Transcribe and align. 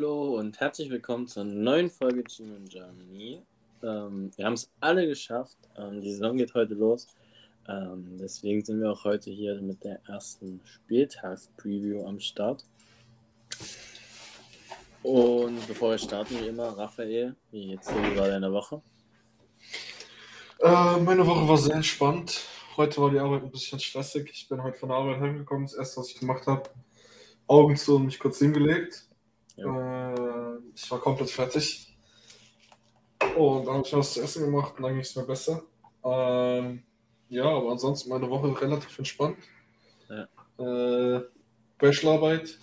Hallo 0.00 0.38
und 0.38 0.58
herzlich 0.60 0.88
willkommen 0.88 1.26
zur 1.26 1.44
neuen 1.44 1.90
Folge 1.90 2.24
Team 2.24 2.56
in 2.56 2.64
Germany. 2.64 3.42
Ähm, 3.82 4.30
wir 4.34 4.46
haben 4.46 4.54
es 4.54 4.70
alle 4.80 5.06
geschafft. 5.06 5.58
Ähm, 5.76 6.00
die 6.00 6.10
Saison 6.12 6.38
geht 6.38 6.54
heute 6.54 6.72
los. 6.72 7.06
Ähm, 7.68 8.16
deswegen 8.18 8.64
sind 8.64 8.80
wir 8.80 8.92
auch 8.92 9.04
heute 9.04 9.30
hier 9.30 9.60
mit 9.60 9.84
der 9.84 10.00
ersten 10.08 10.62
Spieltags-Preview 10.64 12.06
am 12.06 12.18
Start. 12.18 12.64
Und 15.02 15.66
bevor 15.68 15.90
wir 15.90 15.98
starten, 15.98 16.40
wie 16.40 16.48
immer, 16.48 16.68
Raphael, 16.78 17.36
wie 17.50 17.78
wie 17.78 18.16
war 18.16 18.28
deine 18.28 18.50
Woche? 18.50 18.80
Äh, 20.60 20.96
meine 20.96 21.26
Woche 21.26 21.46
war 21.46 21.58
sehr 21.58 21.74
entspannt. 21.74 22.40
Heute 22.78 23.02
war 23.02 23.10
die 23.10 23.18
Arbeit 23.18 23.42
ein 23.42 23.50
bisschen 23.50 23.78
stressig. 23.78 24.30
Ich 24.32 24.48
bin 24.48 24.62
heute 24.62 24.78
von 24.78 24.88
der 24.88 24.96
Arbeit 24.96 25.20
heimgekommen. 25.20 25.66
Das 25.66 25.74
erste, 25.74 26.00
was 26.00 26.08
ich 26.08 26.18
gemacht 26.18 26.46
habe, 26.46 26.70
Augen 27.46 27.76
zu 27.76 27.96
und 27.96 28.06
mich 28.06 28.18
kurz 28.18 28.38
hingelegt. 28.38 29.09
Ja. 29.60 30.14
Äh, 30.14 30.58
ich 30.74 30.90
war 30.90 30.98
komplett 30.98 31.30
fertig. 31.30 31.96
Und 33.36 33.66
dann 33.66 33.74
habe 33.74 33.86
ich 33.86 33.92
was 33.92 34.14
zu 34.14 34.22
essen 34.22 34.44
gemacht 34.44 34.74
und 34.76 34.82
dann 34.82 34.92
ging 34.92 35.02
es 35.02 35.14
mir 35.14 35.24
besser. 35.24 35.62
Ähm, 36.04 36.82
ja, 37.28 37.44
aber 37.44 37.70
ansonsten 37.72 38.10
meine 38.10 38.28
Woche 38.28 38.60
relativ 38.60 38.98
entspannt. 38.98 39.36
Ja. 40.08 40.26
Äh, 40.58 41.22
Bachelorarbeit 41.78 42.58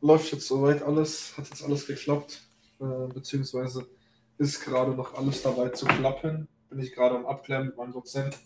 läuft 0.00 0.32
jetzt 0.32 0.46
soweit 0.46 0.82
alles, 0.82 1.36
hat 1.36 1.48
jetzt 1.48 1.64
alles 1.64 1.86
geklappt, 1.86 2.42
äh, 2.80 3.12
beziehungsweise 3.12 3.86
ist 4.38 4.64
gerade 4.64 4.92
noch 4.92 5.14
alles 5.14 5.42
dabei 5.42 5.70
zu 5.70 5.86
klappen. 5.86 6.48
Bin 6.68 6.80
ich 6.80 6.94
gerade 6.94 7.16
am 7.16 7.26
Abklären 7.26 7.66
mit 7.66 7.76
meinem 7.76 7.92
Dozent. 7.92 8.38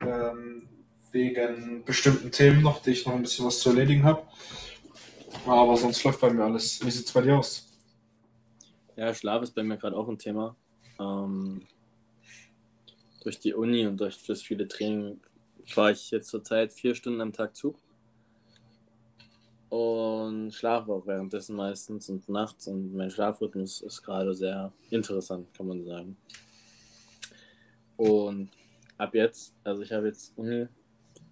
Ähm, 0.00 0.68
wegen 1.12 1.84
bestimmten 1.84 2.30
Themen 2.32 2.62
noch, 2.62 2.82
die 2.82 2.90
ich 2.90 3.06
noch 3.06 3.14
ein 3.14 3.22
bisschen 3.22 3.46
was 3.46 3.60
zu 3.60 3.68
erledigen 3.68 4.04
habe. 4.04 4.22
Aber 5.46 5.76
sonst 5.76 6.04
läuft 6.04 6.20
bei 6.20 6.30
mir 6.32 6.44
alles. 6.44 6.84
Wie 6.84 6.90
sieht 6.90 7.06
es 7.06 7.12
bei 7.12 7.22
dir 7.22 7.38
aus? 7.38 7.68
Ja, 8.96 9.12
Schlaf 9.14 9.42
ist 9.42 9.54
bei 9.54 9.62
mir 9.62 9.76
gerade 9.76 9.96
auch 9.96 10.08
ein 10.08 10.18
Thema. 10.18 10.56
Ähm, 11.00 11.66
durch 13.22 13.40
die 13.40 13.54
Uni 13.54 13.86
und 13.86 13.98
durch 13.98 14.22
das 14.26 14.42
viele 14.42 14.68
Training 14.68 15.20
fahre 15.66 15.92
ich 15.92 16.10
jetzt 16.10 16.28
zurzeit 16.28 16.72
vier 16.72 16.94
Stunden 16.94 17.20
am 17.20 17.32
Tag 17.32 17.56
Zug. 17.56 17.76
Und 19.68 20.52
schlafe 20.52 20.92
auch 20.92 21.06
währenddessen 21.06 21.56
meistens 21.56 22.08
und 22.10 22.28
nachts. 22.28 22.66
Und 22.66 22.94
mein 22.94 23.10
Schlafrhythmus 23.10 23.80
ist 23.80 24.02
gerade 24.02 24.34
sehr 24.34 24.72
interessant, 24.90 25.52
kann 25.54 25.66
man 25.66 25.84
sagen. 25.84 26.16
Und 27.96 28.50
ab 28.98 29.14
jetzt, 29.14 29.54
also 29.64 29.82
ich 29.82 29.92
habe 29.92 30.08
jetzt 30.08 30.36
Uni 30.36 30.66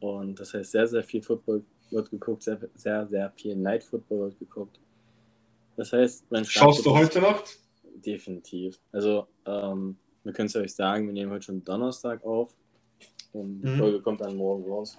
und 0.01 0.41
das 0.41 0.55
heißt 0.55 0.73
sehr, 0.73 0.87
sehr 0.87 1.05
viel 1.05 1.23
Football 1.23 1.65
wird 1.93 2.11
geguckt, 2.11 2.43
sehr, 2.43 2.59
sehr, 2.75 3.07
sehr 3.07 3.31
viel 3.33 3.57
Night 3.57 3.85
Football 3.85 4.21
wird 4.21 4.39
geguckt. 4.39 4.79
Das 5.77 5.93
heißt, 5.93 6.31
mein 6.31 6.45
Schaust 6.45 6.85
du 6.85 6.95
heute 6.95 7.21
Nacht? 7.21 7.59
Definitiv. 8.05 8.79
Also, 8.93 9.27
ähm, 9.47 9.97
wir 10.25 10.33
können 10.33 10.47
es 10.47 10.57
euch 10.57 10.75
sagen, 10.75 11.07
wir 11.07 11.13
nehmen 11.13 11.33
heute 11.33 11.45
schon 11.47 11.65
Donnerstag 11.65 12.25
auf 12.25 12.55
und 13.33 13.63
die 13.63 13.69
mhm. 13.69 13.79
Folge 13.79 14.01
kommt 14.03 14.21
dann 14.21 14.37
morgen 14.37 14.65
raus. 14.71 14.99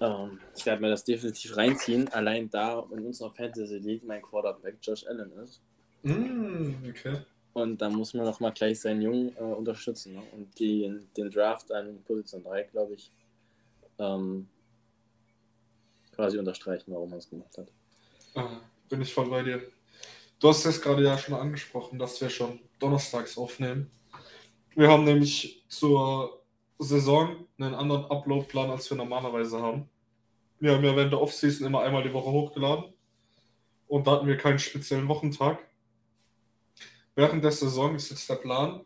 Ähm, 0.00 0.38
ich 0.56 0.66
werde 0.66 0.82
mir 0.82 0.90
das 0.90 1.04
definitiv 1.04 1.56
reinziehen, 1.56 2.08
allein 2.08 2.50
da 2.50 2.84
in 2.90 3.06
unserer 3.06 3.30
Fantasy 3.30 3.78
League 3.78 4.04
mein 4.04 4.22
Quarterback 4.22 4.76
Josh 4.82 5.06
Allen 5.06 5.32
ist. 5.38 5.60
Mm, 6.02 6.74
okay. 6.88 7.18
Und 7.52 7.80
da 7.80 7.88
muss 7.88 8.14
man 8.14 8.26
auch 8.26 8.40
mal 8.40 8.50
gleich 8.50 8.80
seinen 8.80 9.02
Jungen 9.02 9.36
äh, 9.36 9.40
unterstützen. 9.40 10.14
Ne? 10.14 10.22
Und 10.32 10.58
die, 10.58 11.00
den 11.16 11.30
Draft 11.30 11.72
an 11.72 12.02
Position 12.04 12.42
3, 12.42 12.64
glaube 12.64 12.94
ich, 12.94 13.10
ähm, 13.98 14.48
quasi 16.14 16.38
unterstreichen, 16.38 16.92
warum 16.92 17.10
man 17.10 17.18
es 17.18 17.28
gemacht 17.28 17.56
hat. 17.58 17.68
Ah, 18.34 18.60
bin 18.88 19.02
ich 19.02 19.12
voll 19.12 19.28
bei 19.28 19.42
dir. 19.42 19.62
Du 20.40 20.48
hast 20.48 20.64
es 20.64 20.80
gerade 20.80 21.02
ja 21.02 21.16
schon 21.16 21.34
angesprochen, 21.34 21.98
dass 21.98 22.20
wir 22.20 22.28
schon 22.28 22.60
donnerstags 22.78 23.38
aufnehmen. 23.38 23.90
Wir 24.74 24.88
haben 24.88 25.04
nämlich 25.04 25.64
zur 25.68 26.42
Saison 26.78 27.46
einen 27.58 27.74
anderen 27.74 28.04
Upload-Plan, 28.06 28.70
als 28.70 28.90
wir 28.90 28.96
normalerweise 28.96 29.60
haben. 29.60 29.88
Wir 30.58 30.72
haben 30.72 30.84
ja 30.84 30.96
während 30.96 31.12
der 31.12 31.20
Offseason 31.20 31.66
immer 31.66 31.82
einmal 31.82 32.02
die 32.02 32.12
Woche 32.12 32.30
hochgeladen. 32.30 32.92
Und 33.86 34.06
da 34.06 34.12
hatten 34.12 34.26
wir 34.26 34.36
keinen 34.36 34.58
speziellen 34.58 35.08
Wochentag. 35.08 35.58
Während 37.14 37.44
der 37.44 37.52
Saison 37.52 37.94
ist 37.94 38.10
jetzt 38.10 38.28
der 38.28 38.36
Plan. 38.36 38.84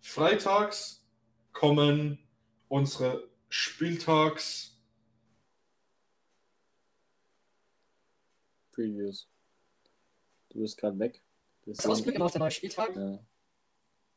Freitags 0.00 1.06
kommen 1.52 2.18
unsere 2.68 3.28
Spieltags- 3.50 4.77
Previews. 8.78 9.26
Du 10.50 10.60
bist 10.60 10.78
gerade 10.78 10.96
weg. 11.00 11.20
Du 11.64 11.72
ausblicken 11.72 12.22
auf 12.22 12.30
den 12.30 12.38
neuen 12.38 12.52
Spieltag? 12.52 12.94
Ja. 12.94 13.18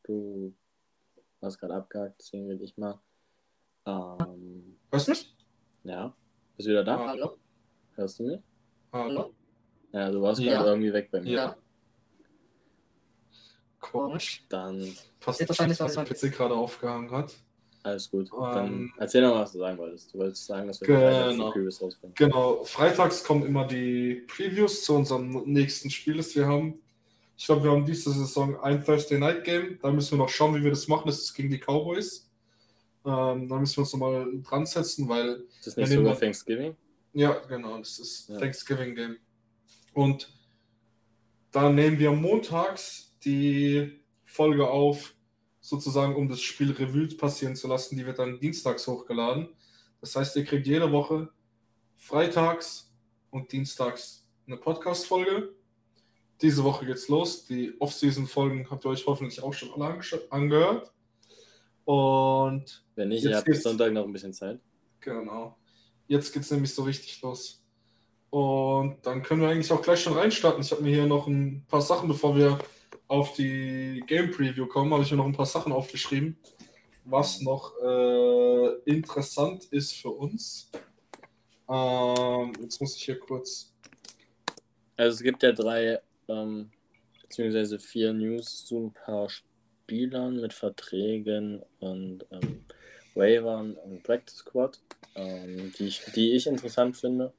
Du 0.04 0.54
hast 1.42 1.58
gerade 1.58 1.74
abgehakt, 1.74 2.20
deswegen 2.20 2.48
rede 2.48 2.64
ich 2.64 2.78
mal. 2.78 3.02
Ähm, 3.88 4.78
Hörst 4.92 5.08
du 5.08 5.12
mich? 5.12 5.36
Ja. 5.84 6.16
Bist 6.56 6.68
du 6.68 6.72
wieder 6.72 6.84
da? 6.84 7.08
Hallo? 7.08 7.38
Hörst 7.96 8.20
du 8.20 8.24
mich? 8.24 8.40
Hallo? 8.94 9.34
Ja, 9.94 10.12
du 10.12 10.22
warst 10.22 10.40
ja. 10.40 10.54
gerade 10.54 10.70
irgendwie 10.70 10.94
weg 10.94 11.10
bei 11.10 11.22
mir. 11.22 11.32
Ja. 11.32 11.58
Komisch. 13.80 14.46
Dann. 14.48 14.96
Passiert 15.20 15.50
wahrscheinlich, 15.50 15.80
was 15.80 15.96
mein 15.96 16.06
PC 16.06 16.32
gerade 16.32 16.54
aufgehangen 16.54 17.10
hat. 17.10 17.34
Alles 17.84 18.12
gut. 18.12 18.30
Dann 18.32 18.68
ähm, 18.68 18.94
erzähl 18.98 19.22
noch, 19.22 19.36
was 19.36 19.54
du 19.54 19.60
sagen 19.60 19.78
wolltest. 19.78 20.14
Du 20.14 20.20
wolltest 20.20 20.46
sagen, 20.46 20.68
dass 20.68 20.82
wir 20.82 20.88
genau. 20.88 21.52
Previews 21.52 21.82
rausbringen. 21.82 22.14
Genau. 22.16 22.64
Freitags 22.64 23.24
kommen 23.24 23.46
immer 23.46 23.66
die 23.66 24.24
Previews 24.28 24.84
zu 24.84 24.96
unserem 24.96 25.44
nächsten 25.46 25.90
Spiel, 25.90 26.18
das 26.18 26.36
wir 26.36 26.48
haben. 26.48 26.80
Ich 27.36 27.46
glaube, 27.48 27.64
wir 27.64 27.72
haben 27.72 27.86
diese 27.86 28.12
Saison 28.12 28.60
ein 28.62 28.86
Thursday 28.86 29.18
Night 29.18 29.44
Game. 29.44 29.80
Da 29.82 29.92
müssen 29.92 30.12
wir 30.12 30.20
noch 30.20 30.30
schauen, 30.30 30.56
wie 30.56 30.64
wir 30.64 30.70
das 30.70 30.88
machen. 30.88 31.04
Das 31.08 31.20
ist 31.20 31.34
gegen 31.34 31.50
die 31.50 31.58
Cowboys. 31.58 32.30
Ähm, 33.04 33.50
da 33.50 33.58
müssen 33.58 33.78
wir 33.78 33.82
uns 33.82 33.94
nochmal 33.94 34.28
dran 34.44 34.66
setzen, 34.68 35.10
weil. 35.10 35.44
Ist 35.58 35.68
das 35.68 35.76
nicht 35.76 35.92
sogar 35.92 36.20
Thanksgiving? 36.20 36.76
Ja, 37.14 37.40
genau. 37.48 37.80
Das 37.80 37.98
ist 37.98 38.30
ja. 38.30 38.38
Thanksgiving 38.38 38.94
Game. 38.94 39.18
Und 39.94 40.32
da 41.52 41.70
nehmen 41.72 41.98
wir 41.98 42.12
montags 42.12 43.16
die 43.26 44.00
Folge 44.24 44.70
auf 44.70 45.16
sozusagen, 45.62 46.16
um 46.16 46.28
das 46.28 46.42
Spiel 46.42 46.72
Revue 46.72 47.08
passieren 47.16 47.56
zu 47.56 47.68
lassen. 47.68 47.96
Die 47.96 48.06
wird 48.06 48.20
dann 48.20 48.40
dienstags 48.40 48.88
hochgeladen. 48.88 49.50
Das 50.02 50.16
heißt, 50.16 50.36
ihr 50.36 50.44
kriegt 50.44 50.68
jede 50.68 50.92
Woche 50.92 51.30
freitags 51.96 52.92
und 53.30 53.52
dienstags 53.52 54.28
eine 54.48 54.58
Podcast-Folge. 54.58 55.54
Diese 56.42 56.64
Woche 56.64 56.86
geht's 56.88 57.08
los. 57.08 57.46
Die 57.46 57.76
Off-Season-Folgen 57.80 58.70
habt 58.70 58.84
ihr 58.84 58.90
euch 58.90 59.06
hoffentlich 59.06 59.42
auch 59.44 59.54
schon 59.54 59.72
alle 59.80 60.00
angehört. 60.32 60.92
Und 61.86 62.84
wenn 62.96 63.10
nicht, 63.10 63.24
ihr 63.24 63.38
habt 63.38 63.46
bis 63.46 63.62
Sonntag 63.64 63.94
noch 63.94 64.06
ein 64.06 64.12
bisschen 64.12 64.34
Zeit. 64.34 64.60
Genau. 65.00 65.58
Jetzt 66.08 66.34
geht's 66.34 66.50
nämlich 66.50 66.74
so 66.74 66.84
richtig 66.84 67.22
los. 67.22 67.64
Und 68.32 68.98
dann 69.04 69.22
können 69.22 69.42
wir 69.42 69.50
eigentlich 69.50 69.72
auch 69.72 69.82
gleich 69.82 70.02
schon 70.02 70.14
reinstarten. 70.14 70.62
Ich 70.62 70.72
habe 70.72 70.82
mir 70.82 70.94
hier 70.96 71.06
noch 71.06 71.28
ein 71.28 71.66
paar 71.68 71.82
Sachen, 71.82 72.08
bevor 72.08 72.36
wir 72.36 72.58
auf 73.12 73.34
die 73.34 74.02
Game 74.08 74.32
Preview 74.32 74.66
kommen, 74.66 74.94
habe 74.94 75.04
ich 75.04 75.12
mir 75.12 75.18
noch 75.18 75.26
ein 75.26 75.34
paar 75.34 75.46
Sachen 75.46 75.74
aufgeschrieben, 75.74 76.38
was 77.04 77.42
noch 77.42 77.74
äh, 77.84 78.68
interessant 78.86 79.66
ist 79.66 79.98
für 79.98 80.12
uns. 80.12 80.72
Ähm, 81.70 82.54
jetzt 82.62 82.80
muss 82.80 82.96
ich 82.96 83.04
hier 83.04 83.20
kurz. 83.20 83.74
Also 84.96 85.16
es 85.16 85.24
gibt 85.24 85.44
ja 85.44 85.52
drei 85.52 86.00
ähm, 86.30 86.72
beziehungsweise 87.22 87.80
vier 87.80 88.14
News 88.14 88.66
zu 88.66 88.80
ein 88.80 88.94
paar 88.94 89.28
Spielern 89.30 90.40
mit 90.40 90.54
Verträgen 90.54 91.62
und 91.82 92.26
ähm, 92.32 92.64
Waivern 93.14 93.74
und 93.74 94.04
Practice 94.04 94.38
Squad, 94.38 94.80
ähm, 95.16 95.74
die, 95.78 95.88
ich, 95.88 96.02
die 96.16 96.32
ich 96.32 96.48
interessant 96.48 96.96
finde. 96.96 97.34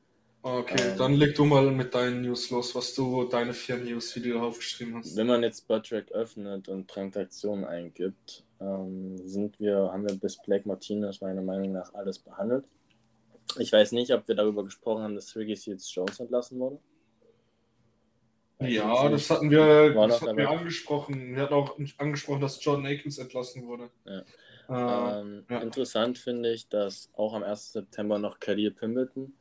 Okay, 0.45 0.91
ähm, 0.91 0.99
dann 0.99 1.15
leg 1.15 1.37
du 1.37 1.45
mal 1.45 1.71
mit 1.71 1.95
deinen 1.95 2.23
News 2.23 2.51
los, 2.51 2.75
was 2.75 2.95
du, 2.97 3.25
deine 3.25 3.55
vier 3.55 3.77
News, 3.77 4.17
wie 4.17 4.29
du 4.29 4.41
aufgeschrieben 4.41 4.97
hast. 4.97 5.17
Wenn 5.17 5.29
man 5.29 5.45
jetzt 5.45 5.69
Buttrack 5.69 6.11
öffnet 6.11 6.69
und 6.69 6.89
Transaktionen 6.89 7.65
eingibt, 7.65 8.45
ähm, 8.61 9.17
sind 9.25 9.61
wir, 9.61 9.91
haben 9.93 10.07
wir 10.07 10.17
bis 10.17 10.43
Blake 10.43 10.67
Martinez 10.67 11.21
meiner 11.21 11.43
Meinung 11.43 11.71
nach 11.71 11.95
alles 11.95 12.19
behandelt. 12.19 12.65
Ich 13.59 13.73
weiß 13.73 13.93
nicht, 13.93 14.13
ob 14.13 14.27
wir 14.27 14.35
darüber 14.35 14.65
gesprochen 14.65 15.05
haben, 15.05 15.15
dass 15.15 15.37
Ricky 15.37 15.55
Seals 15.55 15.95
Jones 15.95 16.19
entlassen 16.19 16.59
wurde. 16.59 16.79
Ja, 18.59 19.09
das 19.09 19.31
hatten 19.31 19.51
wir, 19.51 19.95
das 19.95 20.23
hatten 20.23 20.37
wir 20.37 20.51
angesprochen. 20.51 21.35
Wir 21.35 21.43
hatten 21.43 21.55
auch 21.55 21.79
angesprochen, 21.99 22.41
dass 22.41 22.65
John 22.65 22.85
Akins 22.87 23.19
entlassen 23.19 23.67
wurde. 23.67 23.91
Ja. 24.05 24.23
Äh, 24.69 25.21
ähm, 25.21 25.45
ja. 25.49 25.59
Interessant 25.61 26.19
finde 26.19 26.53
ich, 26.53 26.69
dass 26.69 27.11
auch 27.15 27.35
am 27.35 27.43
1. 27.43 27.73
September 27.73 28.19
noch 28.19 28.41
Khalil 28.41 28.71
Pimbleton 28.73 29.33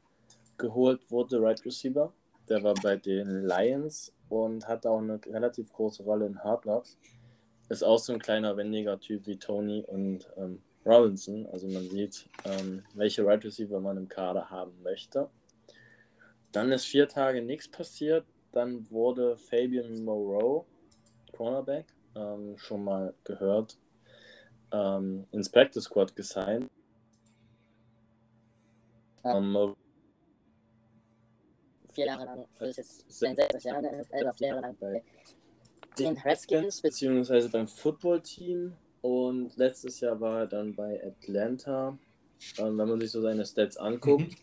geholt 0.61 1.01
wurde, 1.11 1.41
Right 1.41 1.65
Receiver. 1.65 2.13
Der 2.47 2.63
war 2.63 2.75
bei 2.75 2.95
den 2.95 3.45
Lions 3.45 4.13
und 4.29 4.67
hat 4.67 4.85
auch 4.85 4.99
eine 4.99 5.19
relativ 5.25 5.73
große 5.73 6.03
Rolle 6.03 6.27
in 6.27 6.41
Hard 6.41 6.61
Knocks. 6.61 6.97
Ist 7.69 7.83
auch 7.83 7.99
so 7.99 8.13
ein 8.13 8.19
kleiner, 8.19 8.55
wendiger 8.55 8.99
Typ 8.99 9.27
wie 9.27 9.37
Tony 9.37 9.83
und 9.87 10.29
ähm, 10.37 10.61
Robinson. 10.85 11.47
Also 11.47 11.67
man 11.67 11.89
sieht, 11.89 12.29
ähm, 12.45 12.83
welche 12.93 13.25
Right 13.25 13.43
Receiver 13.43 13.79
man 13.79 13.97
im 13.97 14.07
Kader 14.07 14.49
haben 14.49 14.73
möchte. 14.83 15.29
Dann 16.51 16.71
ist 16.71 16.85
vier 16.85 17.07
Tage 17.07 17.41
nichts 17.41 17.67
passiert. 17.67 18.25
dann 18.51 18.89
wurde 18.91 19.37
Fabian 19.37 20.03
Moreau, 20.03 20.65
Cornerback, 21.31 21.85
ähm, 22.15 22.57
schon 22.57 22.83
mal 22.83 23.13
gehört, 23.23 23.77
ähm, 24.73 25.25
ins 25.31 25.49
Practice 25.49 25.85
Squad 25.85 26.13
gesigned. 26.13 26.69
Ähm, 29.23 29.75
Vier 31.93 32.05
Jahre 32.05 32.25
lang, 32.25 32.45
das 32.59 32.69
ist 32.69 32.77
jetzt 32.77 33.19
sein 33.19 33.35
sechstes 33.35 33.63
Jahr 33.63 33.77
in 33.77 33.83
der 33.83 34.01
NFL, 34.01 34.25
war 34.25 34.33
vier 34.33 34.47
Jahre 34.47 34.61
lang 34.61 34.77
bei 34.79 35.03
den 35.99 36.17
Redskins. 36.17 36.81
beziehungsweise 36.81 37.49
beim 37.49 37.67
Footballteam 37.67 38.73
und 39.01 39.55
letztes 39.57 39.99
Jahr 39.99 40.19
war 40.19 40.41
er 40.41 40.47
dann 40.47 40.75
bei 40.75 41.01
Atlanta. 41.03 41.97
Ähm, 42.57 42.77
wenn 42.77 42.89
man 42.89 42.99
sich 42.99 43.11
so 43.11 43.21
seine 43.21 43.45
Stats 43.45 43.77
anguckt, 43.77 44.35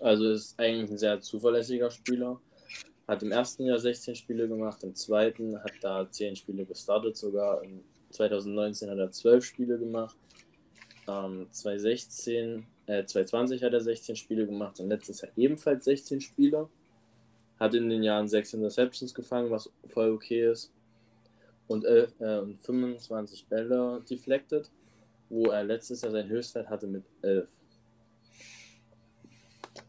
also 0.00 0.30
ist 0.30 0.58
eigentlich 0.58 0.90
ein 0.90 0.98
sehr 0.98 1.20
zuverlässiger 1.20 1.90
Spieler. 1.90 2.40
Hat 3.08 3.22
im 3.22 3.32
ersten 3.32 3.64
Jahr 3.64 3.78
16 3.78 4.14
Spiele 4.14 4.48
gemacht, 4.48 4.82
im 4.84 4.94
zweiten 4.94 5.58
hat 5.62 5.72
da 5.80 6.08
10 6.08 6.36
Spiele 6.36 6.64
gestartet 6.64 7.16
sogar. 7.16 7.62
Im 7.62 7.82
2019 8.10 8.90
hat 8.90 8.98
er 8.98 9.10
12 9.10 9.44
Spiele 9.44 9.78
gemacht. 9.78 10.16
Ähm, 11.08 11.48
2016, 11.50 12.66
äh, 12.92 13.06
2020 13.06 13.62
hat 13.62 13.72
er 13.72 13.80
16 13.80 14.16
Spiele 14.16 14.46
gemacht 14.46 14.78
und 14.80 14.88
letztes 14.88 15.22
Jahr 15.22 15.32
ebenfalls 15.36 15.84
16 15.84 16.20
Spiele. 16.20 16.68
Hat 17.58 17.74
in 17.74 17.88
den 17.88 18.02
Jahren 18.02 18.28
6 18.28 18.54
Interceptions 18.54 19.14
gefangen, 19.14 19.50
was 19.50 19.70
voll 19.88 20.10
okay 20.10 20.50
ist. 20.50 20.72
Und, 21.68 21.84
äh, 21.84 22.08
und 22.18 22.58
25 22.58 23.46
Bälle 23.46 24.02
deflected, 24.08 24.70
wo 25.28 25.46
er 25.46 25.64
letztes 25.64 26.02
Jahr 26.02 26.12
sein 26.12 26.28
Höchstwert 26.28 26.68
hatte 26.68 26.86
mit 26.86 27.04
11. 27.22 27.48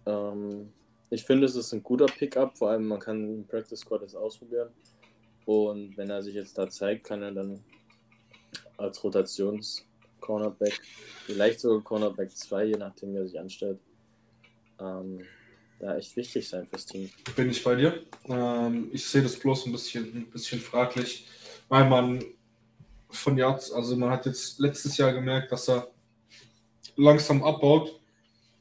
Ähm, 0.05 0.71
ich 1.09 1.23
finde, 1.23 1.45
es 1.45 1.55
ist 1.55 1.73
ein 1.73 1.83
guter 1.83 2.05
Pickup, 2.05 2.57
vor 2.57 2.69
allem 2.69 2.87
man 2.87 2.99
kann 2.99 3.23
im 3.23 3.45
Practice 3.45 3.79
Squad 3.79 4.03
das 4.03 4.15
ausprobieren. 4.15 4.69
Und 5.45 5.97
wenn 5.97 6.09
er 6.09 6.21
sich 6.23 6.35
jetzt 6.35 6.57
da 6.57 6.69
zeigt, 6.69 7.03
kann 7.05 7.21
er 7.21 7.31
dann 7.31 7.63
als 8.77 9.03
Rotations-Cornerback, 10.27 10.81
vielleicht 11.25 11.59
sogar 11.59 11.81
Cornerback 11.81 12.31
2, 12.31 12.65
je 12.65 12.77
nachdem, 12.77 13.13
wie 13.13 13.17
er 13.17 13.27
sich 13.27 13.39
anstellt, 13.39 13.79
ähm, 14.79 15.21
da 15.79 15.97
echt 15.97 16.15
wichtig 16.15 16.47
sein 16.47 16.65
fürs 16.65 16.85
Team. 16.85 17.09
Bin 17.35 17.49
ich 17.49 17.63
bei 17.63 17.75
dir. 17.75 18.03
Ähm, 18.27 18.89
ich 18.91 19.05
sehe 19.05 19.21
das 19.21 19.37
bloß 19.37 19.65
ein 19.65 19.71
bisschen, 19.71 20.15
ein 20.15 20.31
bisschen 20.31 20.59
fraglich, 20.59 21.27
weil 21.69 21.87
man 21.89 22.23
von 23.09 23.37
Jahr, 23.37 23.53
also 23.53 23.95
man 23.95 24.09
hat 24.09 24.25
jetzt 24.25 24.59
letztes 24.59 24.97
Jahr 24.97 25.13
gemerkt, 25.13 25.51
dass 25.51 25.69
er 25.69 25.87
langsam 26.95 27.43
abbaut 27.43 27.99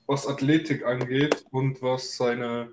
was 0.07 0.27
Athletik 0.27 0.85
angeht 0.85 1.45
und 1.51 1.81
was 1.81 2.17
seine, 2.17 2.73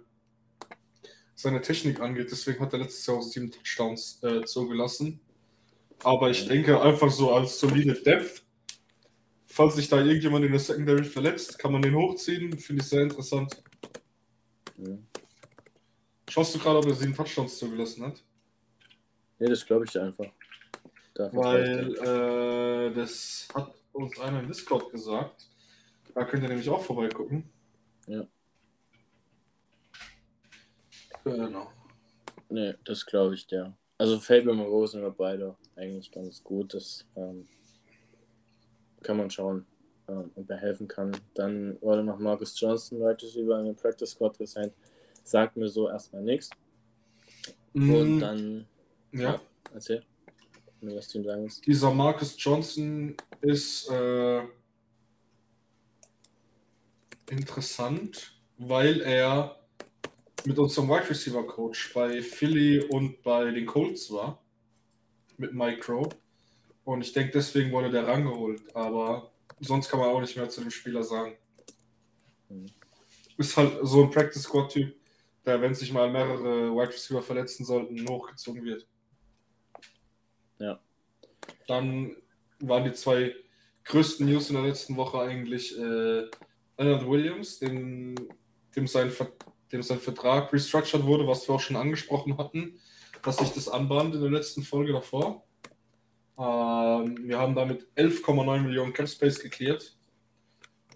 seine 1.36 1.62
Technik 1.62 2.02
angeht. 2.02 2.30
Deswegen 2.32 2.60
hat 2.60 2.74
er 2.74 2.80
letztes 2.80 3.06
Jahr 3.06 3.18
auch 3.18 3.22
sieben 3.22 3.52
Touchdowns 3.52 4.22
äh, 4.24 4.44
zugelassen. 4.44 5.22
Aber 6.04 6.30
ich 6.30 6.48
denke 6.48 6.82
einfach 6.82 7.12
so 7.12 7.32
als 7.32 7.60
solide 7.60 7.94
Depth, 7.94 8.44
falls 9.50 9.76
sich 9.76 9.90
da 9.90 10.00
irgendjemand 10.00 10.46
in 10.46 10.52
der 10.52 10.60
Secondary 10.60 11.04
verletzt, 11.04 11.58
kann 11.60 11.72
man 11.72 11.82
den 11.82 11.96
hochziehen. 11.96 12.58
Finde 12.58 12.82
ich 12.84 12.90
sehr 12.90 13.02
interessant. 13.02 13.62
Ja. 14.78 14.98
Schaust 16.30 16.56
du 16.56 16.60
gerade, 16.60 16.78
ob 16.78 16.86
er 16.86 16.94
sieben 16.94 17.16
Touchdowns 17.16 17.58
zugelassen 17.58 18.06
hat? 18.06 18.24
Nee, 19.40 19.50
das 19.50 19.66
glaube 19.66 19.86
ich 19.86 20.00
einfach. 20.00 20.28
Dafür 21.16 21.40
Weil 21.40 21.96
äh, 21.96 22.94
das 22.94 23.48
hat 23.54 23.74
uns 23.92 24.20
einer 24.20 24.40
in 24.42 24.48
Discord 24.48 24.92
gesagt. 24.92 25.50
Da 26.14 26.24
könnt 26.26 26.44
ihr 26.44 26.50
nämlich 26.50 26.70
auch 26.70 26.84
vorbeigucken. 26.84 27.50
Ja. 28.08 28.26
Genau. 31.24 31.72
Nee, 32.50 32.74
das 32.86 33.06
glaube 33.06 33.36
ich 33.36 33.48
dir. 33.48 33.76
Also 33.98 34.20
Fabian 34.20 34.60
und 34.60 34.68
Rose 34.68 34.94
sind 34.94 35.02
wir 35.02 35.12
beide 35.12 35.56
eigentlich 35.76 36.12
ganz 36.12 36.44
gut. 36.44 36.74
Das 36.74 37.06
ähm, 37.16 37.48
kann 39.02 39.18
man 39.18 39.30
schauen, 39.30 39.66
ähm, 40.08 40.32
ob 40.36 40.50
er 40.50 40.58
helfen 40.58 40.88
kann. 40.88 41.12
Dann 41.34 41.78
wurde 41.82 42.04
noch 42.04 42.20
Marcus 42.20 42.60
Johnson, 42.60 43.02
Receiver 43.02 43.60
in 43.60 43.66
den 43.66 43.76
Practice 43.76 44.12
Squad 44.12 44.38
gesigned. 44.38 44.74
Sagt 45.24 45.58
mir 45.58 45.68
so 45.68 45.90
erstmal 45.90 46.24
nichts. 46.24 46.50
Mm, 47.74 47.94
und 47.94 48.20
dann. 48.20 48.68
Ja. 49.12 49.22
ja 49.22 49.42
erzähl. 49.74 50.04
Was 50.82 51.10
du 51.10 51.20
ihm 51.20 51.26
sagen 51.26 51.44
willst. 51.44 51.66
Dieser 51.66 51.94
Marcus 51.94 52.36
Johnson 52.38 53.16
ist. 53.42 53.90
Äh 53.90 54.44
interessant, 57.32 58.34
weil 58.58 59.02
er 59.02 59.60
mit 60.46 60.58
unserem 60.58 60.90
Wide 60.90 61.10
Receiver 61.10 61.46
Coach 61.46 61.94
bei 61.94 62.22
Philly 62.22 62.80
und 62.82 63.22
bei 63.24 63.52
den 63.52 63.66
Colts 63.66 64.12
war. 64.12 64.42
Mit 65.38 65.54
Mike 65.54 65.80
Crow. 65.80 66.08
Und 66.90 67.02
ich 67.02 67.14
denke, 67.14 67.34
deswegen 67.34 67.72
wurde 67.72 67.92
der 67.92 68.08
rangeholt. 68.08 68.64
Aber 68.76 69.32
sonst 69.60 69.90
kann 69.90 70.00
man 70.00 70.10
auch 70.10 70.22
nicht 70.22 70.36
mehr 70.36 70.50
zu 70.50 70.62
dem 70.62 70.72
Spieler 70.72 71.04
sagen. 71.04 71.38
Mhm. 72.50 72.66
Ist 73.38 73.56
halt 73.56 73.78
so 73.84 74.02
ein 74.02 74.10
Practice 74.10 74.42
Squad 74.42 74.72
Typ, 74.72 74.96
der, 75.46 75.62
wenn 75.62 75.76
sich 75.76 75.94
mal 75.94 76.10
mehrere 76.10 76.72
Wide 76.72 76.92
Receiver 76.92 77.22
verletzen 77.22 77.64
sollten, 77.64 78.10
hochgezogen 78.10 78.66
wird. 78.66 78.88
Ja. 80.58 80.80
Dann 81.68 82.16
waren 82.60 82.86
die 82.86 82.94
zwei 82.94 83.36
größten 83.84 84.26
News 84.26 84.50
in 84.50 84.56
der 84.56 84.66
letzten 84.66 84.98
Woche 84.98 85.20
eigentlich 85.20 85.78
äh, 85.78 86.24
Leonard 86.80 87.08
Williams, 87.08 87.60
dem, 87.60 88.16
dem, 88.76 88.88
sein, 88.88 89.12
dem 89.72 89.84
sein 89.84 90.00
Vertrag 90.00 90.52
restructured 90.52 91.06
wurde, 91.06 91.28
was 91.28 91.48
wir 91.48 91.54
auch 91.54 91.62
schon 91.62 91.76
angesprochen 91.76 92.40
hatten, 92.40 92.80
dass 93.22 93.38
sich 93.38 93.52
das 93.52 93.70
anbahnt 93.70 94.16
in 94.16 94.22
der 94.22 94.32
letzten 94.32 94.64
Folge 94.64 94.92
davor. 94.92 95.46
Ähm, 96.40 97.18
wir 97.28 97.38
haben 97.38 97.54
damit 97.54 97.86
11,9 97.98 98.62
Millionen 98.62 98.94
Cap 98.94 99.10
Space 99.10 99.40
geklärt. 99.40 99.98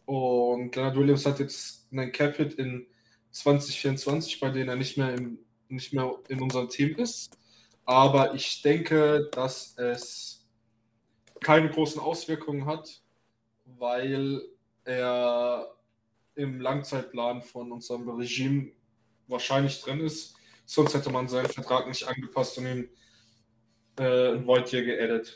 Und 0.05 0.75
Leonard 0.75 0.95
Williams 0.95 1.25
hat 1.25 1.39
jetzt 1.39 1.91
einen 1.91 2.11
Cap 2.11 2.37
Hit 2.37 2.53
in 2.53 2.87
2024, 3.31 4.39
bei 4.39 4.49
dem 4.49 4.69
er 4.69 4.75
nicht 4.75 4.97
mehr, 4.97 5.13
im, 5.13 5.39
nicht 5.67 5.93
mehr 5.93 6.15
in 6.29 6.41
unserem 6.41 6.69
Team 6.69 6.95
ist. 6.95 7.37
Aber 7.85 8.33
ich 8.33 8.61
denke, 8.61 9.29
dass 9.33 9.77
es 9.77 10.47
keine 11.41 11.69
großen 11.69 11.99
Auswirkungen 11.99 12.65
hat, 12.65 13.01
weil 13.65 14.41
er 14.85 15.75
im 16.35 16.61
Langzeitplan 16.61 17.41
von 17.41 17.71
unserem 17.71 18.09
Regime 18.09 18.71
wahrscheinlich 19.27 19.81
drin 19.81 19.99
ist. 19.99 20.35
Sonst 20.65 20.93
hätte 20.93 21.09
man 21.09 21.27
seinen 21.27 21.49
Vertrag 21.49 21.87
nicht 21.87 22.07
angepasst 22.07 22.57
und 22.57 22.67
ihn 22.67 22.89
äh, 23.97 24.33
ein 24.33 24.45
Void 24.45 24.69
hier 24.69 24.83
geaddet. 24.83 25.35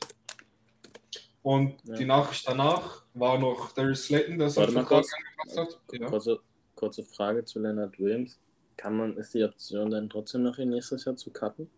Und 1.42 1.76
ja. 1.86 1.96
die 1.96 2.06
Nachricht 2.06 2.48
danach 2.48 3.04
war 3.14 3.40
noch 3.40 3.72
Darius 3.72 4.06
Slayton, 4.06 4.38
der 4.38 4.50
seinen 4.50 4.74
Vertrag 4.74 4.88
kurz, 4.88 5.12
angepasst 5.14 5.58
hat. 5.58 6.00
Ja. 6.00 6.08
Kurze, 6.08 6.40
kurze 6.76 7.04
Frage 7.04 7.46
zu 7.46 7.60
Leonard 7.60 7.98
Williams. 8.00 8.40
Kann 8.76 8.98
man, 8.98 9.18
ist 9.18 9.34
die 9.34 9.44
Option 9.44 9.90
dann 9.90 10.10
trotzdem 10.10 10.44
noch 10.44 10.58
in 10.60 10.70
nächstes 10.70 11.06
Jahr 11.06 11.16
zu 11.16 11.32
cutten? 11.32 11.70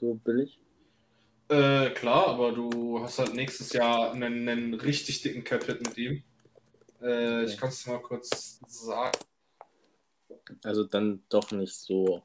So 0.00 0.14
billig? 0.14 0.58
Äh, 1.48 1.90
klar, 1.90 2.28
aber 2.28 2.52
du 2.52 3.00
hast 3.00 3.18
halt 3.18 3.34
nächstes 3.34 3.72
Jahr 3.72 4.12
einen, 4.12 4.48
einen 4.48 4.74
richtig 4.74 5.22
dicken 5.22 5.44
Cap-Hit 5.44 5.80
mit 5.86 5.96
ihm. 5.96 6.22
Äh, 7.00 7.44
ich 7.44 7.56
kann 7.56 7.68
es 7.68 7.86
mal 7.86 8.00
kurz 8.00 8.60
sagen. 8.66 9.18
Also 10.62 10.84
dann 10.84 11.22
doch 11.28 11.50
nicht 11.52 11.74
so 11.74 12.22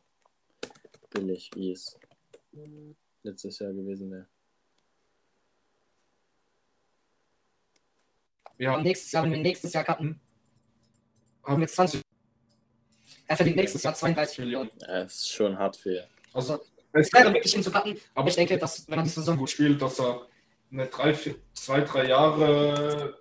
billig, 1.10 1.51
wie 1.55 1.72
es 1.72 1.98
letztes 3.23 3.59
Jahr 3.59 3.73
gewesen 3.73 4.11
wäre. 4.11 4.27
Ja. 8.57 8.77
nächstes 8.81 9.11
Jahr, 9.11 9.23
wenn 9.23 9.31
wir 9.31 9.39
nächstes 9.39 9.73
Jahr 9.73 9.83
cutten, 9.83 10.19
haben 11.43 11.59
wir 11.59 11.67
20. 11.67 12.01
Er 13.27 13.35
verdient 13.35 13.57
nächstes 13.57 13.83
Jahr 13.83 13.95
32 13.95 14.39
Millionen. 14.39 14.69
Ja, 14.79 15.01
ist 15.01 15.31
schon 15.31 15.57
hart 15.57 15.75
für. 15.75 16.07
Also, 16.33 16.59
es 16.93 17.11
wäre 17.11 17.33
wirklich, 17.33 17.55
ihn 17.55 17.63
zu 17.63 17.71
cutten, 17.71 17.97
aber 18.13 18.29
ich 18.29 18.35
denke, 18.35 18.57
dass, 18.57 18.87
wenn 18.87 18.99
er 18.99 19.03
die 19.03 19.09
Saison 19.09 19.37
gut 19.37 19.49
spielt, 19.49 19.81
dass 19.81 19.99
er 19.99 20.27
eine 20.71 20.87
drei, 20.87 21.13
vier, 21.13 21.35
zwei, 21.53 21.81
drei 21.81 22.07
Jahre 22.07 23.17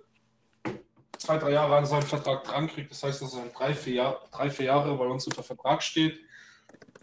zwei, 1.23 1.37
drei 1.37 1.51
Jahre 1.51 1.77
an 1.77 1.85
seinem 1.85 2.03
Vertrag 2.03 2.43
dran 2.43 2.67
kriegt. 2.67 2.91
Das 2.91 3.01
heißt, 3.03 3.21
dass 3.21 3.33
er 3.33 3.45
drei 3.47 3.73
vier, 3.73 3.93
Jahr, 3.93 4.29
drei, 4.31 4.49
vier 4.49 4.65
Jahre 4.67 4.95
bei 4.97 5.05
uns 5.05 5.25
unter 5.25 5.41
Vertrag 5.41 5.81
steht 5.81 6.19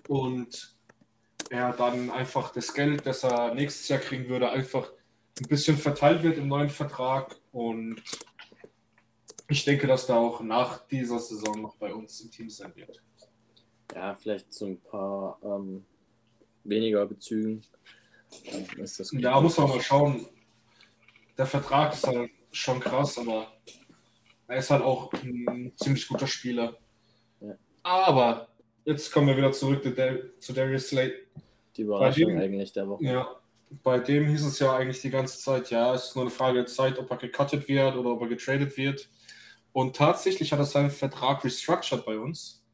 und 0.08 0.76
er 1.50 1.72
dann 1.72 2.10
einfach 2.10 2.52
das 2.52 2.72
Geld, 2.72 3.04
das 3.04 3.24
er 3.24 3.54
nächstes 3.54 3.88
Jahr 3.88 3.98
kriegen 3.98 4.28
würde, 4.28 4.50
einfach 4.50 4.90
ein 5.40 5.48
bisschen 5.48 5.76
verteilt 5.76 6.22
wird 6.22 6.38
im 6.38 6.48
neuen 6.48 6.70
Vertrag. 6.70 7.36
Und 7.52 8.00
ich 9.48 9.64
denke, 9.64 9.86
dass 9.86 10.06
da 10.06 10.16
auch 10.16 10.40
nach 10.40 10.86
dieser 10.86 11.18
Saison 11.18 11.60
noch 11.60 11.76
bei 11.76 11.92
uns 11.92 12.20
im 12.20 12.30
Team 12.30 12.48
sein 12.48 12.74
wird. 12.76 13.02
Ja, 13.92 14.14
vielleicht 14.14 14.52
so 14.52 14.66
ein 14.66 14.80
paar 14.80 15.38
ähm, 15.42 15.84
weniger 16.62 17.04
Bezügen. 17.04 17.62
ja, 19.12 19.40
muss 19.40 19.58
man 19.58 19.68
mal 19.68 19.80
schauen. 19.80 20.26
Der 21.36 21.46
Vertrag 21.46 21.94
ist 21.94 22.06
halt 22.06 22.30
schon 22.52 22.78
krass, 22.78 23.18
aber 23.18 23.52
er 24.46 24.58
ist 24.58 24.70
halt 24.70 24.82
auch 24.82 25.12
ein 25.14 25.72
ziemlich 25.76 26.06
guter 26.06 26.28
Spieler. 26.28 26.76
Ja. 27.40 27.54
Aber 27.82 28.48
jetzt 28.84 29.10
kommen 29.10 29.26
wir 29.26 29.36
wieder 29.36 29.50
zurück 29.50 29.82
zu 30.38 30.52
Darius 30.52 30.88
Slade. 30.88 31.29
Die 31.76 31.82
Überraschung 31.82 32.30
dem, 32.30 32.38
eigentlich 32.38 32.72
der 32.72 32.88
Woche. 32.88 33.04
Ja, 33.04 33.40
bei 33.82 33.98
dem 33.98 34.26
hieß 34.26 34.44
es 34.44 34.58
ja 34.58 34.74
eigentlich 34.74 35.00
die 35.00 35.10
ganze 35.10 35.38
Zeit, 35.38 35.70
ja, 35.70 35.94
es 35.94 36.06
ist 36.06 36.16
nur 36.16 36.24
eine 36.24 36.30
Frage 36.30 36.58
der 36.58 36.66
Zeit, 36.66 36.98
ob 36.98 37.10
er 37.10 37.16
gecuttet 37.16 37.68
wird 37.68 37.96
oder 37.96 38.10
ob 38.10 38.22
er 38.22 38.28
getradet 38.28 38.76
wird. 38.76 39.08
Und 39.72 39.94
tatsächlich 39.94 40.52
hat 40.52 40.58
er 40.58 40.64
seinen 40.64 40.90
Vertrag 40.90 41.44
restructured 41.44 42.04
bei 42.04 42.18
uns, 42.18 42.64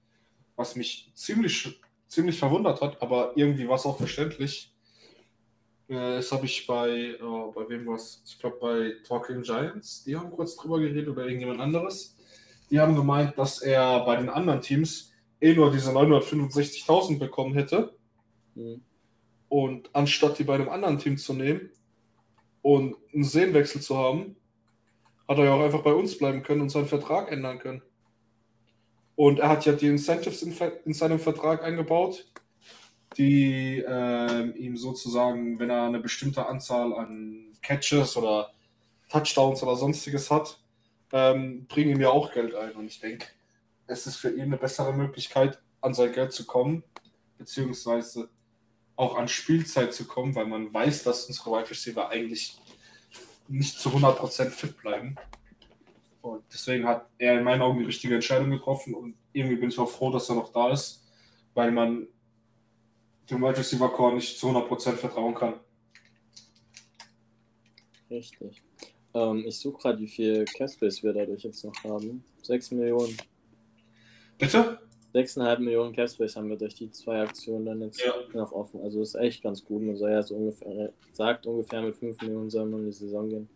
was 0.57 0.77
mich 0.77 1.11
ziemlich, 1.15 1.81
ziemlich 2.07 2.39
verwundert 2.39 2.81
hat, 2.81 3.03
aber 3.03 3.33
irgendwie 3.37 3.69
war 3.69 3.77
es 3.77 3.85
auch 3.85 3.99
verständlich. 3.99 4.73
Äh, 5.89 6.17
das 6.17 6.33
habe 6.33 6.47
ich 6.47 6.67
bei, 6.67 7.17
oh, 7.23 7.53
bei 7.53 7.69
wem 7.69 7.87
was? 7.87 8.23
Ich 8.27 8.39
glaube 8.39 8.57
bei 8.61 8.93
Talking 9.07 9.43
Giants, 9.43 10.05
die 10.05 10.17
haben 10.17 10.31
kurz 10.31 10.57
drüber 10.57 10.81
geredet 10.81 11.09
oder 11.09 11.27
irgendjemand 11.27 11.61
anderes. 11.61 12.17
Die 12.71 12.81
haben 12.81 12.97
gemeint, 12.97 13.39
dass 13.39 13.61
er 13.61 14.05
bei 14.05 14.17
den 14.17 14.29
anderen 14.29 14.61
Teams 14.61 15.13
eh 15.41 15.55
nur 15.55 15.71
diese 15.71 15.93
965.000 15.93 17.19
bekommen 17.19 17.55
hätte. 17.55 17.96
Mhm. 18.57 18.83
Und 19.49 19.91
anstatt 19.93 20.39
die 20.39 20.45
bei 20.45 20.57
einem 20.57 20.69
anderen 20.69 20.99
Team 20.99 21.17
zu 21.17 21.33
nehmen 21.33 21.71
und 22.63 22.97
einen 23.15 23.25
Sehenwechsel 23.25 23.81
zu 23.81 23.97
haben, 23.97 24.37
hat 25.29 25.39
er 25.39 25.45
ja 25.45 25.55
auch 25.55 25.61
einfach 25.61 25.83
bei 25.83 25.93
uns 25.93 26.19
bleiben 26.19 26.43
können 26.43 26.63
und 26.63 26.71
seinen 26.71 26.87
Vertrag 26.87 27.31
ändern 27.31 27.59
können. 27.59 27.83
Und 29.15 29.39
er 29.39 29.49
hat 29.49 29.65
ja 29.65 29.73
die 29.73 29.87
Incentives 29.87 30.43
in, 30.43 30.55
in 30.85 30.93
seinem 30.93 31.19
Vertrag 31.19 31.63
eingebaut, 31.63 32.27
die 33.17 33.79
äh, 33.79 34.51
ihm 34.59 34.77
sozusagen, 34.77 35.59
wenn 35.59 35.71
er 35.71 35.85
eine 35.85 36.01
bestimmte 36.01 36.47
Anzahl 36.47 36.93
an 36.93 37.53
Catches 37.63 38.17
oder 38.17 38.53
Touchdowns 39.09 39.63
oder 39.63 39.77
sonstiges 39.77 40.31
hat, 40.31 40.61
ähm, 41.13 41.67
bringen 41.67 41.93
ihm 41.93 42.01
ja 42.01 42.11
auch 42.11 42.33
Geld 42.33 42.55
ein. 42.55 42.73
Und 42.73 42.87
ich 42.87 43.01
denke, 43.01 43.27
es 43.87 44.07
ist 44.07 44.17
für 44.17 44.31
ihn 44.31 44.43
eine 44.43 44.59
bessere 44.59 44.93
Möglichkeit, 44.93 45.61
an 45.81 45.95
sein 45.95 46.13
Geld 46.13 46.33
zu 46.33 46.45
kommen, 46.45 46.83
beziehungsweise 47.39 48.29
auch 48.97 49.17
an 49.17 49.29
Spielzeit 49.29 49.93
zu 49.93 50.07
kommen, 50.07 50.35
weil 50.35 50.47
man 50.47 50.73
weiß, 50.73 51.05
dass 51.05 51.27
unsere 51.27 51.51
Wide 51.51 51.71
Receiver 51.71 52.09
eigentlich 52.09 52.59
nicht 53.49 53.79
zu 53.79 53.91
100% 53.91 54.51
fit 54.51 54.77
bleiben. 54.79 55.17
Und 56.23 56.43
deswegen 56.53 56.87
hat 56.87 57.09
er 57.19 57.39
in 57.39 57.45
meinen 57.45 57.63
Augen 57.63 57.79
die 57.79 57.85
richtige 57.85 58.15
Entscheidung 58.15 58.51
getroffen 58.51 58.95
und 58.95 59.15
irgendwie 59.33 59.57
bin 59.57 59.69
ich 59.69 59.79
auch 59.79 59.89
froh, 59.89 60.11
dass 60.11 60.29
er 60.29 60.35
noch 60.35 60.53
da 60.53 60.73
ist, 60.73 61.05
weil 61.55 61.71
man 61.71 62.09
dem 63.31 63.43
Wide 63.43 63.59
Receiver 63.59 63.89
Core 63.91 64.15
nicht 64.15 64.39
zu 64.39 64.49
100% 64.49 64.93
vertrauen 64.93 65.35
kann. 65.35 65.55
Richtig. 68.11 68.63
Ähm, 69.15 69.45
ich 69.47 69.59
suche 69.59 69.83
gerade, 69.83 69.99
wie 70.01 70.09
viel 70.09 70.45
Capspace 70.45 71.03
wir 71.03 71.13
dadurch 71.13 71.43
jetzt 71.43 71.65
noch 71.65 71.85
haben. 71.85 72.25
6 72.43 72.73
Millionen. 72.73 73.17
Bitte? 74.39 74.79
6,5 75.17 75.61
Millionen 75.61 75.95
Capspace 75.95 76.37
haben 76.37 76.51
wir 76.51 76.57
durch 76.57 76.75
die 76.75 76.91
zwei 76.91 77.23
Aktionen 77.23 77.65
dann 77.65 77.81
jetzt 77.81 78.05
ja. 78.05 78.13
noch 78.35 78.53
offen. 78.53 78.83
Also 78.83 79.01
ist 79.01 79.15
echt 79.15 79.43
ganz 79.43 79.65
gut. 79.65 79.83
Man 79.83 79.97
soll 79.97 80.11
ja 80.11 80.23
so 80.23 80.35
ungefähr, 80.35 80.93
sagt 81.13 81.47
ungefähr 81.47 81.81
mit 81.81 81.97
5 81.97 82.21
Millionen 82.21 82.51
soll 82.51 82.67
man 82.67 82.81
in 82.81 82.87
die 82.87 82.93
Saison 82.93 83.29
gehen. 83.29 83.49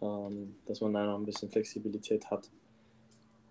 Ähm, 0.00 0.54
dass 0.66 0.80
man 0.80 0.94
da 0.94 1.04
noch 1.04 1.18
ein 1.18 1.26
bisschen 1.26 1.50
Flexibilität 1.50 2.30
hat. 2.30 2.48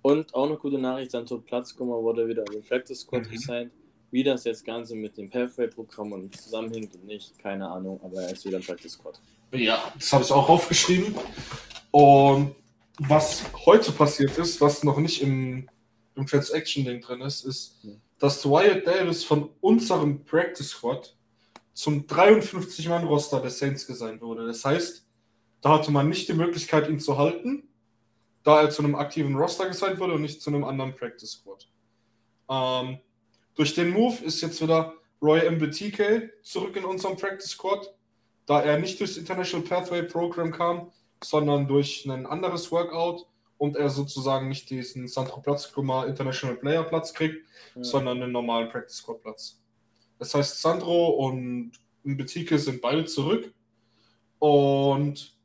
Und 0.01 0.33
auch 0.33 0.45
eine 0.45 0.55
gute 0.55 0.79
Nachricht, 0.79 1.11
Santo 1.11 1.39
Platzkummer 1.39 2.01
wurde 2.01 2.27
wieder 2.27 2.45
im 2.53 2.63
Practice 2.63 3.01
Squad 3.01 3.25
mhm. 3.25 3.31
gesigned. 3.31 3.71
Wie 4.11 4.23
das 4.23 4.45
jetzt 4.45 4.65
Ganze 4.65 4.95
mit 4.95 5.17
dem 5.17 5.29
Pathway-Programm 5.29 6.13
und 6.13 6.35
zusammenhängt 6.35 6.95
und 6.95 7.05
nicht, 7.05 7.37
keine 7.37 7.69
Ahnung, 7.69 7.99
aber 8.03 8.23
er 8.23 8.31
ist 8.31 8.43
wieder 8.45 8.57
im 8.57 8.63
Practice 8.63 8.93
Squad. 8.93 9.19
Ja, 9.51 9.93
das 9.95 10.11
habe 10.13 10.23
ich 10.23 10.31
auch 10.31 10.49
aufgeschrieben. 10.49 11.13
Und 11.91 12.55
was 12.97 13.43
heute 13.65 13.91
passiert 13.91 14.37
ist, 14.37 14.61
was 14.61 14.83
noch 14.83 14.97
nicht 14.97 15.21
im 15.21 15.69
im 16.15 16.25
Transaction-Ding 16.25 17.01
drin 17.01 17.21
ist, 17.21 17.45
ist, 17.45 17.79
dass 18.17 18.45
Wyatt 18.45 18.85
Davis 18.85 19.23
von 19.23 19.49
unserem 19.61 20.23
Practice 20.25 20.69
Squad 20.69 21.15
zum 21.73 22.05
53-Mann-Roster 22.05 23.39
der 23.39 23.51
Saints 23.51 23.87
gesigned 23.87 24.21
wurde. 24.21 24.45
Das 24.45 24.65
heißt, 24.65 25.05
da 25.61 25.69
hatte 25.69 25.91
man 25.91 26.09
nicht 26.09 26.27
die 26.27 26.33
Möglichkeit, 26.33 26.89
ihn 26.89 26.99
zu 26.99 27.17
halten, 27.17 27.69
da 28.43 28.61
er 28.61 28.69
zu 28.69 28.83
einem 28.83 28.95
aktiven 28.95 29.35
Roster 29.35 29.67
gesigned 29.67 29.99
wurde 29.99 30.13
und 30.13 30.21
nicht 30.21 30.41
zu 30.41 30.49
einem 30.49 30.63
anderen 30.63 30.95
Practice 30.95 31.31
Squad. 31.31 31.69
Ähm, 32.49 32.99
durch 33.55 33.75
den 33.75 33.91
Move 33.91 34.23
ist 34.25 34.41
jetzt 34.41 34.61
wieder 34.61 34.93
Roy 35.21 35.49
MBTK 35.49 36.31
zurück 36.43 36.75
in 36.75 36.85
unserem 36.85 37.17
Practice 37.17 37.51
Squad, 37.51 37.93
da 38.45 38.61
er 38.61 38.79
nicht 38.79 38.99
durchs 38.99 39.17
International 39.17 39.65
Pathway 39.65 40.03
Program 40.03 40.51
kam, 40.51 40.91
sondern 41.23 41.67
durch 41.67 42.05
ein 42.05 42.25
anderes 42.25 42.71
Workout 42.71 43.25
und 43.59 43.75
er 43.75 43.89
sozusagen 43.89 44.47
nicht 44.47 44.69
diesen 44.69 45.07
Sandro 45.07 45.41
Platzkummer 45.41 46.07
International 46.07 46.55
Player 46.55 46.83
Platz 46.83 47.13
kriegt, 47.13 47.45
ja. 47.75 47.83
sondern 47.83 48.23
einen 48.23 48.31
normalen 48.31 48.69
Practice 48.69 48.97
Squad 48.97 49.21
Platz. 49.21 49.61
Das 50.17 50.33
heißt, 50.33 50.61
Sandro 50.61 51.09
und 51.09 51.73
Betike 52.03 52.57
sind 52.57 52.81
beide 52.81 53.05
zurück. 53.05 53.53
Und 54.39 55.37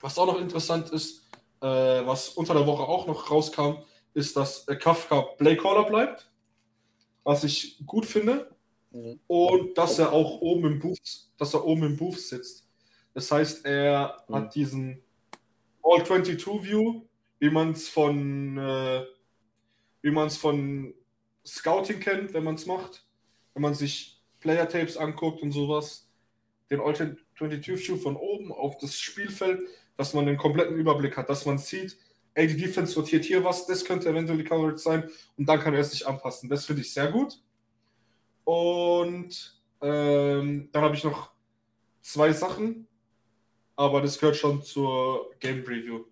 was 0.00 0.18
auch 0.18 0.26
noch 0.26 0.40
interessant 0.40 0.90
ist, 0.90 1.26
äh, 1.60 1.66
was 1.66 2.28
unter 2.28 2.54
der 2.54 2.66
Woche 2.66 2.82
auch 2.82 3.06
noch 3.06 3.30
rauskam, 3.30 3.82
ist, 4.12 4.36
dass 4.36 4.66
Kafka 4.66 5.22
Playcaller 5.22 5.84
bleibt, 5.84 6.30
was 7.24 7.44
ich 7.44 7.82
gut 7.86 8.04
finde. 8.04 8.54
Mhm. 8.90 9.20
Und 9.26 9.78
dass 9.78 9.98
er 9.98 10.12
auch 10.12 10.40
oben 10.42 10.66
im 10.66 10.78
Booth, 10.78 11.30
dass 11.38 11.54
er 11.54 11.64
oben 11.64 11.84
im 11.84 11.96
Booth 11.96 12.20
sitzt. 12.20 12.68
Das 13.14 13.30
heißt, 13.30 13.64
er 13.64 14.22
mhm. 14.28 14.34
hat 14.34 14.54
diesen 14.54 15.02
All-22-View 15.82 17.07
wie 17.38 17.50
man 17.50 17.72
es 17.72 17.88
von, 17.88 18.58
äh, 18.58 19.04
wie 20.02 20.10
man 20.10 20.26
es 20.26 20.36
von 20.36 20.94
Scouting 21.46 22.00
kennt, 22.00 22.34
wenn 22.34 22.44
man 22.44 22.56
es 22.56 22.66
macht, 22.66 23.06
wenn 23.54 23.62
man 23.62 23.74
sich 23.74 24.20
Player 24.40 24.68
Tapes 24.68 24.96
anguckt 24.96 25.42
und 25.42 25.52
sowas, 25.52 26.08
den 26.70 26.80
Alternate 26.80 27.18
22 27.38 27.88
View 27.88 27.96
von 27.96 28.16
oben 28.16 28.52
auf 28.52 28.78
das 28.78 28.98
Spielfeld, 28.98 29.62
dass 29.96 30.14
man 30.14 30.26
den 30.26 30.36
kompletten 30.36 30.76
Überblick 30.76 31.16
hat, 31.16 31.28
dass 31.28 31.46
man 31.46 31.58
sieht, 31.58 31.96
ey, 32.34 32.46
die 32.46 32.56
Defense 32.56 32.92
sortiert 32.92 33.24
hier 33.24 33.42
was, 33.42 33.66
das 33.66 33.84
könnte 33.84 34.08
eventuell 34.08 34.38
die 34.38 34.44
Coverage 34.44 34.78
sein 34.78 35.10
und 35.36 35.48
dann 35.48 35.60
kann 35.60 35.74
er 35.74 35.80
es 35.80 35.90
sich 35.90 36.06
anpassen. 36.06 36.48
Das 36.48 36.66
finde 36.66 36.82
ich 36.82 36.92
sehr 36.92 37.10
gut. 37.10 37.40
Und 38.44 39.60
ähm, 39.80 40.68
dann 40.72 40.82
habe 40.82 40.94
ich 40.94 41.04
noch 41.04 41.30
zwei 42.00 42.32
Sachen, 42.32 42.86
aber 43.76 44.00
das 44.00 44.18
gehört 44.18 44.36
schon 44.36 44.62
zur 44.62 45.30
Game 45.40 45.64
Preview. 45.64 46.04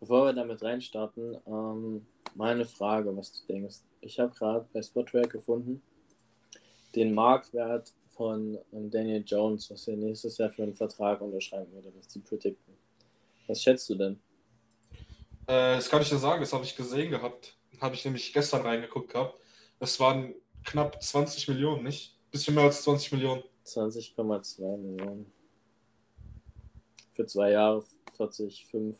Bevor 0.00 0.26
wir 0.26 0.32
damit 0.32 0.62
reinstarten, 0.62 1.38
ähm, 1.46 2.06
meine 2.34 2.66
Frage, 2.66 3.16
was 3.16 3.32
du 3.32 3.46
denkst. 3.52 3.78
Ich 4.00 4.18
habe 4.20 4.34
gerade 4.34 4.66
bei 4.72 4.82
Spottrack 4.82 5.30
gefunden, 5.30 5.82
den 6.94 7.14
Marktwert 7.14 7.92
von 8.08 8.58
ähm, 8.72 8.90
Daniel 8.90 9.22
Jones, 9.26 9.70
was 9.70 9.88
er 9.88 9.96
nächstes 9.96 10.38
Jahr 10.38 10.50
für 10.50 10.62
einen 10.62 10.74
Vertrag 10.74 11.20
unterschreiben 11.20 11.72
würde, 11.72 11.92
was 11.96 12.08
die 12.08 12.18
predikten. 12.18 12.74
Was 13.46 13.62
schätzt 13.62 13.88
du 13.88 13.94
denn? 13.94 14.20
Äh, 15.46 15.76
das 15.76 15.88
kann 15.88 16.02
ich 16.02 16.08
dir 16.08 16.18
sagen, 16.18 16.40
das 16.40 16.52
habe 16.52 16.64
ich 16.64 16.76
gesehen 16.76 17.10
gehabt. 17.10 17.56
Habe 17.80 17.94
ich 17.94 18.04
nämlich 18.04 18.32
gestern 18.32 18.62
reingeguckt 18.62 19.12
gehabt. 19.12 19.38
Es 19.78 20.00
waren 20.00 20.34
knapp 20.64 21.02
20 21.02 21.48
Millionen, 21.48 21.84
nicht? 21.84 22.18
Bisschen 22.30 22.54
mehr 22.54 22.64
als 22.64 22.82
20 22.82 23.12
Millionen. 23.12 23.42
20,2 23.64 24.76
Millionen. 24.76 25.32
Für 27.14 27.26
zwei 27.26 27.52
Jahre 27.52 27.84
40, 28.16 28.66
5. 28.66 28.98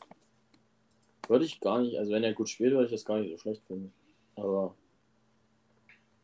Würde 1.28 1.44
ich 1.44 1.60
gar 1.60 1.80
nicht, 1.80 1.98
also 1.98 2.12
wenn 2.12 2.24
er 2.24 2.32
gut 2.32 2.48
spielt, 2.48 2.72
würde 2.72 2.86
ich 2.86 2.92
das 2.92 3.04
gar 3.04 3.18
nicht 3.18 3.30
so 3.32 3.38
schlecht 3.38 3.62
finden. 3.66 3.92
Aber 4.36 4.74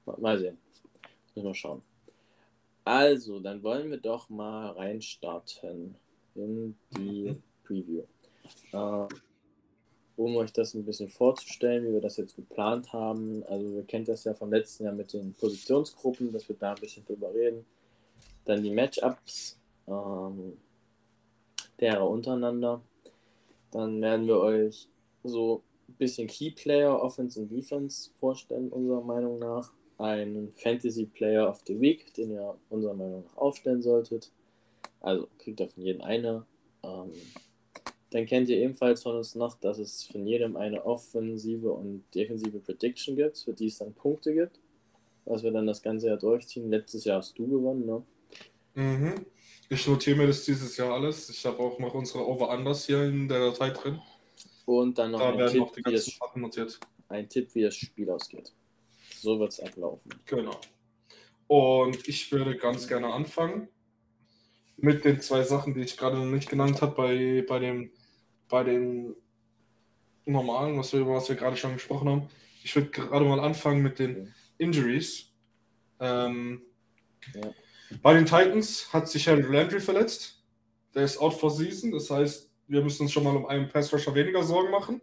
mal 0.07 0.39
sehen. 0.39 0.59
Müssen 1.35 1.47
wir 1.47 1.55
schauen. 1.55 1.83
Also, 2.85 3.39
dann 3.39 3.63
wollen 3.63 3.91
wir 3.91 3.99
doch 3.99 4.29
mal 4.29 4.71
reinstarten 4.71 5.95
in 6.35 6.75
die 6.97 7.31
mhm. 7.31 7.43
Preview. 7.65 8.03
Äh, 8.73 9.09
um 10.17 10.37
euch 10.37 10.53
das 10.53 10.75
ein 10.75 10.85
bisschen 10.85 11.09
vorzustellen, 11.09 11.87
wie 11.87 11.93
wir 11.93 12.01
das 12.01 12.17
jetzt 12.17 12.37
geplant 12.37 12.93
haben. 12.93 13.45
Also, 13.45 13.77
ihr 13.77 13.85
kennt 13.85 14.09
das 14.09 14.25
ja 14.25 14.35
vom 14.35 14.53
letzten 14.53 14.85
Jahr 14.85 14.95
mit 14.95 15.13
den 15.13 15.33
Positionsgruppen, 15.35 16.33
dass 16.33 16.49
wir 16.49 16.57
da 16.57 16.75
ein 16.75 16.81
bisschen 16.81 17.05
drüber 17.05 17.33
reden. 17.33 17.65
Dann 18.45 18.63
die 18.63 18.71
Matchups 18.71 19.59
ähm, 19.87 20.57
derer 21.81 22.09
untereinander. 22.09 22.81
Dann 23.71 24.03
werden 24.03 24.27
wir 24.27 24.39
euch 24.39 24.89
so 25.25 25.63
ein 25.89 25.95
bisschen 25.95 26.27
Key 26.27 26.51
Player, 26.51 27.01
Offense 27.01 27.41
und 27.41 27.51
Defense 27.51 28.11
vorstellen, 28.19 28.71
unserer 28.71 29.03
Meinung 29.03 29.39
nach. 29.39 29.73
Einen 29.99 30.53
Fantasy 30.53 31.07
Player 31.07 31.49
of 31.49 31.63
the 31.67 31.81
Week, 31.81 32.13
den 32.15 32.33
ihr 32.33 32.57
unserer 32.71 32.95
Meinung 32.95 33.25
nach 33.25 33.37
aufstellen 33.37 33.83
solltet. 33.83 34.33
Also 35.01 35.29
kriegt 35.39 35.61
ihr 35.61 35.69
von 35.69 35.83
jedem 35.85 36.03
eine. 36.03 36.45
Ähm, 36.83 37.13
dann 38.11 38.27
kennt 38.27 38.49
ihr 38.49 38.59
ebenfalls 38.59 39.03
von 39.03 39.17
uns 39.17 39.35
noch, 39.35 39.59
dass 39.59 39.79
es 39.79 40.05
von 40.05 40.27
jedem 40.27 40.57
eine 40.57 40.85
offensive 40.85 41.71
und 41.73 42.05
defensive 42.15 42.59
Prediction 42.59 43.17
gibt, 43.17 43.39
für 43.39 43.53
die 43.53 43.69
es 43.69 43.79
dann 43.79 43.95
Punkte 43.95 44.35
gibt. 44.35 44.59
Was 45.25 45.43
wir 45.43 45.53
dann 45.53 45.67
das 45.67 45.83
ganze 45.83 46.09
Jahr 46.09 46.17
durchziehen. 46.17 46.69
Letztes 46.69 47.05
Jahr 47.05 47.19
hast 47.19 47.39
du 47.39 47.47
gewonnen, 47.47 47.87
ne? 47.87 48.03
Mhm. 48.75 49.27
Ich 49.69 49.87
notiere 49.87 50.17
mir 50.17 50.27
das 50.27 50.45
dieses 50.45 50.77
Jahr 50.77 50.93
alles. 50.93 51.31
Ich 51.31 51.47
habe 51.47 51.59
auch 51.61 51.79
noch 51.79 51.95
unsere 51.95 52.27
Over-Unders 52.27 52.87
hier 52.87 53.05
in 53.05 53.29
der 53.29 53.39
Datei 53.39 53.71
drin. 53.71 54.01
Und 54.65 54.99
dann 54.99 55.13
noch, 55.13 55.21
da 55.21 55.31
ein, 55.31 55.51
Tipp, 55.51 55.61
noch 55.61 55.77
wie 55.77 55.83
das, 55.83 56.81
ein 57.09 57.29
Tipp, 57.29 57.55
wie 57.55 57.63
das 57.63 57.75
Spiel 57.75 58.11
ausgeht. 58.11 58.53
so 59.21 59.39
wird 59.39 59.53
es 59.53 59.61
ablaufen. 59.61 60.13
Genau. 60.27 60.59
Und 61.47 62.09
ich 62.09 62.31
würde 62.33 62.57
ganz 62.57 62.89
gerne 62.89 63.13
anfangen 63.13 63.69
mit 64.77 65.05
den 65.05 65.21
zwei 65.21 65.43
Sachen, 65.43 65.75
die 65.75 65.83
ich 65.83 65.97
gerade 65.97 66.17
noch 66.17 66.25
nicht 66.25 66.49
genannt 66.49 66.81
habe, 66.83 66.95
bei, 66.95 67.45
bei, 67.47 67.59
dem, 67.59 67.91
bei 68.49 68.65
den 68.65 69.15
normalen, 70.25 70.79
was 70.79 70.93
wir, 70.93 71.07
was 71.07 71.29
wir 71.29 71.37
gerade 71.37 71.57
schon 71.57 71.75
gesprochen 71.75 72.09
haben. 72.09 72.29
Ich 72.65 72.75
würde 72.75 72.91
gerade 72.91 73.25
mal 73.25 73.41
anfangen 73.41 73.83
mit 73.83 73.99
den 73.99 74.33
Injuries. 74.59 75.33
Ähm, 76.01 76.63
ja. 77.35 77.53
Bei 78.03 78.15
den 78.15 78.25
Titans 78.25 78.93
hat 78.93 79.09
sich 79.09 79.27
Henry 79.27 79.55
Landry 79.55 79.81
verletzt. 79.81 80.43
Der 80.95 81.05
ist 81.05 81.19
out 81.19 81.35
for 81.35 81.51
season. 81.51 81.91
Das 81.91 82.11
heißt, 82.11 82.52
wir 82.73 82.81
müssen 82.81 83.03
uns 83.03 83.13
schon 83.13 83.25
mal 83.25 83.37
um 83.37 83.45
einen 83.45 83.69
Pass 83.69 83.93
Rusher 83.93 84.15
weniger 84.15 84.43
Sorgen 84.43 84.71
machen. 84.71 85.03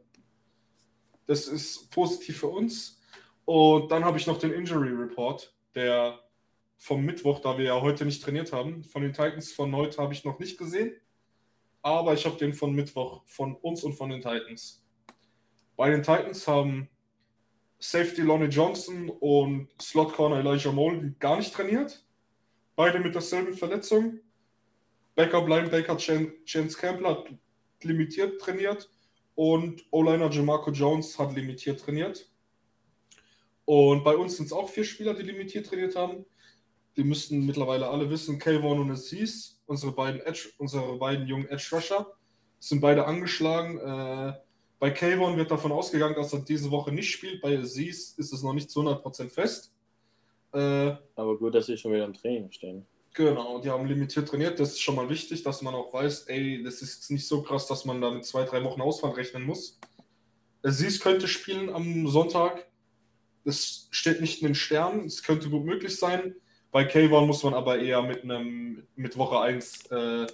Das 1.28 1.48
ist 1.48 1.92
positiv 1.92 2.40
für 2.40 2.48
uns. 2.48 3.00
Und 3.46 3.92
dann 3.92 4.04
habe 4.04 4.18
ich 4.18 4.26
noch 4.26 4.40
den 4.40 4.54
Injury 4.54 4.90
Report, 4.90 5.54
der 5.76 6.20
vom 6.78 7.06
Mittwoch, 7.06 7.40
da 7.42 7.60
wir 7.60 7.66
ja 7.66 7.80
heute 7.80 8.06
nicht 8.06 8.24
trainiert 8.24 8.52
haben. 8.54 8.84
Von 8.84 9.04
den 9.04 9.14
Titans 9.14 9.52
von 9.52 9.76
heute 9.76 10.02
habe 10.02 10.14
ich 10.14 10.26
noch 10.26 10.40
nicht 10.40 10.58
gesehen. 10.58 10.96
Aber 11.84 12.14
ich 12.16 12.26
habe 12.26 12.38
den 12.38 12.54
von 12.54 12.74
Mittwoch 12.74 13.22
von 13.28 13.56
uns 13.56 13.84
und 13.84 13.94
von 13.94 14.10
den 14.10 14.22
Titans. 14.22 14.84
Bei 15.76 15.92
den 15.92 16.02
Titans 16.02 16.48
haben 16.48 16.90
Safety 17.78 18.22
Lonnie 18.22 18.48
Johnson 18.48 19.10
und 19.10 19.70
Slot 19.80 20.14
Corner 20.14 20.40
Elijah 20.40 20.72
Molden 20.72 21.16
gar 21.20 21.38
nicht 21.38 21.54
trainiert. 21.54 22.04
Beide 22.76 23.00
mit 23.00 23.14
derselben 23.14 23.54
Verletzung. 23.54 24.22
Backup 25.14 25.48
Linebacker 25.48 25.98
Chance 25.98 26.78
Campbell 26.78 27.08
hat 27.08 27.30
limitiert 27.84 28.40
trainiert 28.42 28.90
und 29.36 29.86
O-Liner 29.92 30.30
Jamarco 30.30 30.72
Jones 30.72 31.18
hat 31.18 31.34
limitiert 31.34 31.80
trainiert. 31.80 32.30
Und 33.66 34.04
bei 34.04 34.18
uns 34.18 34.38
sind 34.38 34.48
es 34.48 34.52
auch 34.52 34.68
vier 34.68 34.84
Spieler, 34.84 35.14
die 35.14 35.22
limitiert 35.22 35.68
trainiert 35.68 35.96
haben. 35.96 36.26
Die 36.98 37.04
müssten 37.04 37.46
mittlerweile 37.46 37.88
alle 37.88 38.10
wissen, 38.10 38.40
Kayvon 38.40 38.80
und 38.80 38.92
Aziz, 38.92 39.62
unsere 39.68 39.92
beiden, 39.92 40.22
Edge, 40.22 40.50
unsere 40.58 40.98
beiden 40.98 41.28
jungen 41.28 41.48
Edge 41.48 41.70
Rusher, 41.72 42.08
sind 42.60 42.82
beide 42.82 43.06
angeschlagen. 43.06 43.78
Äh, 43.78 44.34
bei 44.80 44.92
Kayvon 44.92 45.38
wird 45.38 45.52
davon 45.52 45.72
ausgegangen, 45.72 46.16
dass 46.16 46.34
er 46.34 46.40
diese 46.40 46.72
Woche 46.72 46.92
nicht 46.92 47.12
spielt. 47.12 47.42
Bei 47.42 47.58
Aziz 47.58 48.16
ist 48.18 48.34
es 48.34 48.44
noch 48.44 48.54
nicht 48.54 48.72
zu 48.72 48.82
100% 48.82 49.30
fest. 49.30 49.74
Äh, 50.52 50.96
Aber 51.16 51.38
gut, 51.38 51.54
dass 51.54 51.68
sie 51.68 51.78
schon 51.78 51.94
wieder 51.94 52.06
im 52.06 52.14
Training 52.14 52.52
stehen. 52.52 52.86
Genau, 53.14 53.60
die 53.60 53.70
haben 53.70 53.86
limitiert 53.86 54.30
trainiert. 54.30 54.60
Das 54.60 54.70
ist 54.70 54.82
schon 54.82 54.96
mal 54.96 55.10
wichtig, 55.10 55.44
dass 55.44 55.62
man 55.62 55.74
auch 55.74 55.94
weiß, 55.94 56.24
ey, 56.28 56.64
das 56.64 56.82
ist 56.82 57.10
nicht 57.12 57.28
so 57.28 57.42
krass, 57.42 57.68
dass 57.68 57.86
man 57.86 58.02
da 58.02 58.12
mit 58.12 58.26
zwei, 58.26 58.44
drei 58.44 58.64
Wochen 58.64 58.82
Ausfall 58.82 59.12
rechnen 59.12 59.44
muss. 59.44 59.80
Aziz 60.64 61.00
könnte 61.00 61.28
spielen 61.28 61.70
am 61.70 62.08
Sonntag. 62.08 62.68
Das 63.46 63.88
steht 63.92 64.22
nicht 64.22 64.42
in 64.42 64.50
den 64.50 64.56
Sternen. 64.56 65.06
Es 65.06 65.24
könnte 65.24 65.50
gut 65.50 65.66
möglich 65.66 65.98
sein. 65.98 66.36
Bei 66.72 66.84
K1 66.84 67.26
muss 67.26 67.44
man 67.44 67.54
aber 67.56 67.80
eher 67.80 68.04
mit 68.04 68.24
einem 68.24 68.84
mit 68.96 69.18
Woche 69.18 69.40
1 69.40 69.88
äh, 69.88 70.28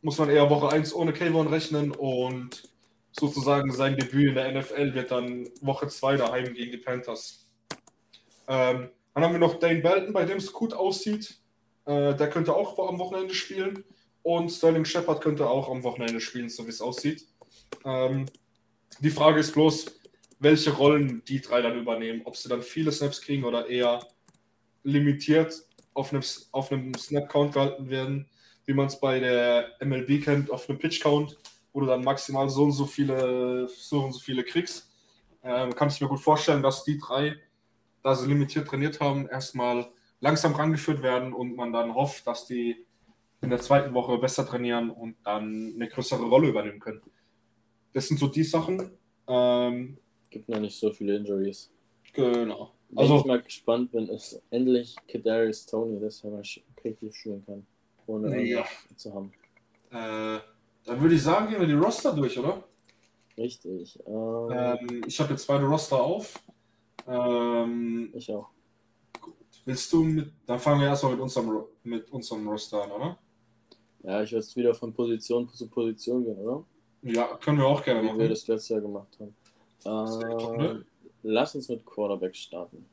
muss 0.00 0.18
man 0.18 0.30
eher 0.30 0.48
Woche 0.48 0.70
1 0.70 0.94
ohne 0.94 1.12
K1 1.12 1.50
rechnen 1.50 1.90
und 1.90 2.68
sozusagen 3.12 3.72
sein 3.72 3.96
Debüt 3.96 4.28
in 4.28 4.34
der 4.36 4.52
NFL 4.52 4.94
wird 4.94 5.10
dann 5.10 5.48
Woche 5.60 5.88
2 5.88 6.16
daheim 6.16 6.54
gegen 6.54 6.72
die 6.72 6.78
Panthers. 6.78 7.46
Ähm, 8.46 8.90
dann 9.14 9.24
haben 9.24 9.32
wir 9.32 9.40
noch 9.40 9.58
Dane 9.58 9.80
Belton, 9.80 10.12
bei 10.12 10.24
dem 10.24 10.38
es 10.38 10.52
gut 10.52 10.72
aussieht. 10.72 11.38
Äh, 11.86 12.14
der 12.14 12.30
könnte 12.30 12.54
auch 12.54 12.78
am 12.88 12.98
Wochenende 12.98 13.34
spielen. 13.34 13.84
Und 14.22 14.50
Sterling 14.50 14.84
Shepard 14.84 15.20
könnte 15.22 15.48
auch 15.48 15.70
am 15.70 15.82
Wochenende 15.82 16.20
spielen, 16.20 16.48
so 16.48 16.66
wie 16.66 16.70
es 16.70 16.80
aussieht. 16.80 17.26
Ähm, 17.84 18.26
die 19.00 19.10
Frage 19.10 19.40
ist 19.40 19.52
bloß, 19.52 19.86
welche 20.38 20.70
Rollen 20.72 21.22
die 21.26 21.40
drei 21.40 21.62
dann 21.62 21.78
übernehmen. 21.78 22.22
Ob 22.24 22.36
sie 22.36 22.48
dann 22.48 22.62
viele 22.62 22.92
Snaps 22.92 23.20
kriegen 23.20 23.44
oder 23.44 23.68
eher 23.68 24.06
limitiert 24.82 25.64
auf 25.94 26.12
einem, 26.12 26.22
auf 26.52 26.70
einem 26.72 26.94
Snap-Count 26.94 27.54
gehalten 27.54 27.90
werden, 27.90 28.28
wie 28.66 28.74
man 28.74 28.86
es 28.86 29.00
bei 29.00 29.18
der 29.18 29.70
MLB 29.80 30.22
kennt, 30.22 30.50
auf 30.50 30.68
einem 30.68 30.78
Pitch-Count, 30.78 31.36
wo 31.72 31.80
du 31.80 31.86
dann 31.86 32.04
maximal 32.04 32.48
so 32.48 32.64
und 32.64 32.72
so 32.72 32.86
viele, 32.86 33.68
so 33.68 34.04
und 34.04 34.12
so 34.12 34.20
viele 34.20 34.44
kriegst. 34.44 34.90
Ähm, 35.42 35.74
kann 35.74 35.88
ich 35.88 36.00
mir 36.00 36.08
gut 36.08 36.20
vorstellen, 36.20 36.62
dass 36.62 36.84
die 36.84 36.98
drei, 36.98 37.36
da 38.02 38.14
sie 38.14 38.28
limitiert 38.28 38.68
trainiert 38.68 39.00
haben, 39.00 39.28
erstmal 39.28 39.88
langsam 40.20 40.54
rangeführt 40.54 41.02
werden 41.02 41.32
und 41.32 41.56
man 41.56 41.72
dann 41.72 41.94
hofft, 41.94 42.26
dass 42.26 42.46
die 42.46 42.84
in 43.40 43.50
der 43.50 43.60
zweiten 43.60 43.94
Woche 43.94 44.18
besser 44.18 44.46
trainieren 44.46 44.90
und 44.90 45.16
dann 45.24 45.72
eine 45.74 45.88
größere 45.88 46.24
Rolle 46.24 46.48
übernehmen 46.48 46.80
können. 46.80 47.02
Das 47.92 48.08
sind 48.08 48.18
so 48.18 48.26
die 48.26 48.42
Sachen. 48.42 48.90
Ähm, 49.28 49.98
Gibt 50.30 50.48
noch 50.48 50.60
nicht 50.60 50.78
so 50.78 50.92
viele 50.92 51.16
Injuries. 51.16 51.72
Genau. 52.12 52.72
Wenn 52.90 52.98
also, 52.98 53.18
ich 53.18 53.24
mal 53.26 53.42
gespannt 53.42 53.92
bin, 53.92 54.08
ist 54.08 54.42
endlich 54.50 54.96
Kadarius 55.06 55.66
Tony, 55.66 56.00
dass 56.00 56.24
er 56.24 56.30
mal 56.30 56.42
richtig 56.84 57.16
spielen 57.16 57.44
kann, 57.44 57.66
ohne 58.06 58.42
ja. 58.42 58.64
zu 58.96 59.14
haben. 59.14 59.32
Äh, 59.90 60.40
dann 60.84 61.00
würde 61.00 61.14
ich 61.14 61.22
sagen, 61.22 61.50
gehen 61.50 61.60
wir 61.60 61.66
die 61.66 61.74
Roster 61.74 62.14
durch, 62.14 62.38
oder? 62.38 62.64
Richtig. 63.36 63.98
Ähm, 64.06 64.48
ähm, 64.50 65.02
ich 65.06 65.20
habe 65.20 65.32
jetzt 65.32 65.46
beide 65.46 65.64
Roster 65.64 66.00
auf. 66.00 66.42
Ähm, 67.08 68.10
ich 68.14 68.30
auch. 68.32 68.50
Gut. 69.20 69.34
Willst 69.64 69.92
du 69.92 70.04
mit. 70.04 70.32
Dann 70.46 70.58
fangen 70.58 70.80
wir 70.80 70.88
erstmal 70.88 71.12
mit 71.12 71.20
unserem, 71.20 71.64
mit 71.82 72.10
unserem 72.12 72.46
Roster 72.48 72.82
an, 72.84 72.90
oder? 72.90 73.18
Ja, 74.02 74.22
ich 74.22 74.30
würde 74.30 74.44
jetzt 74.44 74.56
wieder 74.56 74.74
von 74.74 74.92
Position 74.92 75.48
zu 75.48 75.68
Position 75.68 76.24
gehen, 76.24 76.38
oder? 76.38 76.64
Ja, 77.02 77.36
können 77.36 77.58
wir 77.58 77.66
auch 77.66 77.82
gerne 77.82 78.02
Wie 78.02 78.06
machen. 78.06 78.18
Wie 78.18 78.22
wir 78.22 78.28
das 78.28 78.46
letztes 78.46 78.68
Jahr 78.68 78.80
gemacht 78.80 79.18
haben. 79.18 79.34
Äh, 79.84 80.84
lass 81.22 81.54
uns 81.54 81.68
mit 81.68 81.84
Quarterback 81.84 82.34
starten. 82.36 82.84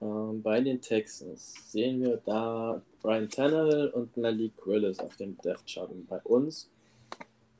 Ähm, 0.00 0.42
bei 0.42 0.60
den 0.60 0.80
Texans 0.80 1.70
sehen 1.70 2.00
wir 2.00 2.16
da 2.24 2.80
Brian 3.02 3.28
Tannehill 3.28 3.88
und 3.88 4.16
Malik 4.16 4.66
Willis 4.66 4.98
auf 4.98 5.16
dem 5.16 5.36
Death 5.38 5.66
Chart. 5.66 5.90
Und 5.90 6.06
bei 6.08 6.20
uns 6.22 6.70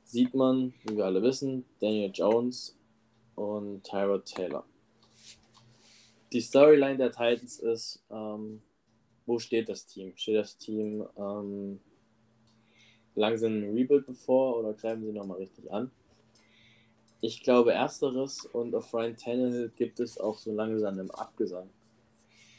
sieht 0.04 0.34
man, 0.34 0.72
wie 0.84 0.96
wir 0.96 1.04
alle 1.04 1.22
wissen, 1.22 1.64
Daniel 1.80 2.10
Jones 2.12 2.76
und 3.40 3.82
Tyrod 3.84 4.26
Taylor. 4.26 4.64
Die 6.32 6.42
Storyline 6.42 6.98
der 6.98 7.10
Titans 7.10 7.58
ist, 7.58 8.02
ähm, 8.10 8.60
wo 9.24 9.38
steht 9.38 9.68
das 9.68 9.86
Team? 9.86 10.12
Steht 10.14 10.36
das 10.36 10.58
Team 10.58 11.06
ähm, 11.16 11.80
langsam 13.14 13.52
ein 13.52 13.74
Rebuild 13.74 14.06
bevor 14.06 14.58
oder 14.58 14.74
greifen 14.74 15.04
sie 15.04 15.12
nochmal 15.12 15.38
richtig 15.38 15.72
an? 15.72 15.90
Ich 17.22 17.42
glaube 17.42 17.72
ersteres 17.72 18.44
und 18.44 18.74
auf 18.74 18.92
Ryan 18.92 19.16
Tannehill 19.16 19.72
gibt 19.74 20.00
es 20.00 20.18
auch 20.18 20.38
so 20.38 20.52
langsam 20.52 20.98
einen 20.98 21.10
Abgesang. 21.10 21.70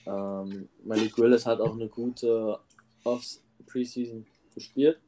Ähm, 0.08 0.68
Malik 0.84 1.18
Willis 1.18 1.46
hat 1.46 1.62
auch 1.62 1.74
eine 1.74 1.88
gute 1.90 2.60
Off-Preseason 3.04 4.26
gespielt. 4.54 5.00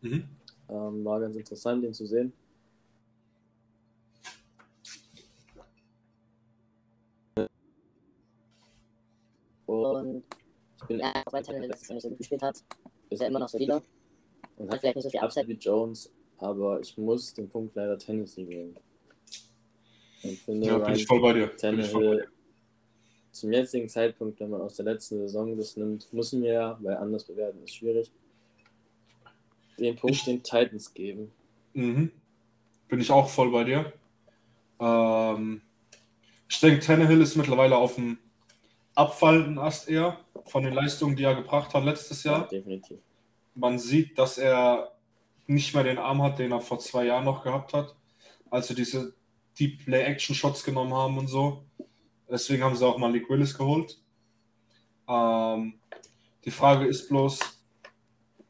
Mhm. 0.00 0.24
Ähm, 0.68 1.04
war 1.04 1.20
ganz 1.20 1.36
interessant, 1.36 1.84
ihn 1.84 1.94
zu 1.94 2.06
sehen. 2.06 2.32
Und 9.70 10.24
ich 10.80 10.86
bin 10.88 10.98
ja, 10.98 11.12
auch 11.24 11.32
Ryan 11.32 11.44
Tannehill, 11.44 11.68
dass 11.68 11.88
er 11.88 11.94
nicht 11.94 12.02
so 12.02 12.08
gut 12.08 12.18
gespielt 12.18 12.42
hat. 12.42 12.62
Ist 13.08 13.20
er 13.20 13.28
immer 13.28 13.38
noch 13.38 13.48
solider. 13.48 13.82
Und 14.56 14.70
hat 14.70 14.80
vielleicht 14.80 14.96
nicht 14.96 15.04
so 15.04 15.10
viel 15.10 15.20
Upside 15.20 15.48
wie 15.48 15.54
Jones, 15.54 16.12
aber 16.38 16.80
ich 16.80 16.96
muss 16.98 17.32
den 17.32 17.48
Punkt 17.48 17.74
leider 17.76 17.96
Tennessee 17.96 18.44
geben. 18.44 18.74
Ich 20.22 20.42
finde, 20.42 20.66
ja, 20.66 20.78
bin 20.78 20.94
ich 20.94 21.06
voll 21.06 21.20
bei 21.20 21.32
dir. 21.32 21.56
Tannehill, 21.56 22.28
zum 23.32 23.52
jetzigen 23.52 23.88
Zeitpunkt, 23.88 24.38
wenn 24.40 24.50
man 24.50 24.60
aus 24.60 24.76
der 24.76 24.84
letzten 24.84 25.18
Saison 25.18 25.56
das 25.56 25.76
nimmt, 25.76 26.12
müssen 26.12 26.42
wir 26.42 26.52
ja, 26.52 26.78
weil 26.82 26.96
anders 26.96 27.24
bewerten 27.24 27.62
ist 27.62 27.76
schwierig, 27.76 28.10
den 29.78 29.96
Punkt 29.96 30.16
ich, 30.16 30.24
den 30.24 30.42
Titans 30.42 30.92
geben. 30.92 31.30
Mhm. 31.72 32.10
Bin 32.88 33.00
ich 33.00 33.10
auch 33.10 33.28
voll 33.28 33.50
bei 33.50 33.64
dir. 33.64 33.92
Ähm, 34.80 35.62
ich 36.48 36.60
denke, 36.60 36.80
Tannehill 36.80 37.20
ist 37.22 37.36
mittlerweile 37.36 37.76
auf 37.76 37.94
dem 37.94 38.18
abfallenden 39.00 39.58
Ast 39.58 39.88
eher 39.88 40.18
von 40.46 40.62
den 40.62 40.74
Leistungen, 40.74 41.16
die 41.16 41.24
er 41.24 41.34
gebracht 41.34 41.74
hat 41.74 41.84
letztes 41.84 42.22
Jahr. 42.24 42.42
Ja, 42.42 42.58
definitiv. 42.58 42.98
Man 43.54 43.78
sieht, 43.78 44.18
dass 44.18 44.38
er 44.38 44.92
nicht 45.46 45.74
mehr 45.74 45.84
den 45.84 45.98
Arm 45.98 46.22
hat, 46.22 46.38
den 46.38 46.52
er 46.52 46.60
vor 46.60 46.78
zwei 46.78 47.06
Jahren 47.06 47.24
noch 47.24 47.42
gehabt 47.42 47.72
hat. 47.72 47.96
Also 48.50 48.74
diese 48.74 49.14
die 49.58 49.68
Play-Action-Shots 49.68 50.64
genommen 50.64 50.94
haben 50.94 51.18
und 51.18 51.28
so. 51.28 51.64
Deswegen 52.30 52.62
haben 52.62 52.76
sie 52.76 52.86
auch 52.86 52.98
Malik 52.98 53.28
Willis 53.28 53.56
geholt. 53.56 54.00
Ähm, 55.08 55.74
die 56.44 56.50
Frage 56.50 56.86
ist 56.86 57.08
bloß, 57.08 57.38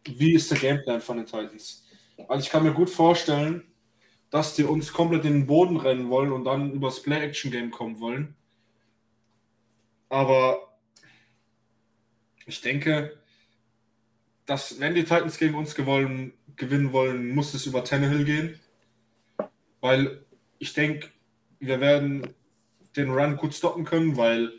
wie 0.05 0.35
ist 0.35 0.51
der 0.51 0.59
Gameplan 0.59 1.01
von 1.01 1.17
den 1.17 1.27
Titans? 1.27 1.87
Also 2.29 2.45
ich 2.45 2.51
kann 2.51 2.63
mir 2.63 2.75
gut 2.75 2.91
vorstellen, 2.91 3.65
dass 4.31 4.55
die 4.55 4.65
uns 4.65 4.93
komplett 4.93 5.25
in 5.25 5.33
den 5.33 5.47
Boden 5.47 5.77
rennen 5.77 6.11
wollen 6.11 6.33
und 6.33 6.45
dann 6.45 6.73
übers 6.73 7.03
Play-Action-Game 7.03 7.71
kommen 7.71 7.99
wollen. 7.99 8.37
Aber 10.11 10.77
ich 12.44 12.61
denke, 12.61 13.16
dass 14.44 14.81
wenn 14.81 14.94
die 14.94 15.05
Titans 15.05 15.38
gegen 15.38 15.55
uns 15.55 15.75
gewollen, 15.75 16.35
gewinnen 16.57 16.92
wollen, 16.92 17.31
muss 17.31 17.55
es 17.55 17.64
über 17.64 17.85
Tannehill 17.85 18.25
gehen. 18.25 18.61
Weil 19.81 20.25
ich 20.59 20.75
denke, 20.75 21.09
wir 21.61 21.81
werden 21.81 22.35
den 22.96 23.11
Run 23.11 23.37
gut 23.37 23.55
stoppen 23.55 23.85
können, 23.85 24.16
weil 24.16 24.53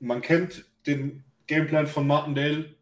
man 0.00 0.20
kennt 0.20 0.66
den 0.86 1.24
Gameplan 1.46 1.86
von 1.86 2.06
Martindale 2.06 2.74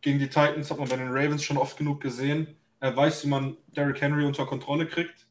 gegen 0.00 0.18
die 0.18 0.28
Titans, 0.28 0.70
hat 0.70 0.78
man 0.78 0.88
bei 0.88 0.96
den 0.96 1.12
Ravens 1.12 1.44
schon 1.44 1.56
oft 1.56 1.78
genug 1.78 2.00
gesehen. 2.00 2.56
Er 2.80 2.96
weiß, 2.96 3.24
wie 3.24 3.28
man 3.28 3.56
Derrick 3.68 4.00
Henry 4.00 4.24
unter 4.24 4.44
Kontrolle 4.44 4.86
kriegt. 4.86 5.26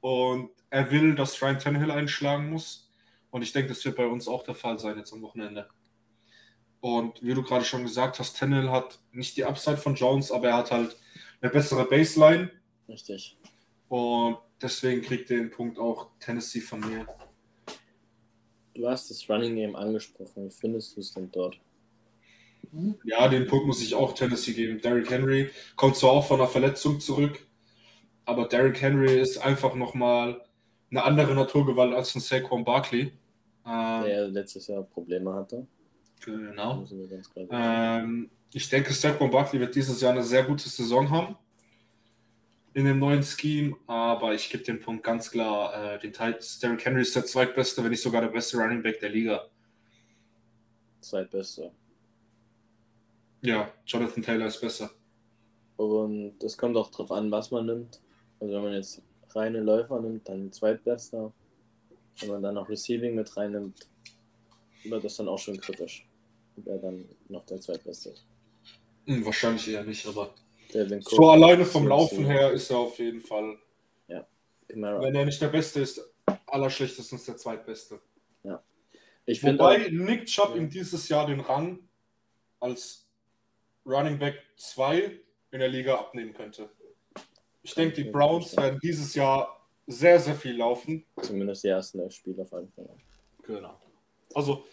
Und 0.00 0.50
er 0.70 0.90
will, 0.90 1.14
dass 1.14 1.40
Ryan 1.40 1.58
Tannehill 1.58 1.90
einschlagen 1.90 2.50
muss. 2.50 2.85
Und 3.36 3.42
ich 3.42 3.52
denke, 3.52 3.68
das 3.68 3.84
wird 3.84 3.96
bei 3.96 4.06
uns 4.06 4.28
auch 4.28 4.44
der 4.44 4.54
Fall 4.54 4.78
sein 4.78 4.96
jetzt 4.96 5.12
am 5.12 5.20
Wochenende. 5.20 5.68
Und 6.80 7.22
wie 7.22 7.34
du 7.34 7.42
gerade 7.42 7.66
schon 7.66 7.82
gesagt 7.82 8.18
hast, 8.18 8.38
Tannehill 8.38 8.70
hat 8.70 8.98
nicht 9.12 9.36
die 9.36 9.44
Upside 9.44 9.76
von 9.76 9.94
Jones, 9.94 10.32
aber 10.32 10.48
er 10.48 10.56
hat 10.56 10.70
halt 10.70 10.96
eine 11.42 11.50
bessere 11.50 11.84
Baseline. 11.84 12.50
Richtig. 12.88 13.36
Und 13.90 14.38
deswegen 14.62 15.02
kriegt 15.02 15.28
den 15.28 15.50
Punkt 15.50 15.78
auch 15.78 16.08
Tennessee 16.18 16.62
von 16.62 16.80
mir. 16.80 17.06
Du 18.72 18.88
hast 18.88 19.10
das 19.10 19.28
Running 19.28 19.54
Game 19.54 19.76
angesprochen. 19.76 20.46
Wie 20.46 20.50
findest 20.50 20.96
du 20.96 21.00
es 21.02 21.12
denn 21.12 21.30
dort? 21.30 21.60
Ja, 23.04 23.28
den 23.28 23.46
Punkt 23.46 23.66
muss 23.66 23.82
ich 23.82 23.94
auch 23.94 24.14
Tennessee 24.14 24.54
geben. 24.54 24.80
Derrick 24.80 25.10
Henry 25.10 25.50
kommt 25.76 25.96
zwar 25.96 26.12
auch 26.12 26.26
von 26.26 26.40
einer 26.40 26.48
Verletzung 26.48 27.00
zurück, 27.00 27.46
aber 28.24 28.48
Derrick 28.48 28.80
Henry 28.80 29.20
ist 29.20 29.36
einfach 29.36 29.74
nochmal 29.74 30.42
eine 30.90 31.04
andere 31.04 31.34
Naturgewalt 31.34 31.92
als 31.92 32.14
ein 32.14 32.20
Saquon 32.20 32.64
Barkley. 32.64 33.12
Ähm, 33.66 34.04
der 34.04 34.28
letztes 34.28 34.66
Jahr 34.68 34.82
Probleme 34.82 35.32
hatte. 35.34 35.66
Genau. 36.24 36.84
Ähm, 37.50 38.30
ich 38.52 38.68
denke, 38.68 38.92
Saquon 38.92 39.30
Barkley 39.30 39.60
wird 39.60 39.74
dieses 39.74 40.00
Jahr 40.00 40.12
eine 40.12 40.22
sehr 40.22 40.44
gute 40.44 40.68
Saison 40.68 41.10
haben 41.10 41.36
in 42.76 42.84
dem 42.84 42.98
neuen 42.98 43.22
Scheme, 43.22 43.74
aber 43.86 44.34
ich 44.34 44.50
gebe 44.50 44.62
den 44.62 44.78
Punkt 44.78 45.02
ganz 45.02 45.30
klar 45.30 45.94
äh, 45.94 45.98
den 45.98 46.12
Titans. 46.12 46.58
Derrick 46.58 46.84
Henry 46.84 47.00
ist 47.00 47.16
der 47.16 47.24
zweitbeste, 47.24 47.82
wenn 47.82 47.90
nicht 47.90 48.02
sogar 48.02 48.20
der 48.20 48.28
beste 48.28 48.58
Running 48.58 48.82
Back 48.82 49.00
der 49.00 49.08
Liga. 49.08 49.46
Zweitbeste. 51.00 51.72
Ja, 53.40 53.72
Jonathan 53.86 54.22
Taylor 54.22 54.48
ist 54.48 54.60
besser. 54.60 54.90
Und 55.78 56.38
das 56.38 56.58
kommt 56.58 56.76
auch 56.76 56.90
drauf 56.90 57.10
an, 57.12 57.30
was 57.30 57.50
man 57.50 57.64
nimmt. 57.64 58.02
Also 58.40 58.52
wenn 58.52 58.62
man 58.64 58.74
jetzt 58.74 59.00
reine 59.30 59.60
Läufer 59.60 59.98
nimmt, 60.02 60.28
dann 60.28 60.52
zweitbester. 60.52 61.32
Wenn 62.20 62.28
man 62.28 62.42
dann 62.42 62.54
noch 62.54 62.68
Receiving 62.68 63.14
mit 63.14 63.36
reinnimmt, 63.36 63.88
wird 64.84 65.04
das 65.04 65.16
dann 65.16 65.28
auch 65.28 65.38
schon 65.38 65.60
kritisch. 65.60 66.08
Wer 66.56 66.78
dann 66.78 67.04
noch 67.28 67.44
der 67.44 67.60
zweitbeste 67.60 68.10
ist. 68.10 68.26
Hm, 69.06 69.24
wahrscheinlich 69.24 69.68
eher 69.68 69.84
nicht, 69.84 70.06
aber 70.06 70.34
so 71.00 71.30
alleine 71.30 71.64
vom 71.64 71.86
Laufen 71.86 72.24
her 72.24 72.50
ist 72.52 72.70
er 72.70 72.78
auf 72.78 72.98
jeden 72.98 73.20
Fall. 73.20 73.56
Ja. 74.08 74.26
Camara. 74.68 75.00
Wenn 75.02 75.14
er 75.14 75.24
nicht 75.24 75.40
der 75.40 75.48
Beste 75.48 75.80
ist, 75.80 76.00
allerschlechtestens 76.46 77.24
der 77.24 77.36
Zweitbeste. 77.36 78.00
Ja. 78.42 78.62
Ich 79.26 79.42
Wobei 79.42 79.86
auch, 79.86 79.90
Nick 79.90 80.26
Chubb 80.26 80.50
ja. 80.50 80.56
ihm 80.56 80.70
dieses 80.70 81.08
Jahr 81.08 81.26
den 81.26 81.40
Rang 81.40 81.78
als 82.60 83.08
Running 83.84 84.18
Back 84.18 84.42
2 84.56 85.20
in 85.52 85.60
der 85.60 85.68
Liga 85.68 85.96
abnehmen 85.96 86.34
könnte. 86.34 86.68
Ich 87.62 87.74
denke, 87.74 88.02
die 88.02 88.10
Browns 88.10 88.56
werden 88.56 88.78
dieses 88.82 89.14
Jahr 89.14 89.55
sehr, 89.86 90.20
sehr 90.20 90.34
viel 90.34 90.56
laufen. 90.56 91.04
Zumindest 91.22 91.64
die 91.64 91.68
ersten 91.68 92.00
elf 92.00 92.12
Spiele 92.12 92.42
auf 92.42 92.52
jeden 92.52 92.72
Fall. 92.72 92.88
Genau. 93.42 93.80
Also, 94.34 94.64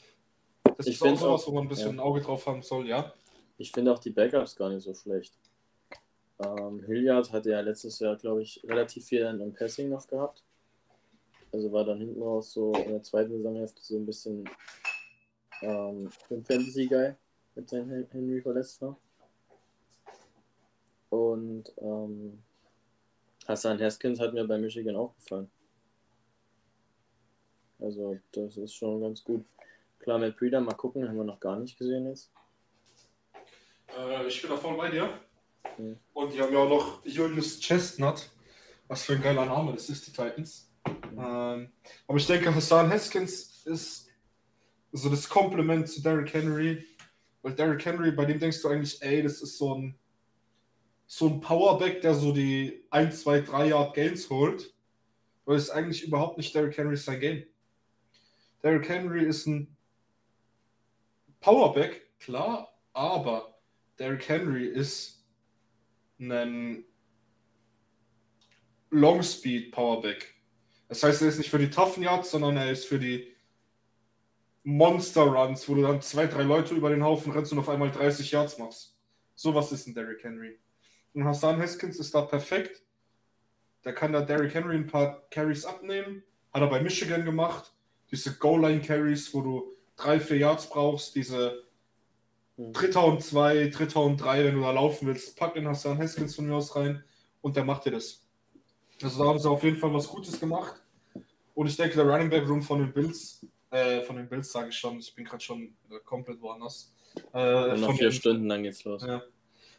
das 0.77 0.87
ich 0.87 0.95
ist 0.95 1.03
auch 1.03 1.17
sowas, 1.17 1.47
wo 1.47 1.51
man 1.51 1.65
ein 1.65 1.69
bisschen 1.69 1.87
ja. 1.87 1.93
ein 1.93 1.99
Auge 1.99 2.21
drauf 2.21 2.45
haben 2.47 2.63
soll, 2.63 2.87
ja. 2.87 3.13
Ich 3.57 3.71
finde 3.71 3.93
auch 3.93 3.99
die 3.99 4.09
Backups 4.09 4.55
gar 4.55 4.69
nicht 4.69 4.83
so 4.83 4.93
schlecht. 4.93 5.33
Ähm, 6.39 6.83
Hilliard 6.83 7.31
hatte 7.31 7.51
ja 7.51 7.61
letztes 7.61 7.99
Jahr, 7.99 8.15
glaube 8.15 8.41
ich, 8.41 8.61
relativ 8.63 9.05
viel 9.05 9.21
im 9.21 9.53
Passing 9.53 9.89
noch 9.89 10.07
gehabt. 10.07 10.43
Also 11.51 11.71
war 11.71 11.85
dann 11.85 11.99
hinten 11.99 12.21
raus 12.21 12.51
so 12.51 12.73
in 12.73 12.89
der 12.89 13.03
zweiten 13.03 13.31
Saisonhälfte 13.31 13.81
so 13.83 13.95
ein 13.95 14.05
bisschen 14.07 14.49
ähm, 15.61 16.09
Fantasy-Guy, 16.27 17.13
mit 17.55 17.69
seinem 17.69 18.07
Henry 18.11 18.41
verletzt 18.41 18.81
war. 18.81 18.97
Und 21.09 21.71
ähm, 21.77 22.41
Hassan 23.47 23.81
Haskins 23.81 24.19
hat 24.19 24.33
mir 24.33 24.45
bei 24.45 24.57
Michigan 24.57 24.95
auch 24.95 25.15
gefallen. 25.15 25.49
Also 27.79 28.17
das 28.31 28.57
ist 28.57 28.73
schon 28.73 29.01
ganz 29.01 29.23
gut. 29.23 29.45
Klar, 29.99 30.19
mit 30.19 30.37
Breeder 30.37 30.61
mal 30.61 30.73
gucken, 30.73 31.07
haben 31.07 31.17
wir 31.17 31.23
noch 31.23 31.39
gar 31.39 31.57
nicht 31.59 31.77
gesehen 31.77 32.07
jetzt. 32.07 32.31
Äh, 33.97 34.27
ich 34.27 34.41
bin 34.41 34.51
da 34.51 34.57
voll 34.57 34.77
bei 34.77 34.89
dir. 34.89 35.09
Mhm. 35.77 35.97
Und 36.13 36.33
die 36.33 36.41
haben 36.41 36.53
ja 36.53 36.59
auch 36.59 36.69
noch 36.69 37.05
Julius 37.05 37.59
Chestnut. 37.59 38.29
Was 38.87 39.03
für 39.03 39.13
ein 39.13 39.21
geiler 39.21 39.45
Name 39.45 39.73
das 39.73 39.89
ist, 39.89 40.07
die 40.07 40.11
Titans. 40.11 40.69
Mhm. 40.85 41.19
Ähm, 41.19 41.71
aber 42.07 42.17
ich 42.17 42.27
denke, 42.27 42.53
Hassan 42.53 42.91
Haskins 42.91 43.65
ist 43.65 44.09
so 44.91 45.09
das 45.09 45.27
Kompliment 45.27 45.89
zu 45.89 46.01
Derrick 46.01 46.33
Henry. 46.33 46.85
Weil 47.41 47.53
Derrick 47.53 47.85
Henry, 47.85 48.11
bei 48.11 48.25
dem 48.25 48.39
denkst 48.39 48.61
du 48.61 48.69
eigentlich, 48.69 49.01
ey, 49.01 49.21
das 49.23 49.41
ist 49.41 49.57
so 49.57 49.75
ein, 49.75 49.99
so 51.15 51.27
ein 51.27 51.41
Powerback, 51.41 52.01
der 52.01 52.15
so 52.15 52.31
die 52.31 52.87
1, 52.89 53.21
2, 53.21 53.41
3 53.41 53.67
Yard 53.67 53.93
Gains 53.93 54.27
holt. 54.31 54.73
Weil 55.45 55.57
es 55.57 55.69
eigentlich 55.69 56.07
überhaupt 56.07 56.39
nicht 56.39 56.55
Derrick 56.55 56.75
Henry 56.75 56.97
sein 56.97 57.19
Game. 57.19 57.43
Derrick 58.63 58.89
Henry 58.89 59.23
ist 59.23 59.45
ein 59.45 59.77
Powerback, 61.39 62.17
klar, 62.17 62.73
aber 62.93 63.59
Derrick 63.99 64.27
Henry 64.27 64.65
ist 64.65 65.23
einen 66.19 66.83
Long 68.89 69.21
Speed 69.21 69.71
Powerback. 69.71 70.33
Das 70.87 71.03
heißt, 71.03 71.21
er 71.21 71.27
ist 71.27 71.37
nicht 71.37 71.51
für 71.51 71.59
die 71.59 71.69
toughen 71.69 72.01
Yards, 72.01 72.31
sondern 72.31 72.57
er 72.57 72.71
ist 72.71 72.85
für 72.85 72.97
die 72.97 73.35
Monster 74.63 75.23
Runs, 75.23 75.69
wo 75.69 75.75
du 75.75 75.83
dann 75.83 76.01
zwei, 76.01 76.25
drei 76.25 76.41
Leute 76.41 76.73
über 76.73 76.89
den 76.89 77.03
Haufen 77.03 77.33
rennst 77.33 77.51
und 77.51 77.59
auf 77.59 77.69
einmal 77.69 77.91
30 77.91 78.31
Yards 78.31 78.57
machst. 78.57 78.97
Sowas 79.35 79.71
ist 79.71 79.85
ein 79.85 79.93
Derrick 79.93 80.23
Henry. 80.23 80.57
Und 81.13 81.25
Hassan 81.25 81.61
Haskins 81.61 81.99
ist 81.99 82.13
da 82.13 82.21
perfekt. 82.21 82.81
Der 83.85 83.93
kann 83.93 84.13
da 84.13 84.21
Derrick 84.21 84.53
Henry 84.53 84.75
ein 84.75 84.87
paar 84.87 85.23
Carries 85.29 85.65
abnehmen. 85.65 86.23
Hat 86.53 86.61
er 86.61 86.69
bei 86.69 86.81
Michigan 86.81 87.25
gemacht. 87.25 87.73
Diese 88.11 88.37
Goal-Line-Carries, 88.37 89.33
wo 89.33 89.41
du 89.41 89.75
drei, 89.95 90.19
vier 90.19 90.37
Yards 90.37 90.69
brauchst, 90.69 91.15
diese 91.15 91.63
Mhm. 92.57 92.73
Dritter 92.73 93.05
und 93.05 93.23
zwei, 93.23 93.67
Dritter 93.67 94.01
und 94.01 94.17
drei, 94.17 94.43
wenn 94.43 94.55
du 94.55 94.61
da 94.61 94.71
laufen 94.71 95.07
willst, 95.07 95.37
pack 95.37 95.55
den 95.55 95.67
Hassan 95.67 95.97
Haskins 95.97 96.35
von 96.35 96.45
mir 96.45 96.55
aus 96.55 96.75
rein 96.75 97.03
und 97.41 97.55
der 97.55 97.63
macht 97.63 97.85
dir 97.85 97.91
das. 97.91 98.23
Also 99.01 99.23
da 99.23 99.29
haben 99.29 99.39
sie 99.39 99.49
auf 99.49 99.63
jeden 99.63 99.77
Fall 99.77 99.93
was 99.93 100.07
Gutes 100.07 100.39
gemacht. 100.39 100.81
Und 101.55 101.67
ich 101.67 101.75
denke, 101.75 101.95
der 101.95 102.05
Running 102.05 102.29
Back 102.29 102.47
Room 102.47 102.61
von 102.61 102.79
den 102.79 102.93
Bills, 102.93 103.45
äh, 103.71 104.01
von 104.01 104.15
den 104.17 104.29
Bills 104.29 104.51
sage 104.51 104.69
ich 104.69 104.75
schon, 104.75 104.99
ich 104.99 105.13
bin 105.13 105.25
gerade 105.25 105.43
schon 105.43 105.73
komplett 106.05 106.41
woanders. 106.41 106.93
Äh, 107.33 107.75
noch 107.77 107.95
vier 107.95 108.09
den, 108.09 108.13
Stunden, 108.13 108.49
dann 108.49 108.63
geht's 108.63 108.83
los. 108.83 109.03
Ja, 109.03 109.23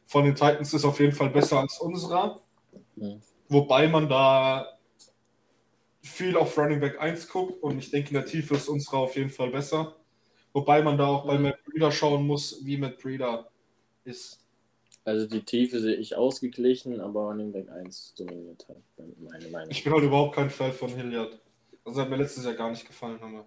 von 0.05 0.25
den 0.25 0.35
Titans 0.35 0.73
ist 0.75 0.85
auf 0.85 1.01
jeden 1.01 1.13
Fall 1.13 1.31
besser 1.31 1.61
als 1.61 1.79
unserer. 1.79 2.41
Mhm. 2.97 3.21
Wobei 3.49 3.89
man 3.89 4.09
da 4.09 4.79
viel 6.03 6.37
auf 6.37 6.57
Running 6.57 6.81
Back 6.81 7.01
1 7.01 7.29
guckt 7.29 7.63
und 7.63 7.79
ich 7.79 7.91
denke, 7.91 8.11
in 8.11 8.15
der 8.15 8.27
Tiefe 8.27 8.55
ist 8.55 8.69
unserer 8.69 8.99
auf 8.99 9.17
jeden 9.17 9.31
Fall 9.31 9.51
besser. 9.51 9.97
Wobei 10.53 10.83
man 10.83 10.97
da 10.97 11.07
auch 11.07 11.27
bei 11.27 11.39
Matt 11.39 11.65
Breeder 11.65 11.91
schauen 11.91 12.27
muss, 12.27 12.65
wie 12.65 12.77
Matt 12.77 12.99
Breeder 12.99 13.51
ist. 14.05 14.41
Also 15.05 15.27
die 15.27 15.43
Tiefe 15.43 15.81
sehe 15.81 15.97
ich 15.97 16.17
ausgeglichen, 16.17 17.01
aber 17.01 17.25
Running 17.25 17.53
Back 17.53 17.71
1 17.71 18.15
dominiert 18.15 18.67
halt, 18.69 18.83
meine 19.19 19.49
Meinung. 19.49 19.71
Ich 19.71 19.85
bin 19.85 19.93
halt 19.93 20.05
überhaupt 20.05 20.35
kein 20.35 20.51
Fan 20.51 20.73
von 20.73 20.91
Hilliard. 20.91 21.39
Also 21.85 22.01
hat 22.01 22.09
mir 22.09 22.17
letztes 22.17 22.45
Jahr 22.45 22.55
gar 22.55 22.71
nicht 22.71 22.87
gefallen. 22.87 23.19
Aber. 23.21 23.47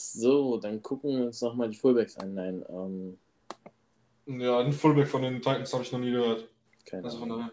So, 0.00 0.56
dann 0.58 0.82
gucken 0.82 1.16
wir 1.16 1.26
uns 1.26 1.40
nochmal 1.40 1.68
die 1.68 1.76
Fullbacks 1.76 2.16
an. 2.16 2.34
Nein, 2.34 2.64
ähm... 2.68 3.18
Ja, 4.26 4.60
ein 4.60 4.72
Fullback 4.72 5.08
von 5.08 5.22
den 5.22 5.36
Titans 5.36 5.72
habe 5.72 5.82
ich 5.82 5.92
noch 5.92 5.98
nie 5.98 6.12
gehört. 6.12 6.48
Keine 6.84 7.04
also 7.04 7.22
Ahnung. 7.22 7.50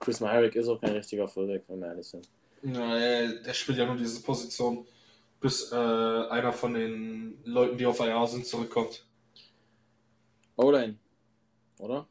Chris 0.00 0.20
Myrick 0.20 0.54
ist 0.56 0.68
auch 0.68 0.80
kein 0.80 0.92
richtiger 0.92 1.28
Fullback, 1.28 1.64
wenn 1.68 1.80
wir 1.80 1.88
ehrlich 1.88 2.06
sind. 2.06 2.28
Ja, 2.62 3.32
der 3.32 3.54
spielt 3.54 3.78
ja 3.78 3.86
nur 3.86 3.96
diese 3.96 4.22
Position 4.22 4.86
bis 5.40 5.70
äh, 5.72 5.76
einer 5.76 6.52
von 6.52 6.74
den 6.74 7.38
Leuten, 7.44 7.76
die 7.76 7.86
auf 7.86 8.00
IR 8.00 8.26
sind, 8.26 8.46
zurückkommt. 8.46 9.06
O-Line, 10.56 10.96
oder? 11.78 12.06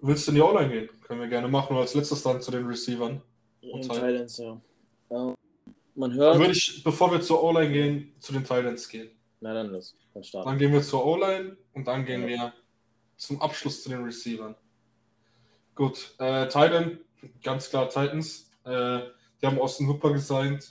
Willst 0.00 0.26
du 0.26 0.32
in 0.32 0.34
die 0.36 0.40
O-Line 0.42 0.68
gehen? 0.68 0.88
Können 1.02 1.20
wir 1.20 1.28
gerne 1.28 1.48
machen, 1.48 1.74
nur 1.74 1.82
als 1.82 1.94
letztes 1.94 2.22
dann 2.22 2.40
zu 2.42 2.50
den 2.50 2.66
Receivern. 2.66 3.22
Und 3.62 3.82
Titans, 3.82 4.38
ja. 4.38 4.60
Uh, 5.10 5.34
man 5.94 6.12
hört. 6.14 6.34
Dann 6.34 6.40
würde 6.40 6.52
ich, 6.52 6.82
bevor 6.82 7.12
wir 7.12 7.20
zur 7.20 7.42
O-Line 7.42 7.72
gehen, 7.72 8.14
zu 8.20 8.32
den 8.32 8.42
Titans 8.42 8.88
gehen. 8.88 9.10
Na 9.40 9.54
dann 9.54 9.70
los, 9.70 9.96
dann 10.12 10.24
starten. 10.24 10.48
Dann 10.48 10.58
gehen 10.58 10.72
wir 10.72 10.82
zur 10.82 11.04
O-Line 11.04 11.56
und 11.72 11.86
dann 11.86 12.04
gehen 12.04 12.26
wir 12.26 12.52
zum 13.16 13.40
Abschluss 13.40 13.82
zu 13.82 13.90
den 13.90 14.02
Receivern. 14.02 14.54
Gut, 15.74 16.14
äh, 16.18 16.46
Titan, 16.46 16.98
ganz 17.42 17.68
klar 17.68 17.88
Titans. 17.88 18.50
Äh, 18.64 19.00
die 19.40 19.46
haben 19.46 19.60
Austin 19.60 19.88
Hooper 19.88 20.12
gesigned. 20.12 20.70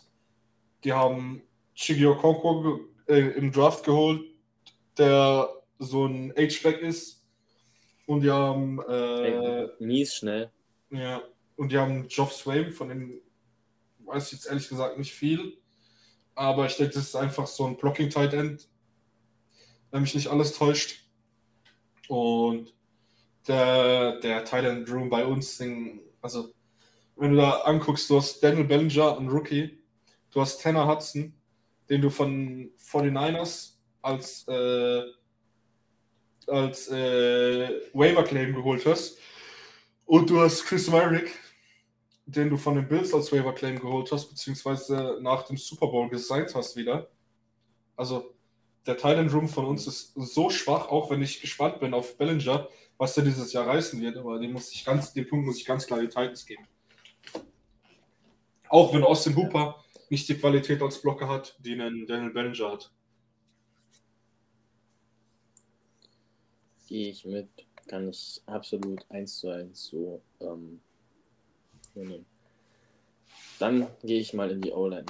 Die 0.84 0.94
haben 0.94 1.44
Chigi 1.76 2.06
Okonkwo 2.06 2.80
äh, 3.08 3.20
im 3.38 3.52
Draft 3.52 3.86
geholt, 3.86 4.22
der 4.98 5.50
so 5.80 6.06
ein 6.06 6.34
H-Back 6.38 6.82
ist. 6.82 7.22
Und 8.06 8.22
die 8.22 8.32
haben. 8.32 8.82
Äh, 8.88 9.68
mies 9.80 10.16
schnell. 10.16 10.52
Ja. 10.90 11.22
Und 11.56 11.72
die 11.72 11.78
haben 11.78 12.08
Geoff 12.08 12.34
Swain 12.34 12.72
von 12.72 12.90
den 12.90 13.22
weiß 14.14 14.28
ich 14.28 14.34
jetzt 14.34 14.46
ehrlich 14.46 14.70
gesagt 14.70 14.98
nicht 14.98 15.14
viel. 15.14 15.58
Aber 16.36 16.66
ich 16.66 16.76
denke, 16.78 16.94
das 16.94 17.04
ist 17.04 17.16
einfach 17.16 17.48
so 17.48 17.66
ein 17.66 17.78
Blocking-Tight 17.78 18.34
End, 18.34 18.68
wenn 19.92 20.02
mich 20.02 20.16
nicht 20.16 20.28
alles 20.28 20.54
täuscht. 20.54 21.06
Und 22.08 22.74
der, 23.48 24.20
der 24.20 24.44
Tight 24.46 24.66
End 24.66 24.90
Room 24.90 25.10
bei 25.10 25.26
uns, 25.26 25.58
den, 25.58 26.02
also 26.22 26.54
wenn 27.16 27.32
du 27.32 27.38
da 27.38 27.62
anguckst, 27.62 28.10
du 28.10 28.18
hast 28.18 28.42
Daniel 28.42 28.66
Bellinger, 28.66 29.18
ein 29.18 29.28
Rookie, 29.28 29.80
du 30.32 30.42
hast 30.42 30.62
Tanner 30.62 30.88
Hudson, 30.88 31.34
den 31.90 32.02
du 32.02 32.10
von 32.10 32.72
49ers 32.78 33.74
als, 34.02 34.48
äh, 34.48 35.04
als 36.48 36.88
äh, 36.90 37.70
Waiver 37.94 38.24
Claim 38.24 38.56
geholt 38.56 38.86
hast. 38.86 39.18
Und 40.06 40.30
du 40.30 40.40
hast 40.40 40.66
Chris 40.66 40.90
Merrick, 40.90 41.32
den 42.26 42.50
du 42.50 42.58
von 42.58 42.76
den 42.76 42.88
Bills 42.88 43.14
als 43.14 43.32
Waiver 43.32 43.54
Claim 43.54 43.80
geholt 43.80 44.12
hast, 44.12 44.30
beziehungsweise 44.30 45.18
nach 45.22 45.44
dem 45.44 45.58
Super 45.58 45.88
Bowl 45.88 46.10
gesigned 46.10 46.56
hast 46.56 46.76
wieder. 46.76 47.10
Also 47.96 48.34
der 48.86 48.98
Thailand 48.98 49.34
Room 49.34 49.48
von 49.48 49.66
uns 49.66 49.88
ist 49.88 50.14
so 50.16 50.50
schwach, 50.50 50.88
auch 50.90 51.10
wenn 51.10 51.22
ich 51.22 51.42
gespannt 51.42 51.80
bin 51.80 51.94
auf 51.94 52.18
Bellinger, 52.18 52.68
was 52.98 53.18
er 53.18 53.24
dieses 53.24 53.54
Jahr 53.54 53.68
reißen 53.68 54.02
wird, 54.02 54.18
aber 54.18 54.40
den, 54.40 54.52
muss 54.52 54.74
ich 54.74 54.86
ganz, 54.86 55.14
den 55.14 55.28
Punkt 55.28 55.46
muss 55.46 55.58
ich 55.58 55.66
ganz 55.66 55.86
klar 55.86 56.00
die 56.00 56.08
Titans 56.08 56.46
geben. 56.46 56.68
Auch 58.70 58.94
wenn 58.94 59.04
Austin 59.04 59.36
Hooper 59.36 59.84
nicht 60.10 60.28
die 60.30 60.36
Qualität 60.36 60.82
als 60.82 61.02
Blocker 61.02 61.28
hat, 61.28 61.58
die 61.60 61.74
ein 61.74 62.06
Daniel 62.08 62.32
Bellinger 62.32 62.72
hat. 62.72 62.92
Gehe 66.88 67.10
ich 67.10 67.26
mit, 67.26 67.50
kann 67.88 68.10
ich 68.10 68.42
absolut 68.46 69.06
eins 69.10 69.38
zu 69.38 69.50
eins 69.50 69.86
so 69.86 70.22
ähm, 70.40 70.82
nehmen. 71.96 72.26
Dann 73.60 73.88
gehe 74.04 74.20
ich 74.20 74.34
mal 74.34 74.52
in 74.52 74.62
die 74.62 74.72
O-Line. 74.72 75.06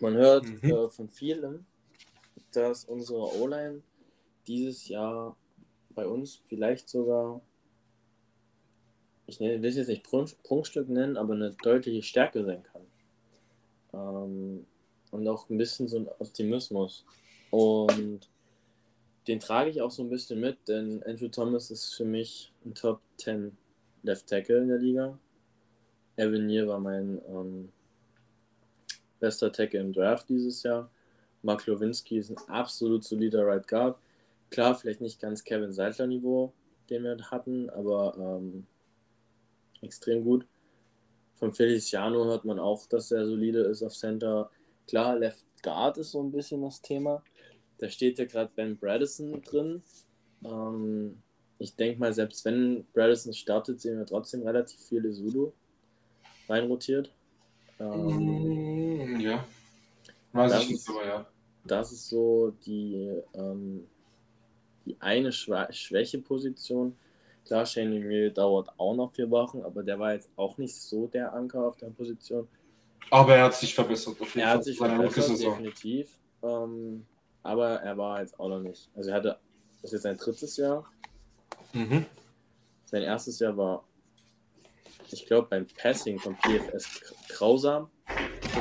Man 0.00 0.14
hört 0.14 0.44
mhm. 0.44 0.70
äh, 0.70 0.88
von 0.88 1.08
vielen, 1.08 1.66
dass 2.52 2.84
unsere 2.84 3.34
O-Line 3.36 3.82
dieses 4.46 4.88
Jahr 4.88 5.36
bei 5.94 6.06
uns 6.06 6.42
vielleicht 6.46 6.88
sogar, 6.88 7.40
ich 9.26 9.40
will 9.40 9.64
es 9.64 9.76
jetzt 9.76 9.88
nicht 9.88 10.04
Prunkstück 10.04 10.88
nennen, 10.88 11.16
aber 11.16 11.34
eine 11.34 11.52
deutliche 11.62 12.02
Stärke 12.02 12.44
sein 12.44 12.62
kann. 12.62 12.82
Ähm, 13.92 14.66
und 15.10 15.28
auch 15.28 15.48
ein 15.48 15.58
bisschen 15.58 15.88
so 15.88 15.98
ein 15.98 16.08
Optimismus. 16.18 17.04
Und 17.50 18.28
den 19.26 19.40
trage 19.40 19.70
ich 19.70 19.82
auch 19.82 19.90
so 19.90 20.02
ein 20.02 20.10
bisschen 20.10 20.40
mit, 20.40 20.68
denn 20.68 21.02
Andrew 21.02 21.28
Thomas 21.28 21.70
ist 21.70 21.94
für 21.94 22.04
mich 22.04 22.52
ein 22.64 22.74
Top 22.74 23.00
10 23.18 23.56
Left 24.02 24.26
Tackle 24.26 24.58
in 24.58 24.68
der 24.68 24.78
Liga. 24.78 25.18
Avenir 26.18 26.66
war 26.66 26.80
mein 26.80 27.20
ähm, 27.28 27.68
bester 29.20 29.52
Tackle 29.52 29.80
im 29.80 29.92
Draft 29.92 30.28
dieses 30.28 30.62
Jahr. 30.62 30.90
Mark 31.42 31.66
Lewinsky 31.66 32.18
ist 32.18 32.30
ein 32.30 32.48
absolut 32.48 33.04
solider 33.04 33.46
Right 33.46 33.66
Guard. 33.68 33.98
Klar, 34.50 34.74
vielleicht 34.74 35.00
nicht 35.00 35.20
ganz 35.20 35.44
Kevin 35.44 35.72
Seidler 35.72 36.06
Niveau, 36.06 36.52
den 36.90 37.04
wir 37.04 37.16
hatten, 37.30 37.70
aber 37.70 38.16
ähm, 38.18 38.66
extrem 39.82 40.24
gut. 40.24 40.46
Von 41.36 41.52
Feliciano 41.52 42.24
hört 42.24 42.44
man 42.44 42.58
auch, 42.58 42.86
dass 42.86 43.12
er 43.12 43.24
solide 43.26 43.60
ist 43.60 43.82
auf 43.82 43.94
Center. 43.94 44.50
Klar, 44.88 45.18
Left 45.18 45.44
Guard 45.62 45.98
ist 45.98 46.10
so 46.10 46.22
ein 46.22 46.32
bisschen 46.32 46.62
das 46.62 46.82
Thema. 46.82 47.22
Da 47.78 47.88
steht 47.88 48.18
ja 48.18 48.24
gerade 48.24 48.50
Ben 48.56 48.76
Bradison 48.76 49.40
drin. 49.42 49.82
Ähm, 50.44 51.22
ich 51.60 51.76
denke 51.76 52.00
mal, 52.00 52.12
selbst 52.12 52.44
wenn 52.44 52.84
Bradison 52.92 53.32
startet, 53.32 53.80
sehen 53.80 53.98
wir 53.98 54.06
trotzdem 54.06 54.42
relativ 54.42 54.80
viele 54.80 55.12
Zulu 55.12 55.52
reinrotiert. 56.48 57.12
Ähm, 57.80 59.16
mm, 59.16 59.20
ja. 59.20 59.44
Weiß 60.32 60.62
ich 60.62 60.70
nicht, 60.70 60.88
aber 60.88 61.06
ja. 61.06 61.26
Das 61.64 61.92
ist 61.92 62.08
so 62.08 62.52
die, 62.64 63.12
ähm, 63.34 63.86
die 64.84 64.96
eine 65.00 65.32
Schwächeposition. 65.32 66.96
Klar, 67.44 67.66
Shane 67.66 67.96
Emil 67.96 68.30
dauert 68.30 68.70
auch 68.78 68.94
noch 68.94 69.12
vier 69.12 69.30
Wochen, 69.30 69.62
aber 69.62 69.82
der 69.82 69.98
war 69.98 70.12
jetzt 70.12 70.30
auch 70.36 70.58
nicht 70.58 70.74
so 70.74 71.06
der 71.06 71.32
Anker 71.32 71.66
auf 71.66 71.76
der 71.76 71.88
Position. 71.88 72.46
Aber 73.10 73.34
er 73.34 73.44
hat 73.44 73.54
sich 73.54 73.74
verbessert. 73.74 74.16
er 74.34 74.50
hat 74.50 74.64
sich 74.64 74.76
verbessert, 74.76 75.40
definitiv. 75.40 76.10
Ähm, 76.42 77.06
aber 77.42 77.80
er 77.80 77.96
war 77.96 78.20
jetzt 78.20 78.38
auch 78.38 78.48
noch 78.48 78.60
nicht. 78.60 78.90
Also 78.94 79.10
er 79.10 79.16
hatte, 79.16 79.38
das 79.80 79.84
ist 79.84 79.92
jetzt 79.92 80.02
sein 80.02 80.16
drittes 80.16 80.56
Jahr. 80.56 80.84
Mhm. 81.72 82.04
Sein 82.84 83.02
erstes 83.02 83.38
Jahr 83.38 83.56
war 83.56 83.84
ich 85.12 85.26
glaube, 85.26 85.48
beim 85.48 85.66
Passing 85.66 86.18
von 86.18 86.36
PFS 86.36 87.14
grausam. 87.28 87.90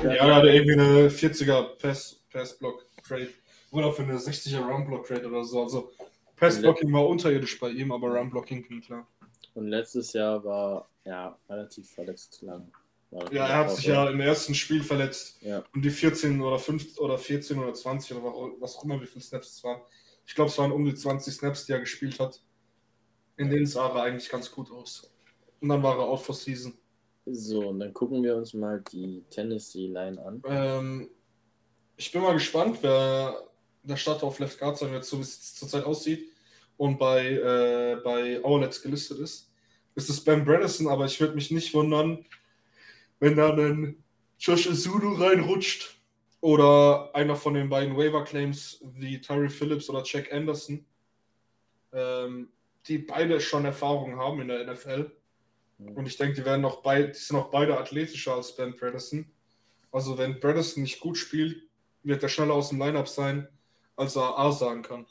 Ja, 0.03 0.11
er 0.11 0.35
hatte 0.35 0.49
irgendwie 0.49 0.73
eine 0.73 1.09
40er 1.09 1.77
Pass, 1.77 2.55
Block 2.59 2.85
Trade 3.07 3.29
oder 3.71 3.91
für 3.91 4.03
eine 4.03 4.17
60er 4.17 4.65
Run 4.65 4.85
Block 4.87 5.07
Trade 5.07 5.27
oder 5.27 5.43
so. 5.43 5.63
Also 5.63 5.91
Pass 6.35 6.61
Blocking 6.61 6.91
war 6.93 7.07
unterirdisch 7.07 7.59
bei 7.59 7.69
ihm, 7.69 7.91
aber 7.91 8.09
Run 8.09 8.29
Blocking 8.29 8.67
ging 8.67 8.81
klar. 8.81 9.07
Und 9.53 9.67
letztes 9.67 10.13
Jahr 10.13 10.43
war 10.43 10.89
ja 11.03 11.37
relativ 11.49 11.89
verletzt 11.89 12.41
lang. 12.41 12.71
Ja, 13.09 13.47
er 13.47 13.57
hat 13.57 13.71
sich 13.71 13.85
ja 13.85 14.09
im 14.09 14.19
ersten 14.19 14.53
Spiel 14.53 14.83
verletzt. 14.83 15.41
Ja. 15.41 15.63
Und 15.73 15.83
die 15.83 15.89
14 15.89 16.41
oder 16.41 16.59
5 16.59 16.99
oder 16.99 17.17
14 17.17 17.57
oder 17.57 17.73
20 17.73 18.17
oder 18.17 18.33
was 18.59 18.75
auch 18.75 18.83
immer, 18.83 19.01
wie 19.01 19.07
viele 19.07 19.23
Snaps 19.23 19.55
es 19.55 19.63
waren. 19.63 19.81
Ich 20.25 20.35
glaube, 20.35 20.49
es 20.49 20.57
waren 20.57 20.71
um 20.71 20.83
die 20.83 20.93
20 20.93 21.33
Snaps, 21.33 21.65
die 21.65 21.71
er 21.71 21.79
gespielt 21.79 22.19
hat. 22.19 22.41
In 23.37 23.49
denen 23.49 23.65
sah 23.65 23.87
er 23.87 24.03
eigentlich 24.03 24.29
ganz 24.29 24.51
gut 24.51 24.69
aus. 24.71 25.09
Und 25.61 25.69
dann 25.69 25.81
war 25.83 25.97
er 25.97 26.05
out 26.05 26.21
for 26.21 26.35
season. 26.35 26.73
So, 27.25 27.69
und 27.69 27.79
dann 27.79 27.93
gucken 27.93 28.23
wir 28.23 28.35
uns 28.35 28.53
mal 28.53 28.81
die 28.91 29.23
Tennessee-Line 29.29 30.23
an. 30.23 30.41
Ähm, 30.45 31.09
ich 31.97 32.11
bin 32.11 32.21
mal 32.21 32.33
gespannt, 32.33 32.77
wer 32.81 33.35
der 33.83 33.97
Starter 33.97 34.27
auf 34.27 34.39
Left 34.39 34.59
Guard 34.59 34.77
sein 34.77 34.91
wird, 34.91 35.03
so 35.03 35.17
wie 35.17 35.23
es 35.23 35.55
zurzeit 35.55 35.83
aussieht 35.83 36.31
und 36.77 36.97
bei, 36.97 37.31
äh, 37.31 37.97
bei 38.03 38.43
Owlets 38.43 38.81
gelistet 38.81 39.19
ist. 39.19 39.51
Es 39.95 40.09
ist 40.09 40.23
Ben 40.23 40.45
Bredesen, 40.45 40.87
aber 40.87 41.05
ich 41.05 41.19
würde 41.19 41.35
mich 41.35 41.51
nicht 41.51 41.73
wundern, 41.73 42.23
wenn 43.19 43.35
da 43.35 43.51
ein 43.51 44.03
Josh 44.39 44.69
Zulu 44.71 45.15
reinrutscht 45.15 45.99
oder 46.39 47.09
einer 47.15 47.35
von 47.35 47.55
den 47.55 47.67
beiden 47.67 47.97
Waiver 47.97 48.23
Claims 48.23 48.79
wie 48.93 49.19
Tyree 49.19 49.49
Phillips 49.49 49.89
oder 49.89 50.03
Jack 50.05 50.31
Anderson, 50.31 50.85
ähm, 51.91 52.49
die 52.87 52.99
beide 52.99 53.41
schon 53.41 53.65
Erfahrung 53.65 54.17
haben 54.17 54.41
in 54.41 54.49
der 54.49 54.71
NFL 54.71 55.11
und 55.79 56.07
ich 56.07 56.17
denke, 56.17 56.35
die 56.35 56.45
werden 56.45 56.65
auch 56.65 56.81
beide, 56.81 57.09
die 57.09 57.19
sind 57.19 57.37
auch 57.37 57.49
beide 57.49 57.77
athletischer 57.77 58.33
als 58.33 58.55
Ben 58.55 58.75
Bredesen. 58.75 59.31
Also 59.91 60.17
wenn 60.17 60.39
Bredesen 60.39 60.83
nicht 60.83 60.99
gut 60.99 61.17
spielt, 61.17 61.63
wird 62.03 62.23
er 62.23 62.29
schneller 62.29 62.53
aus 62.53 62.69
dem 62.69 62.79
Lineup 62.79 63.07
sein, 63.07 63.47
als 63.95 64.15
er 64.15 64.37
A 64.37 64.51
sagen 64.51 64.81
kann. 64.81 65.05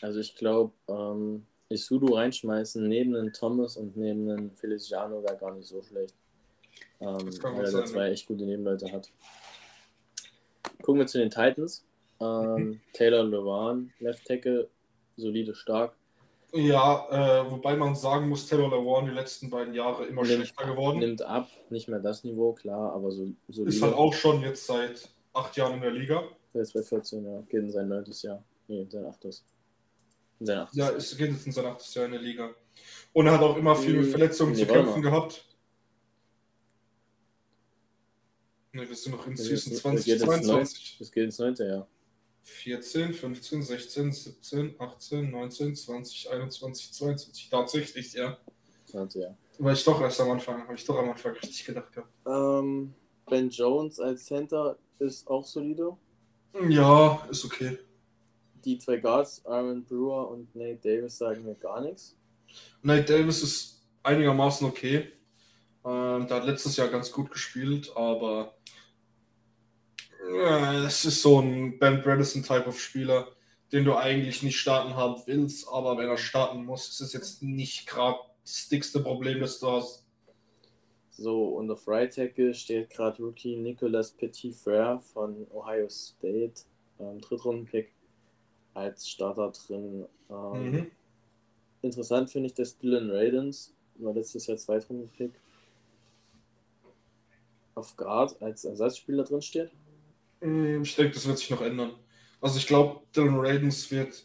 Also 0.00 0.20
ich 0.20 0.34
glaube, 0.34 0.72
ähm, 0.88 1.46
Isudu 1.68 2.14
reinschmeißen 2.14 2.86
neben 2.86 3.12
den 3.12 3.32
Thomas 3.32 3.76
und 3.76 3.96
neben 3.96 4.28
den 4.28 4.50
Feliciano 4.56 5.22
wäre 5.22 5.36
gar 5.36 5.54
nicht 5.54 5.66
so 5.66 5.82
schlecht. 5.82 6.14
Ähm, 7.00 7.18
weil 7.42 7.74
er 7.74 7.84
zwei 7.84 8.10
echt 8.10 8.26
gute 8.26 8.44
Nebenleute 8.44 8.90
hat. 8.92 9.10
Gucken 10.82 11.00
wir 11.00 11.06
zu 11.06 11.18
den 11.18 11.30
Titans. 11.30 11.84
Ähm, 12.20 12.54
mhm. 12.54 12.80
Taylor 12.92 13.24
Lewan, 13.24 13.92
Left 13.98 14.26
Tackle, 14.26 14.68
solide, 15.16 15.54
stark. 15.54 15.94
Ja, 16.52 17.06
äh, 17.10 17.50
wobei 17.50 17.76
man 17.76 17.94
sagen 17.94 18.28
muss, 18.28 18.46
Taylor 18.46 18.70
Lewan 18.70 19.06
die 19.06 19.12
letzten 19.12 19.50
beiden 19.50 19.74
Jahre 19.74 20.06
immer 20.06 20.22
nimmt, 20.22 20.46
schlechter 20.46 20.66
geworden. 20.66 21.00
Nimmt 21.00 21.22
ab, 21.22 21.48
nicht 21.70 21.88
mehr 21.88 21.98
das 21.98 22.24
Niveau, 22.24 22.52
klar, 22.52 22.92
aber 22.92 23.10
so. 23.10 23.28
so 23.48 23.64
ist 23.64 23.82
halt 23.82 23.94
auch 23.94 24.14
schon 24.14 24.40
jetzt 24.42 24.66
seit 24.66 25.08
acht 25.32 25.56
Jahren 25.56 25.74
in 25.74 25.80
der 25.82 25.90
Liga. 25.90 26.22
Der 26.54 26.62
ist 26.62 26.72
bei 26.72 26.82
14, 26.82 27.24
ja. 27.24 27.40
Geht 27.42 27.60
in 27.60 27.70
sein 27.70 27.88
neuntes 27.88 28.22
Jahr. 28.22 28.42
Nee, 28.68 28.82
in 28.82 28.90
sein 28.90 29.04
achtes. 29.04 29.44
In 30.40 30.46
sein 30.46 30.58
achtes. 30.58 30.76
Ja, 30.76 30.90
es 30.90 31.16
geht 31.16 31.30
jetzt 31.30 31.46
in 31.46 31.52
sein 31.52 31.66
achtes 31.66 31.92
Jahr 31.94 32.06
in 32.06 32.12
der 32.12 32.22
Liga. 32.22 32.54
Und 33.12 33.26
er 33.26 33.32
hat 33.32 33.42
auch 33.42 33.56
immer 33.56 33.76
viele 33.76 34.04
Verletzungen 34.04 34.52
nee, 34.52 34.60
zu 34.60 34.66
kämpfen 34.66 35.02
gehabt. 35.02 35.44
Ne, 38.72 38.88
wir 38.88 38.96
sind 38.96 39.12
noch 39.12 39.26
in 39.26 39.36
Season 39.36 39.72
2022. 39.72 40.96
Das 40.98 41.10
geht 41.10 41.24
ins 41.24 41.38
neunte 41.38 41.66
Jahr. 41.66 41.88
14, 42.46 43.12
15, 43.12 43.62
16, 43.62 44.12
17, 44.12 44.76
18, 44.78 45.30
19, 45.30 45.74
20, 45.74 46.30
21, 46.30 46.92
22. 46.92 47.50
Tatsächlich, 47.50 48.12
ja. 48.12 48.38
20, 48.86 49.22
ja. 49.22 49.36
Weil 49.58 49.74
ich 49.74 49.84
doch 49.84 50.00
erst 50.00 50.20
am 50.20 50.30
Anfang, 50.30 50.62
habe 50.62 50.74
ich 50.76 50.84
doch 50.84 50.96
am 50.96 51.10
Anfang 51.10 51.32
richtig 51.32 51.64
gedacht 51.64 51.92
gehabt. 51.92 52.12
Ähm, 52.24 52.94
ben 53.28 53.50
Jones 53.50 53.98
als 53.98 54.26
Center 54.26 54.78
ist 55.00 55.26
auch 55.26 55.44
solide. 55.44 55.96
Ja, 56.68 57.26
ist 57.30 57.44
okay. 57.44 57.78
Die 58.64 58.78
zwei 58.78 58.98
Guards, 58.98 59.44
Aaron 59.44 59.84
Brewer 59.84 60.30
und 60.30 60.54
Nate 60.54 60.78
Davis, 60.82 61.18
sagen 61.18 61.44
mir 61.44 61.56
gar 61.56 61.80
nichts. 61.80 62.16
Nate 62.82 63.04
Davis 63.04 63.42
ist 63.42 63.82
einigermaßen 64.04 64.66
okay. 64.66 65.12
Ähm, 65.84 66.28
der 66.28 66.36
hat 66.36 66.46
letztes 66.46 66.76
Jahr 66.76 66.88
ganz 66.88 67.10
gut 67.10 67.30
gespielt, 67.30 67.90
aber 67.96 68.55
es 70.86 71.04
ist 71.04 71.22
so 71.22 71.40
ein 71.40 71.78
Ben 71.78 72.02
Bredesen-Type 72.02 72.66
of 72.66 72.80
Spieler, 72.80 73.28
den 73.72 73.84
du 73.84 73.94
eigentlich 73.96 74.42
nicht 74.42 74.58
starten 74.58 74.94
haben 74.94 75.20
willst, 75.26 75.68
aber 75.68 75.98
wenn 75.98 76.08
er 76.08 76.16
starten 76.16 76.64
muss, 76.64 76.88
ist 76.88 77.00
es 77.00 77.12
jetzt 77.12 77.42
nicht 77.42 77.86
gerade 77.86 78.18
das 78.42 78.68
dickste 78.68 79.00
Problem, 79.00 79.40
das 79.40 79.58
du 79.58 79.70
hast. 79.70 80.04
So, 81.10 81.48
und 81.48 81.70
auf 81.70 81.88
Right 81.88 82.14
Tackle 82.14 82.52
steht 82.54 82.90
gerade 82.90 83.22
Rookie 83.22 83.56
Nicolas 83.56 84.12
Petit-Frere 84.12 85.00
von 85.00 85.46
Ohio 85.50 85.88
State, 85.88 86.62
ähm, 87.00 87.20
Drittrunden-Pick, 87.20 87.90
als 88.74 89.08
Starter 89.08 89.50
drin. 89.50 90.06
Ähm, 90.30 90.70
mhm. 90.70 90.90
Interessant 91.82 92.30
finde 92.30 92.48
ich, 92.48 92.54
dass 92.54 92.76
Dylan 92.78 93.10
Radens, 93.10 93.74
war 93.96 94.12
letztes 94.12 94.46
Jahr 94.46 94.58
Zweitrunden-Pick, 94.58 95.32
auf 97.74 97.96
Guard 97.96 98.40
als 98.42 98.64
Ersatzspieler 98.64 99.24
drin 99.24 99.42
steht. 99.42 99.70
Ähm, 100.46 100.82
ich 100.82 100.94
denke, 100.94 101.14
das 101.14 101.26
wird 101.26 101.38
sich 101.38 101.50
noch 101.50 101.60
ändern. 101.60 101.92
Also 102.40 102.58
ich 102.58 102.66
glaube, 102.66 103.02
Dylan 103.14 103.38
Radens 103.38 103.90
wird. 103.90 104.24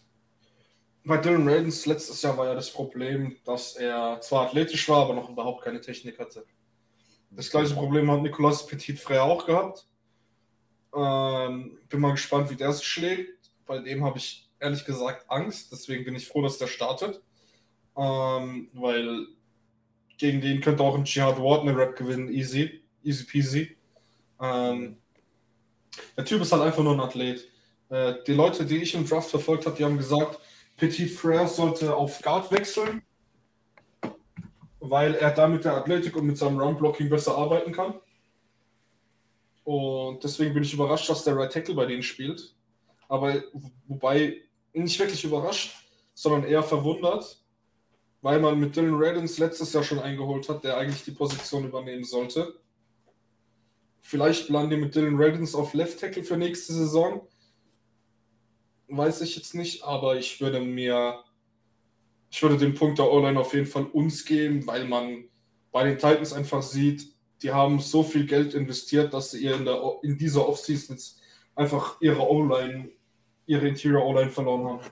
Bei 1.04 1.18
Dylan 1.18 1.48
Radens 1.48 1.86
letztes 1.88 2.22
Jahr 2.22 2.38
war 2.38 2.46
ja 2.48 2.54
das 2.54 2.72
Problem, 2.72 3.38
dass 3.44 3.76
er 3.76 4.22
zwar 4.22 4.48
athletisch 4.48 4.88
war, 4.88 5.04
aber 5.04 5.16
noch 5.16 5.30
überhaupt 5.30 5.64
keine 5.64 5.82
Technik 5.82 6.20
hatte. 6.20 6.46
Das 7.32 7.50
gleiche 7.50 7.74
Problem 7.74 8.12
hat 8.12 8.22
Nicolas 8.22 8.68
Petit 8.68 9.00
Frère 9.00 9.22
auch 9.22 9.46
gehabt. 9.46 9.88
Ähm, 10.94 11.80
bin 11.90 12.02
mal 12.02 12.12
gespannt, 12.12 12.50
wie 12.52 12.56
der 12.56 12.74
sich 12.74 12.86
schlägt. 12.86 13.52
Bei 13.66 13.80
dem 13.80 14.04
habe 14.04 14.18
ich 14.18 14.50
ehrlich 14.60 14.86
gesagt 14.86 15.26
Angst. 15.30 15.72
Deswegen 15.72 16.04
bin 16.04 16.16
ich 16.16 16.28
froh, 16.28 16.42
dass 16.42 16.58
der 16.58 16.68
startet. 16.68 17.24
Ähm, 17.98 18.70
weil 18.74 19.28
gegen 20.18 20.42
den 20.42 20.62
könnte 20.62 20.84
auch 20.84 20.96
ein 20.96 21.06
Jihad 21.06 21.40
Ward 21.40 21.62
eine 21.62 21.76
Rap 21.76 21.96
gewinnen. 21.96 22.32
Easy. 22.32 22.84
Easy 23.04 23.24
peasy. 23.24 23.78
Ähm, 24.40 25.01
der 26.18 26.26
Typ 26.26 26.42
ist 26.42 26.52
halt 26.52 26.64
einfach 26.64 26.84
nur 26.84 26.94
ein 26.94 27.00
Athlet. 27.00 27.48
Äh, 27.90 28.16
die 28.26 28.34
Leute, 28.34 28.66
die 28.66 28.78
ich 28.78 28.94
im 28.96 29.08
Draft 29.08 29.30
verfolgt 29.30 29.66
habe, 29.66 29.76
die 29.76 29.84
haben 29.84 29.98
gesagt, 29.98 30.40
Petit 30.78 31.10
Frère 31.12 31.48
sollte 31.48 31.96
auf 31.96 32.22
Guard 32.22 32.52
wechseln 32.52 33.04
weil 34.82 35.14
er 35.16 35.32
da 35.32 35.48
mit 35.48 35.64
der 35.64 35.76
Athletik 35.76 36.16
und 36.16 36.26
mit 36.26 36.38
seinem 36.38 36.60
Run-Blocking 36.60 37.08
besser 37.08 37.38
arbeiten 37.38 37.72
kann. 37.72 37.94
Und 39.64 40.24
deswegen 40.24 40.56
bin 40.56 40.64
ich 40.64 40.74
überrascht, 40.74 41.08
dass 41.08 41.24
der 41.24 41.38
Right 41.38 41.54
Tackle 41.54 41.76
bei 41.76 41.86
denen 41.86 42.02
spielt. 42.02 42.56
Aber 43.08 43.44
wobei 43.88 44.42
nicht 44.74 45.00
wirklich 45.00 45.24
überrascht, 45.24 45.76
sondern 46.16 46.50
eher 46.50 46.64
verwundert, 46.64 47.44
weil 48.22 48.40
man 48.40 48.60
mit 48.60 48.76
Dylan 48.76 48.96
Reddens 48.96 49.38
letztes 49.38 49.72
Jahr 49.72 49.84
schon 49.84 50.00
eingeholt 50.00 50.50
hat, 50.50 50.64
der 50.64 50.78
eigentlich 50.78 51.04
die 51.04 51.12
Position 51.12 51.66
übernehmen 51.66 52.04
sollte. 52.04 52.56
Vielleicht 54.02 54.48
planen 54.48 54.70
die 54.70 54.78
mit 54.78 54.96
Dylan 54.96 55.16
Reddens 55.16 55.56
auf 55.56 55.74
Left 55.74 56.00
Tackle 56.00 56.24
für 56.24 56.38
nächste 56.38 56.74
Saison. 56.74 57.28
Weiß 58.88 59.22
ich 59.22 59.36
jetzt 59.36 59.56
nicht, 59.56 59.84
aber 59.84 60.18
ich 60.18 60.42
würde 60.42 60.60
mir 60.60 61.24
ich 62.32 62.42
würde 62.42 62.58
den 62.58 62.74
Punkt 62.74 62.98
der 62.98 63.12
O-Line 63.12 63.40
auf 63.40 63.54
jeden 63.54 63.68
Fall 63.68 63.86
uns 63.86 64.24
geben, 64.26 64.66
weil 64.66 64.86
man 64.86 65.26
bei 65.72 65.84
den 65.84 65.98
Titans 65.98 66.32
einfach 66.34 66.62
sieht, 66.62 67.14
die 67.44 67.52
haben 67.52 67.80
so 67.80 68.04
viel 68.04 68.26
Geld 68.26 68.54
investiert, 68.54 69.14
dass 69.14 69.32
sie 69.32 69.46
in, 69.46 69.66
der, 69.66 70.00
in 70.02 70.18
dieser 70.18 70.48
Offseason 70.48 70.96
jetzt 70.96 71.20
einfach 71.56 72.00
ihre 72.00 72.22
O-Line, 72.22 72.90
ihre 73.46 73.68
Interior 73.68 74.06
O-Line 74.06 74.30
verloren 74.30 74.66
haben. 74.66 74.92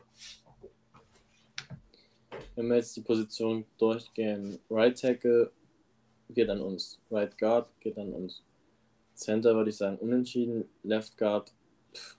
Wenn 2.56 2.68
wir 2.68 2.76
jetzt 2.76 2.96
die 2.98 3.02
Position 3.02 3.66
durchgehen, 3.78 4.60
Right 4.70 5.00
Tackle 5.00 5.52
geht 6.30 6.50
an 6.50 6.60
uns, 6.60 7.00
Right 7.10 7.38
Guard 7.38 7.70
geht 7.80 7.98
an 7.98 8.12
uns. 8.12 8.44
Center 9.20 9.54
würde 9.54 9.70
ich 9.70 9.76
sagen 9.76 9.98
unentschieden, 9.98 10.70
Left 10.84 11.18
Guard, 11.18 11.54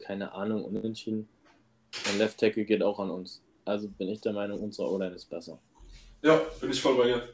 keine 0.00 0.32
Ahnung, 0.32 0.64
unentschieden. 0.64 1.28
Und 2.08 2.18
Left 2.18 2.38
Tackle 2.38 2.64
geht 2.64 2.82
auch 2.82 3.00
an 3.00 3.10
uns. 3.10 3.42
Also 3.64 3.88
bin 3.88 4.08
ich 4.08 4.20
der 4.20 4.34
Meinung, 4.34 4.60
unsere 4.60 4.90
O-Line 4.90 5.14
ist 5.14 5.30
besser. 5.30 5.58
Ja, 6.22 6.40
bin 6.60 6.70
ich 6.70 6.80
voll 6.80 6.96
bei 6.96 7.04
dir. 7.04 7.28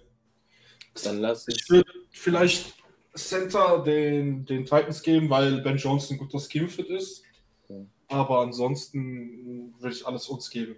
Dann 1.02 1.18
lass. 1.18 1.48
Ich 1.48 1.68
würde 1.68 1.90
vielleicht 2.10 2.74
Center 3.14 3.82
den, 3.82 4.44
den 4.44 4.64
Titans 4.64 5.02
geben, 5.02 5.28
weil 5.28 5.60
Ben 5.62 5.76
Jones 5.76 6.10
ein 6.10 6.18
guter 6.18 6.38
Scheme-Fit 6.38 6.86
ist. 6.86 7.24
Okay. 7.64 7.86
Aber 8.08 8.40
ansonsten 8.40 9.74
würde 9.80 9.96
ich 9.96 10.06
alles 10.06 10.28
uns 10.28 10.48
geben. 10.48 10.76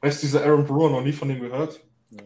Weißt 0.00 0.22
du, 0.22 0.26
dieser 0.26 0.44
Aaron 0.44 0.66
Brewer 0.66 0.90
noch 0.90 1.02
nie 1.02 1.12
von 1.12 1.28
dem 1.28 1.40
gehört? 1.40 1.80
Ja. 2.10 2.24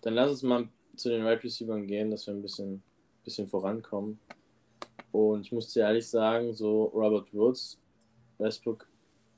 Dann 0.00 0.14
lass 0.14 0.30
uns 0.30 0.42
mal 0.42 0.68
zu 0.96 1.10
den 1.10 1.20
Wide 1.20 1.30
right 1.30 1.44
Receivers 1.44 1.86
gehen, 1.86 2.10
dass 2.10 2.26
wir 2.26 2.34
ein 2.34 2.42
bisschen, 2.42 2.82
bisschen 3.24 3.48
vorankommen. 3.48 4.18
Und 5.12 5.46
ich 5.46 5.52
muss 5.52 5.72
dir 5.72 5.84
ehrlich 5.84 6.08
sagen, 6.08 6.54
so 6.54 6.84
Robert 6.84 7.32
Woods, 7.34 7.78
Westbrook 8.38 8.88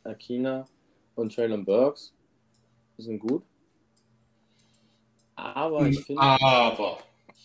Akina 0.05 0.66
und 1.14 1.35
Traylon 1.35 1.64
Burks 1.64 2.12
sind 2.99 3.21
gut. 3.21 3.42
Aber 5.35 5.87
ich 5.87 6.01
finde. 6.01 6.23
Aber. 6.23 6.99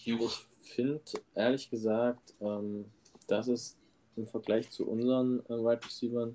Ich 0.06 0.16
finde, 0.62 1.02
ehrlich 1.36 1.70
gesagt, 1.70 2.34
ähm, 2.40 2.86
das 3.28 3.48
ist 3.48 3.78
im 4.16 4.28
Vergleich 4.28 4.70
zu 4.70 4.88
unseren 4.88 5.40
äh, 5.48 5.54
Wide 5.54 5.86
Receivers 5.86 6.34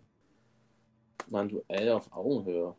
mal 1.28 1.42
ein 1.42 1.48
Duell 1.48 1.90
auf 1.90 2.12
Augenhöhe. 2.12 2.74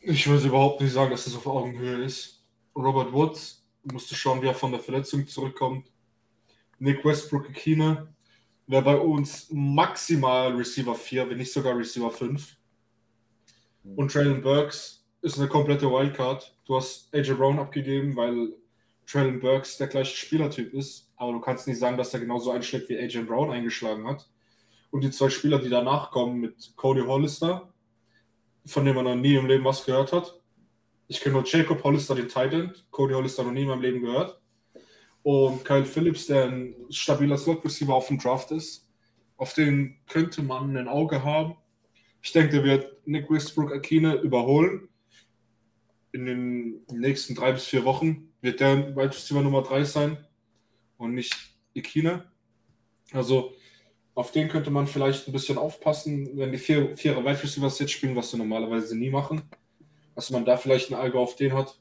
Ich 0.00 0.26
würde 0.26 0.48
überhaupt 0.48 0.80
nicht 0.80 0.92
sagen, 0.92 1.10
dass 1.10 1.26
es 1.26 1.36
auf 1.36 1.46
Augenhöhe 1.46 2.04
ist. 2.04 2.35
Robert 2.76 3.12
Woods 3.12 3.64
musste 3.82 4.14
schauen, 4.14 4.42
wie 4.42 4.46
er 4.46 4.54
von 4.54 4.70
der 4.70 4.80
Verletzung 4.80 5.26
zurückkommt. 5.26 5.90
Nick 6.78 7.04
Westbrook 7.04 7.48
Akina 7.48 8.08
wäre 8.66 8.82
bei 8.82 8.96
uns 8.96 9.48
maximal 9.50 10.54
Receiver 10.54 10.94
4, 10.94 11.30
wenn 11.30 11.38
nicht 11.38 11.52
sogar 11.52 11.76
Receiver 11.76 12.10
5. 12.10 12.56
Und 13.94 14.12
Traylon 14.12 14.42
Burks 14.42 15.06
ist 15.22 15.38
eine 15.38 15.48
komplette 15.48 15.90
Wildcard. 15.90 16.54
Du 16.66 16.76
hast 16.76 17.14
AJ 17.14 17.34
Brown 17.34 17.58
abgegeben, 17.58 18.16
weil 18.16 18.52
Traylon 19.06 19.40
Burks 19.40 19.78
der 19.78 19.86
gleiche 19.86 20.16
Spielertyp 20.16 20.74
ist. 20.74 21.12
Aber 21.16 21.32
du 21.32 21.40
kannst 21.40 21.66
nicht 21.66 21.78
sagen, 21.78 21.96
dass 21.96 22.12
er 22.12 22.20
genauso 22.20 22.50
einschlägt, 22.50 22.88
wie 22.88 22.98
AJ 22.98 23.22
Brown 23.22 23.52
eingeschlagen 23.52 24.06
hat. 24.06 24.28
Und 24.90 25.02
die 25.02 25.10
zwei 25.10 25.30
Spieler, 25.30 25.60
die 25.60 25.68
danach 25.68 26.10
kommen, 26.10 26.40
mit 26.40 26.72
Cody 26.76 27.02
Hollister, 27.02 27.72
von 28.66 28.84
dem 28.84 28.96
man 28.96 29.04
noch 29.04 29.14
nie 29.14 29.36
im 29.36 29.46
Leben 29.46 29.64
was 29.64 29.84
gehört 29.84 30.12
hat. 30.12 30.40
Ich 31.08 31.20
kenne 31.20 31.34
nur 31.34 31.44
Jacob 31.46 31.82
Hollister, 31.84 32.14
den 32.14 32.28
Titan. 32.28 32.74
Cody 32.90 33.14
Hollister 33.14 33.44
noch 33.44 33.52
nie 33.52 33.62
in 33.62 33.68
meinem 33.68 33.82
Leben 33.82 34.02
gehört 34.02 34.40
und 35.26 35.64
Kyle 35.64 35.84
Phillips, 35.84 36.26
der 36.26 36.44
ein 36.44 36.76
stabiler 36.88 37.36
Slot-Receiver 37.36 37.92
auf 37.92 38.06
dem 38.06 38.18
Draft 38.20 38.52
ist. 38.52 38.88
Auf 39.36 39.54
den 39.54 39.98
könnte 40.06 40.40
man 40.40 40.76
ein 40.76 40.86
Auge 40.86 41.24
haben. 41.24 41.56
Ich 42.22 42.30
denke, 42.30 42.52
der 42.52 42.62
wird 42.62 43.06
Nick 43.08 43.28
Westbrook 43.28 43.72
Akine 43.72 44.14
überholen. 44.14 44.88
In 46.12 46.26
den 46.26 46.86
nächsten 46.92 47.34
drei 47.34 47.50
bis 47.50 47.64
vier 47.64 47.84
Wochen 47.84 48.32
wird 48.40 48.60
der 48.60 48.94
Wide 48.94 49.08
Receiver 49.08 49.42
Nummer 49.42 49.62
drei 49.62 49.82
sein 49.82 50.16
und 50.96 51.14
nicht 51.14 51.34
Akine. 51.76 52.30
Also 53.10 53.52
auf 54.14 54.30
den 54.30 54.48
könnte 54.48 54.70
man 54.70 54.86
vielleicht 54.86 55.26
ein 55.26 55.32
bisschen 55.32 55.58
aufpassen, 55.58 56.38
wenn 56.38 56.52
die 56.52 56.58
vier, 56.58 56.96
vierer 56.96 57.24
Wide 57.24 57.42
Receivers 57.42 57.80
jetzt 57.80 57.90
spielen, 57.90 58.14
was 58.14 58.30
sie 58.30 58.38
normalerweise 58.38 58.96
nie 58.96 59.10
machen. 59.10 59.42
Dass 60.16 60.30
man 60.30 60.44
da 60.44 60.56
vielleicht 60.56 60.90
ein 60.90 60.96
Auge 60.96 61.20
auf 61.20 61.36
den 61.36 61.52
hat 61.52 61.78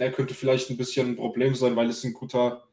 der 0.00 0.10
könnte 0.10 0.34
vielleicht 0.34 0.70
ein 0.70 0.78
bisschen 0.78 1.10
ein 1.10 1.16
Problem 1.16 1.54
sein, 1.54 1.76
weil 1.76 1.88
es 1.90 2.02
ein 2.04 2.14
guter 2.14 2.64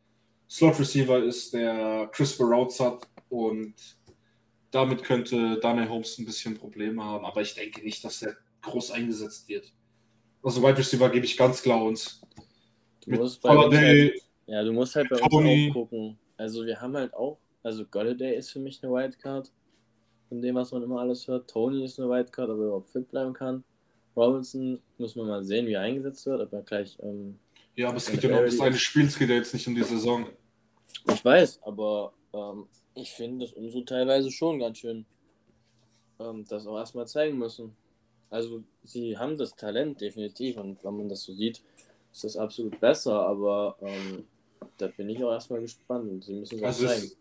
Slot-Receiver 0.49 1.21
ist, 1.23 1.53
der 1.53 2.09
crisper 2.13 2.45
Routes 2.45 2.79
hat 2.79 3.05
und 3.29 3.75
damit 4.71 5.03
könnte 5.03 5.59
Daniel 5.59 5.89
Holmes 5.89 6.17
ein 6.17 6.25
bisschen 6.25 6.57
Probleme 6.57 7.03
haben, 7.03 7.25
aber 7.25 7.41
ich 7.41 7.53
denke 7.53 7.83
nicht, 7.83 8.03
dass 8.03 8.21
er 8.21 8.37
groß 8.61 8.91
eingesetzt 8.91 9.47
wird. 9.49 9.73
Also 10.41 10.63
Wide 10.63 10.77
Receiver 10.77 11.09
gebe 11.09 11.25
ich 11.25 11.35
ganz 11.35 11.61
klar 11.61 11.83
uns. 11.83 12.21
Du 13.05 13.11
musst 13.11 13.41
bei 13.41 13.55
uns 13.55 13.75
halt, 13.75 14.13
ja, 14.45 14.63
du 14.63 14.71
musst 14.71 14.95
halt 14.95 15.09
bei 15.09 15.17
Tony. 15.17 15.67
uns 15.67 15.71
auch 15.71 15.81
gucken. 15.81 16.17
Also 16.37 16.65
wir 16.65 16.79
haben 16.79 16.95
halt 16.95 17.13
auch, 17.13 17.39
also 17.61 17.85
Golladay 17.85 18.37
ist 18.37 18.51
für 18.51 18.59
mich 18.59 18.81
eine 18.81 18.93
Wildcard, 18.93 19.51
von 20.29 20.41
dem, 20.41 20.55
was 20.55 20.71
man 20.71 20.83
immer 20.83 21.01
alles 21.01 21.27
hört. 21.27 21.49
Tony 21.49 21.83
ist 21.83 21.99
eine 21.99 22.09
Wildcard, 22.09 22.49
ob 22.49 22.59
er 22.59 22.65
überhaupt 22.65 22.89
fit 22.89 23.09
bleiben 23.09 23.33
kann. 23.33 23.65
Robinson 24.17 24.81
muss 24.97 25.15
man 25.15 25.27
mal 25.27 25.43
sehen, 25.43 25.67
wie 25.67 25.73
er 25.73 25.81
eingesetzt 25.81 26.25
wird, 26.25 26.41
ob 26.41 26.51
er 26.51 26.63
gleich. 26.63 26.97
Ähm, 27.03 27.37
ja, 27.75 27.89
aber 27.89 27.97
es 27.97 28.11
geht 28.11 28.23
ja 28.23 28.31
noch 28.31 28.41
bis 28.41 28.59
eines 28.59 28.81
Spiels, 28.81 29.17
geht 29.17 29.29
ja 29.29 29.35
jetzt 29.35 29.53
nicht 29.53 29.67
um 29.67 29.75
die 29.75 29.83
Saison. 29.83 30.25
Ich 31.13 31.23
weiß, 31.23 31.59
aber 31.61 32.11
ähm, 32.33 32.65
ich 32.95 33.11
finde, 33.11 33.45
dass 33.45 33.53
unsere 33.53 33.85
teilweise 33.85 34.31
schon 34.31 34.59
ganz 34.59 34.79
schön 34.79 35.05
ähm, 36.19 36.45
das 36.49 36.65
auch 36.65 36.77
erstmal 36.77 37.07
zeigen 37.07 37.37
müssen. 37.37 37.75
Also, 38.29 38.63
sie 38.83 39.17
haben 39.17 39.37
das 39.37 39.55
Talent 39.55 40.01
definitiv 40.01 40.57
und 40.57 40.83
wenn 40.83 40.97
man 40.97 41.07
das 41.07 41.23
so 41.23 41.33
sieht, 41.33 41.61
ist 42.11 42.23
das 42.23 42.35
absolut 42.35 42.79
besser, 42.79 43.25
aber 43.25 43.77
ähm, 43.81 44.25
da 44.77 44.87
bin 44.87 45.09
ich 45.09 45.23
auch 45.23 45.31
erstmal 45.31 45.61
gespannt. 45.61 46.25
Sie 46.25 46.33
müssen 46.33 46.59
das 46.59 46.81
also 46.81 46.87
zeigen. 46.87 47.05
Ist, 47.05 47.17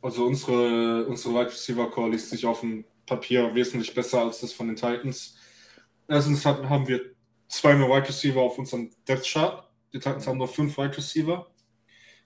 also, 0.00 0.24
unsere, 0.24 1.06
unsere 1.06 1.34
Wide 1.34 1.50
Receiver 1.50 1.90
Core 1.90 2.10
liest 2.10 2.30
sich 2.30 2.46
auf 2.46 2.60
dem 2.60 2.84
Papier 3.06 3.54
wesentlich 3.54 3.94
besser 3.94 4.22
als 4.22 4.40
das 4.40 4.52
von 4.52 4.68
den 4.68 4.76
Titans. 4.76 5.37
Erstens 6.08 6.44
haben 6.44 6.88
wir 6.88 7.14
zwei 7.48 7.74
mehr 7.74 7.88
Wide 7.88 8.08
Receiver 8.08 8.40
auf 8.40 8.58
unserem 8.58 8.90
Depth 9.06 9.26
Chart. 9.26 9.68
Die 9.92 9.98
Titans 9.98 10.26
haben 10.26 10.38
nur 10.38 10.48
fünf 10.48 10.76
Wide 10.78 10.96
Receiver, 10.96 11.50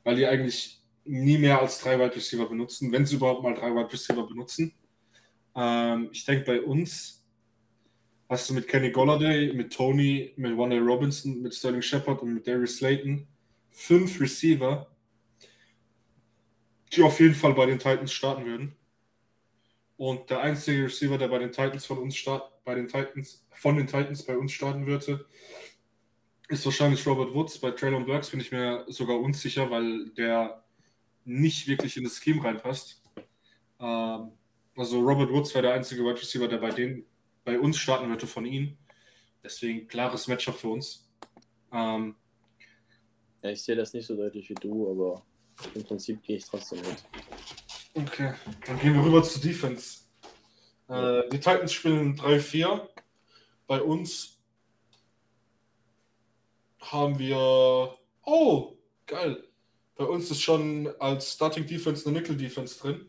weil 0.05 0.17
die 0.17 0.27
eigentlich 0.27 0.81
nie 1.05 1.37
mehr 1.39 1.61
als 1.61 1.81
drei 1.81 1.99
Wide 1.99 2.15
Receiver 2.15 2.49
benutzen, 2.49 2.93
wenn 2.93 3.05
sie 3.05 3.17
überhaupt 3.17 3.43
mal 3.43 3.55
drei 3.55 3.75
Wide 3.75 3.93
Receiver 3.93 4.27
benutzen. 4.27 4.73
Ähm, 5.57 6.11
ich 6.13 6.25
denke, 6.25 6.45
bei 6.45 6.63
uns 6.63 7.25
hast 8.29 8.49
du 8.49 8.55
mit 8.55 8.69
Kenny 8.69 8.91
Golladay, 8.91 9.53
mit 9.53 9.73
Tony, 9.73 10.33
mit 10.37 10.57
Wanda 10.57 10.79
Robinson, 10.79 11.43
mit 11.43 11.55
Sterling 11.55 11.83
Shepard 11.83 12.23
und 12.23 12.35
mit 12.35 12.47
Darius 12.47 12.77
Slayton 12.77 13.27
fünf 13.73 14.21
Receiver, 14.21 14.87
die 16.93 17.03
auf 17.03 17.19
jeden 17.21 17.35
Fall 17.35 17.55
bei 17.55 17.67
den 17.67 17.79
Titans 17.79 18.13
starten 18.13 18.45
würden. 18.45 18.77
Und 19.97 20.31
der 20.31 20.41
einzige 20.41 20.85
Receiver, 20.85 21.19
der 21.19 21.29
bei 21.29 21.39
den 21.39 21.51
Titans 21.51 21.87
von 21.87 21.99
uns 21.99 22.17
start, 22.17 22.52
bei 22.65 22.75
den 22.75 22.89
Titans, 22.89 23.47
von 23.51 23.77
den 23.77 23.87
Titans 23.87 24.25
bei 24.25 24.37
uns 24.37 24.53
starten 24.53 24.87
würde, 24.87 25.27
ist 26.49 26.65
wahrscheinlich 26.65 27.07
Robert 27.07 27.35
Woods. 27.35 27.59
Bei 27.59 27.71
Traylon 27.71 28.07
Burks 28.07 28.31
bin 28.31 28.41
ich 28.41 28.53
mir 28.53 28.85
sogar 28.89 29.19
unsicher, 29.19 29.71
weil 29.71 30.11
der 30.11 30.65
nicht 31.25 31.67
wirklich 31.67 31.97
in 31.97 32.05
das 32.05 32.19
Scheme 32.19 32.45
reinpasst. 32.45 33.03
Ähm, 33.81 34.33
also 34.77 35.01
Robert 35.01 35.31
Woods 35.31 35.55
wäre 35.55 35.67
der 35.67 35.75
einzige 35.75 36.03
Wide 36.03 36.21
Receiver, 36.21 36.49
der 36.49 36.59
bei, 36.59 36.71
denen, 36.71 37.05
bei 37.45 37.59
uns 37.59 37.79
starten 37.79 38.09
würde 38.09 38.27
von 38.27 38.45
ihnen. 38.45 38.79
Deswegen 39.43 39.89
klares 39.89 40.29
Matchup 40.29 40.57
für 40.57 40.69
uns. 40.69 41.09
Ähm, 41.73 42.15
ja, 43.43 43.51
ich 43.51 43.63
sehe 43.63 43.75
das 43.75 43.93
nicht 43.93 44.07
so 44.07 44.17
deutlich 44.17 44.49
wie 44.51 44.55
du, 44.55 44.91
aber 44.91 45.23
im 45.75 45.83
Prinzip 45.83 46.23
gehe 46.23 46.37
ich 46.37 46.45
trotzdem 46.45 46.81
mit. 46.81 47.05
Okay, 47.95 48.33
dann 48.67 48.79
gehen 48.79 48.95
wir 48.95 49.05
rüber 49.05 49.23
zur 49.23 49.43
Defense. 49.43 50.03
Äh, 50.93 51.29
die 51.31 51.39
Titans 51.39 51.73
spielen 51.73 52.17
3-4. 52.17 52.89
Bei 53.67 53.81
uns 53.81 54.39
haben 56.81 57.19
wir. 57.19 57.97
Oh, 58.25 58.77
geil. 59.07 59.45
Bei 59.97 60.05
uns 60.05 60.31
ist 60.31 60.43
schon 60.43 60.93
als 60.99 61.33
Starting 61.33 61.67
Defense 61.67 62.07
eine 62.09 62.19
Nickel 62.19 62.37
Defense 62.37 62.79
drin. 62.79 63.07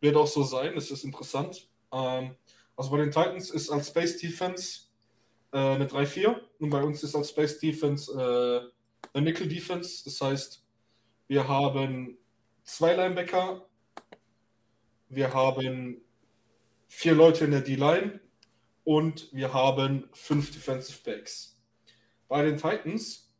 Wird 0.00 0.16
auch 0.16 0.26
so 0.26 0.42
sein, 0.42 0.76
es 0.76 0.90
ist 0.90 1.04
interessant. 1.04 1.68
Ähm, 1.92 2.36
also 2.76 2.90
bei 2.90 2.98
den 2.98 3.10
Titans 3.10 3.50
ist 3.50 3.70
als 3.70 3.88
Space 3.88 4.18
Defense 4.18 4.82
äh, 5.52 5.58
eine 5.58 5.86
3-4 5.86 6.36
und 6.58 6.70
bei 6.70 6.82
uns 6.82 7.02
ist 7.02 7.14
als 7.14 7.30
Space 7.30 7.58
Defense 7.58 8.12
äh, 8.12 9.16
eine 9.16 9.24
Nickel 9.24 9.48
Defense. 9.48 10.04
Das 10.04 10.20
heißt, 10.20 10.64
wir 11.28 11.46
haben 11.48 12.18
zwei 12.64 12.94
Linebacker, 12.94 13.64
wir 15.08 15.32
haben 15.32 16.03
vier 16.88 17.14
Leute 17.14 17.44
in 17.44 17.50
der 17.50 17.60
D-Line 17.60 18.20
und 18.84 19.32
wir 19.32 19.52
haben 19.52 20.08
fünf 20.12 20.52
Defensive 20.52 20.98
Backs. 21.04 21.60
Bei 22.28 22.44
den 22.44 22.56
Titans, 22.56 23.32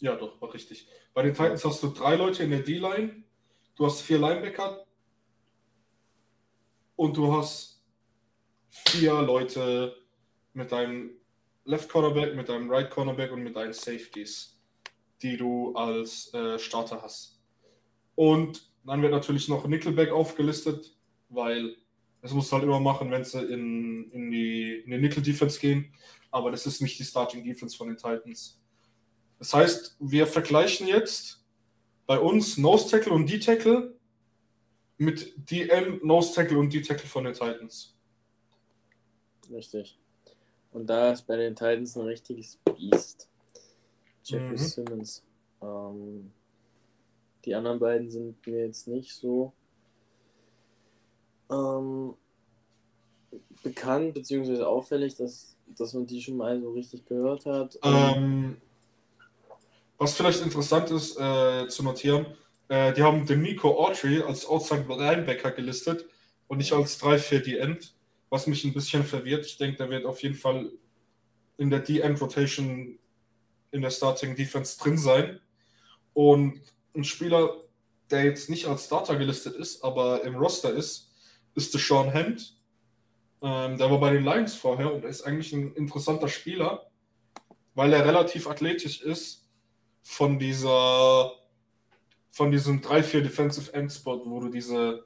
ja 0.00 0.16
doch, 0.16 0.40
war 0.40 0.52
richtig. 0.52 0.88
Bei 1.14 1.22
den 1.22 1.34
Titans 1.34 1.64
hast 1.64 1.82
du 1.82 1.88
drei 1.88 2.16
Leute 2.16 2.42
in 2.42 2.50
der 2.50 2.60
D-Line, 2.60 3.24
du 3.76 3.86
hast 3.86 4.02
vier 4.02 4.18
Linebacker 4.18 4.86
und 6.96 7.16
du 7.16 7.32
hast 7.32 7.84
vier 8.70 9.22
Leute 9.22 9.96
mit 10.52 10.72
deinem 10.72 11.10
Left 11.64 11.88
Cornerback, 11.88 12.34
mit 12.34 12.48
deinem 12.48 12.70
Right 12.70 12.90
Cornerback 12.90 13.30
und 13.32 13.42
mit 13.42 13.54
deinen 13.54 13.72
Safeties, 13.72 14.58
die 15.22 15.36
du 15.36 15.74
als 15.74 16.32
äh, 16.32 16.58
Starter 16.58 17.02
hast. 17.02 17.40
Und 18.14 18.72
dann 18.84 19.02
wird 19.02 19.12
natürlich 19.12 19.48
noch 19.48 19.66
Nickelback 19.66 20.10
aufgelistet, 20.10 20.97
weil 21.28 21.76
es 22.22 22.32
muss 22.32 22.52
halt 22.52 22.64
immer 22.64 22.80
machen, 22.80 23.10
wenn 23.10 23.24
sie 23.24 23.40
in, 23.40 24.10
in, 24.10 24.30
die, 24.30 24.80
in 24.84 24.90
die 24.90 24.98
Nickel 24.98 25.22
Defense 25.22 25.58
gehen. 25.60 25.92
Aber 26.30 26.50
das 26.50 26.66
ist 26.66 26.82
nicht 26.82 26.98
die 26.98 27.04
Starting 27.04 27.44
Defense 27.44 27.76
von 27.76 27.88
den 27.88 27.96
Titans. 27.96 28.60
Das 29.38 29.54
heißt, 29.54 29.96
wir 30.00 30.26
vergleichen 30.26 30.88
jetzt 30.88 31.44
bei 32.06 32.18
uns 32.18 32.58
Nose 32.58 32.90
Tackle 32.90 33.12
und 33.12 33.30
D-Tackle 33.30 33.94
mit 34.96 35.34
DM, 35.50 36.00
Nose 36.02 36.34
Tackle 36.34 36.58
und 36.58 36.72
D-Tackle 36.72 37.06
von 37.06 37.24
den 37.24 37.34
Titans. 37.34 37.94
Richtig. 39.50 39.98
Und 40.72 40.86
da 40.86 41.12
ist 41.12 41.26
bei 41.26 41.36
den 41.36 41.54
Titans 41.54 41.96
ein 41.96 42.06
richtiges 42.06 42.58
Biest. 42.64 43.28
Jeffrey 44.24 44.50
mhm. 44.50 44.56
Simmons. 44.58 45.24
Ähm, 45.62 46.32
die 47.44 47.54
anderen 47.54 47.78
beiden 47.78 48.10
sind 48.10 48.44
mir 48.46 48.66
jetzt 48.66 48.88
nicht 48.88 49.14
so 49.14 49.52
ähm, 51.50 52.14
bekannt, 53.62 54.14
beziehungsweise 54.14 54.66
auffällig, 54.66 55.16
dass, 55.16 55.56
dass 55.66 55.94
man 55.94 56.06
die 56.06 56.22
schon 56.22 56.36
mal 56.36 56.60
so 56.60 56.70
richtig 56.70 57.04
gehört 57.06 57.46
hat. 57.46 57.78
Ähm, 57.82 58.56
was 59.98 60.14
vielleicht 60.14 60.42
interessant 60.42 60.90
ist 60.90 61.18
äh, 61.18 61.66
zu 61.68 61.82
notieren, 61.82 62.26
äh, 62.68 62.92
die 62.92 63.02
haben 63.02 63.26
den 63.26 63.42
Nico 63.42 63.78
Autry 63.84 64.22
als 64.22 64.46
Outside 64.46 64.84
Linebacker 64.88 65.50
gelistet 65.50 66.06
und 66.46 66.58
nicht 66.58 66.72
als 66.72 67.00
3-4 67.02 67.40
die 67.40 67.58
End 67.58 67.94
was 68.30 68.46
mich 68.46 68.64
ein 68.64 68.72
bisschen 68.72 69.04
verwirrt. 69.04 69.46
Ich 69.46 69.56
denke, 69.56 69.78
der 69.78 69.90
wird 69.90 70.06
auf 70.06 70.22
jeden 70.22 70.34
Fall 70.34 70.70
in 71.56 71.70
der 71.70 71.80
D-End-Rotation 71.80 72.98
in 73.70 73.82
der 73.82 73.90
Starting 73.90 74.36
Defense 74.36 74.78
drin 74.78 74.98
sein. 74.98 75.40
Und 76.14 76.60
ein 76.94 77.04
Spieler, 77.04 77.56
der 78.10 78.24
jetzt 78.24 78.50
nicht 78.50 78.66
als 78.66 78.86
Starter 78.86 79.16
gelistet 79.16 79.56
ist, 79.56 79.82
aber 79.84 80.24
im 80.24 80.36
Roster 80.36 80.72
ist, 80.72 81.07
ist 81.58 81.74
der 81.74 81.80
Sean 81.80 82.14
Hand. 82.14 82.56
Ähm, 83.42 83.76
der 83.76 83.90
war 83.90 84.00
bei 84.00 84.12
den 84.12 84.24
Lions 84.24 84.54
vorher 84.54 84.92
und 84.92 85.04
er 85.04 85.10
ist 85.10 85.22
eigentlich 85.22 85.52
ein 85.52 85.74
interessanter 85.74 86.28
Spieler, 86.28 86.90
weil 87.74 87.92
er 87.92 88.06
relativ 88.06 88.48
athletisch 88.48 89.02
ist 89.02 89.46
von 90.02 90.38
dieser 90.38 91.32
von 92.30 92.52
diesem 92.52 92.80
3-4 92.80 93.20
Defensive 93.22 93.72
End 93.74 93.92
Spot, 93.92 94.22
wo 94.24 94.40
du 94.40 94.48
diese 94.48 95.04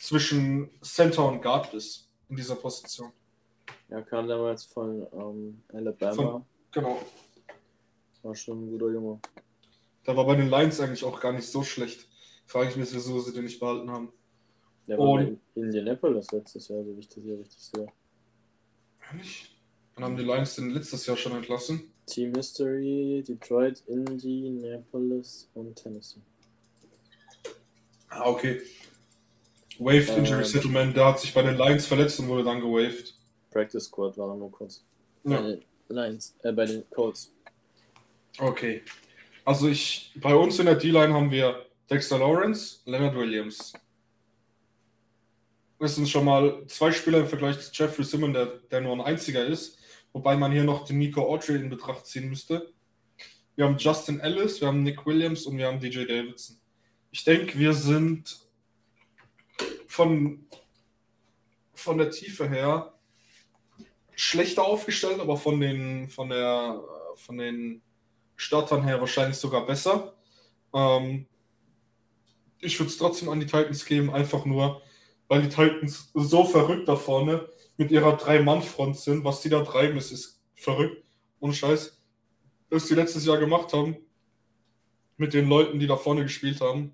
zwischen 0.00 0.70
Center 0.82 1.24
und 1.26 1.40
Guard 1.40 1.70
bist 1.70 2.10
in 2.28 2.36
dieser 2.36 2.56
Position. 2.56 3.12
Ja, 3.88 4.02
kam 4.02 4.26
damals 4.26 4.64
von 4.64 5.06
ähm, 5.12 5.62
Alabama. 5.72 6.14
Von, 6.14 6.46
genau. 6.72 6.98
War 8.22 8.34
schon 8.34 8.64
ein 8.64 8.70
guter 8.70 8.90
Junge. 8.90 9.20
Da 10.04 10.16
war 10.16 10.26
bei 10.26 10.34
den 10.34 10.48
Lions 10.48 10.80
eigentlich 10.80 11.04
auch 11.04 11.20
gar 11.20 11.32
nicht 11.32 11.46
so 11.46 11.62
schlecht. 11.62 12.08
Frage 12.46 12.70
ich 12.70 12.76
mich, 12.76 12.92
wieso 12.92 13.20
sie 13.20 13.32
den 13.32 13.44
nicht 13.44 13.60
behalten 13.60 13.90
haben. 13.90 14.12
Der 14.88 14.98
war 14.98 15.08
Und, 15.08 15.40
bei 15.54 15.60
Indianapolis 15.60 16.30
letztes 16.32 16.68
Jahr, 16.68 16.82
so 16.84 16.96
wie 16.96 17.00
ich 17.00 17.08
das 17.08 17.22
hier 17.22 17.38
richtig 17.38 17.60
sehe. 17.60 17.86
Ehrlich? 19.10 19.56
Dann 19.94 20.04
haben 20.04 20.16
die 20.16 20.24
Lions 20.24 20.56
den 20.56 20.70
letztes 20.70 21.06
Jahr 21.06 21.16
schon 21.16 21.32
entlassen. 21.32 21.92
Team 22.06 22.34
History, 22.34 23.22
Detroit, 23.26 23.82
Indianapolis 23.86 25.48
und 25.54 25.76
Tennessee. 25.76 26.20
Ah, 28.08 28.28
okay. 28.28 28.60
Waved 29.78 30.08
äh, 30.10 30.18
Injury 30.18 30.44
Settlement, 30.44 30.96
der 30.96 31.06
hat 31.06 31.20
sich 31.20 31.32
bei 31.32 31.42
den 31.42 31.56
Lions 31.56 31.86
verletzt 31.86 32.18
und 32.20 32.28
wurde 32.28 32.44
dann 32.44 32.60
gewaved. 32.60 33.14
Practice 33.50 33.84
Squad 33.84 34.16
war 34.18 34.34
nur 34.34 34.50
kurz. 34.50 34.84
Ja. 35.24 35.40
Bei 35.40 35.42
den 35.42 35.62
Lions, 35.88 36.34
äh, 36.42 36.52
bei 36.52 36.66
den 36.66 36.88
Colts. 36.90 37.32
Okay. 38.38 38.82
Also 39.44 39.68
ich, 39.68 40.12
bei 40.16 40.34
uns 40.34 40.58
in 40.58 40.66
der 40.66 40.76
D-Line 40.76 41.12
haben 41.12 41.30
wir 41.30 41.66
Dexter 41.90 42.18
Lawrence, 42.18 42.80
Leonard 42.86 43.14
Williams. 43.14 43.72
Sind 45.84 46.08
schon 46.08 46.24
mal 46.24 46.64
zwei 46.68 46.92
Spieler 46.92 47.18
im 47.18 47.26
Vergleich 47.26 47.58
zu 47.58 47.70
Jeffrey 47.72 48.04
Simmons, 48.04 48.34
der, 48.34 48.46
der 48.70 48.80
nur 48.80 48.92
ein 48.92 49.00
einziger 49.00 49.44
ist. 49.44 49.78
Wobei 50.12 50.36
man 50.36 50.52
hier 50.52 50.62
noch 50.62 50.84
den 50.84 50.98
Nico 50.98 51.22
Autry 51.22 51.56
in 51.56 51.70
Betracht 51.70 52.06
ziehen 52.06 52.28
müsste. 52.28 52.72
Wir 53.56 53.64
haben 53.64 53.76
Justin 53.78 54.20
Ellis, 54.20 54.60
wir 54.60 54.68
haben 54.68 54.82
Nick 54.84 55.04
Williams 55.04 55.44
und 55.44 55.58
wir 55.58 55.66
haben 55.66 55.80
DJ 55.80 56.04
Davidson. 56.04 56.56
Ich 57.10 57.24
denke, 57.24 57.58
wir 57.58 57.74
sind 57.74 58.38
von, 59.88 60.46
von 61.74 61.98
der 61.98 62.10
Tiefe 62.10 62.48
her 62.48 62.94
schlechter 64.14 64.64
aufgestellt, 64.64 65.18
aber 65.18 65.36
von 65.36 65.58
den, 65.60 66.08
von 66.08 66.28
der, 66.28 66.80
von 67.16 67.38
den 67.38 67.82
Startern 68.36 68.84
her 68.84 69.00
wahrscheinlich 69.00 69.36
sogar 69.36 69.66
besser. 69.66 70.14
Ähm, 70.72 71.26
ich 72.60 72.78
würde 72.78 72.90
es 72.90 72.98
trotzdem 72.98 73.28
an 73.28 73.40
die 73.40 73.46
Titans 73.46 73.84
geben, 73.84 74.14
einfach 74.14 74.44
nur, 74.44 74.80
weil 75.32 75.40
die 75.40 75.48
Titans 75.48 76.10
so 76.12 76.44
verrückt 76.44 76.86
da 76.88 76.94
vorne 76.94 77.48
mit 77.78 77.90
ihrer 77.90 78.18
Drei-Mann-Front 78.18 78.98
sind. 78.98 79.24
Was 79.24 79.40
die 79.40 79.48
da 79.48 79.62
treiben, 79.62 79.96
ist, 79.96 80.12
ist 80.12 80.42
verrückt. 80.54 81.02
Und 81.40 81.54
Scheiß, 81.54 81.98
was 82.68 82.86
die 82.86 82.94
letztes 82.94 83.24
Jahr 83.24 83.38
gemacht 83.38 83.72
haben, 83.72 83.96
mit 85.16 85.32
den 85.32 85.48
Leuten, 85.48 85.80
die 85.80 85.86
da 85.86 85.96
vorne 85.96 86.24
gespielt 86.24 86.60
haben, 86.60 86.92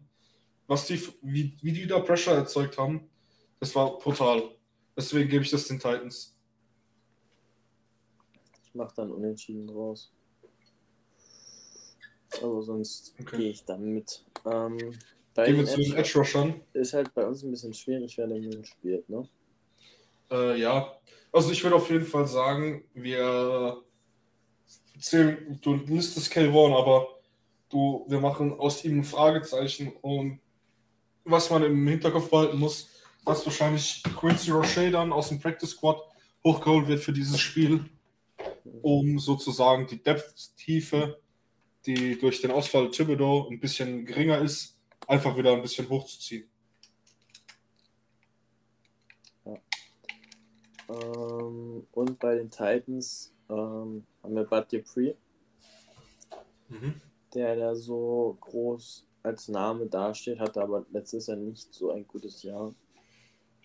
was 0.68 0.86
die, 0.86 1.02
wie, 1.20 1.56
wie 1.62 1.72
die 1.72 1.88
da 1.88 1.98
Pressure 1.98 2.32
erzeugt 2.32 2.78
haben, 2.78 3.10
das 3.58 3.74
war 3.74 3.98
brutal. 3.98 4.54
Deswegen 4.96 5.28
gebe 5.28 5.42
ich 5.42 5.50
das 5.50 5.66
den 5.66 5.80
Titans. 5.80 6.38
Ich 8.62 8.72
mache 8.72 8.94
dann 8.94 9.10
unentschieden 9.10 9.68
raus. 9.68 10.12
Aber 12.40 12.62
sonst 12.62 13.16
okay. 13.20 13.36
gehe 13.36 13.50
ich 13.50 13.64
dann 13.64 13.94
mit. 13.94 14.24
Ähm, 14.46 14.96
Gehen 15.44 15.56
wir 15.56 15.66
zu 15.66 15.80
den 15.80 15.94
Edge 15.94 16.18
Rushern. 16.18 16.60
Ist 16.72 16.94
halt 16.94 17.14
bei 17.14 17.24
uns 17.24 17.42
ein 17.42 17.50
bisschen 17.50 17.74
schwierig, 17.74 18.16
wer 18.18 18.26
den 18.26 18.64
spielt, 18.64 19.08
ne? 19.08 19.28
Äh, 20.30 20.60
ja. 20.60 20.92
Also 21.32 21.52
ich 21.52 21.62
würde 21.62 21.76
auf 21.76 21.90
jeden 21.90 22.06
Fall 22.06 22.26
sagen, 22.26 22.84
wir 22.94 23.82
zählen, 24.98 25.58
du 25.62 25.74
listest 25.74 26.32
K1, 26.32 26.76
aber 26.76 27.08
du, 27.68 28.04
wir 28.08 28.20
machen 28.20 28.58
aus 28.58 28.84
ihm 28.84 29.00
ein 29.00 29.04
Fragezeichen 29.04 29.92
und 30.00 30.40
was 31.24 31.50
man 31.50 31.62
im 31.62 31.86
Hinterkopf 31.86 32.30
behalten 32.30 32.58
muss, 32.58 32.88
dass 33.24 33.44
wahrscheinlich 33.44 34.02
Quincy 34.18 34.50
Roche 34.50 34.90
dann 34.90 35.12
aus 35.12 35.28
dem 35.28 35.38
Practice 35.38 35.70
Squad 35.70 36.00
hochgeholt 36.42 36.88
wird 36.88 37.00
für 37.00 37.12
dieses 37.12 37.38
Spiel, 37.38 37.84
um 38.82 39.18
sozusagen 39.18 39.86
die 39.86 40.02
Depth-Tiefe, 40.02 41.20
die 41.84 42.18
durch 42.18 42.40
den 42.40 42.50
Ausfall 42.50 42.90
Thibodeau 42.90 43.48
ein 43.50 43.60
bisschen 43.60 44.06
geringer 44.06 44.38
ist, 44.38 44.77
einfach 45.08 45.36
wieder 45.36 45.52
ein 45.52 45.62
bisschen 45.62 45.88
hochzuziehen. 45.88 46.48
Ja. 49.44 49.56
Ähm, 50.90 51.86
und 51.90 52.18
bei 52.18 52.36
den 52.36 52.50
Titans 52.50 53.34
ähm, 53.48 54.06
haben 54.22 54.34
wir 54.36 54.44
Bud 54.44 54.72
Dupree, 54.72 55.14
mhm. 56.68 57.00
der 57.34 57.56
da 57.56 57.74
so 57.74 58.36
groß 58.40 59.06
als 59.22 59.48
Name 59.48 59.86
dasteht, 59.86 60.38
hatte 60.38 60.62
aber 60.62 60.86
letztes 60.92 61.26
Jahr 61.26 61.36
nicht 61.36 61.72
so 61.74 61.90
ein 61.90 62.06
gutes 62.06 62.42
Jahr. 62.42 62.74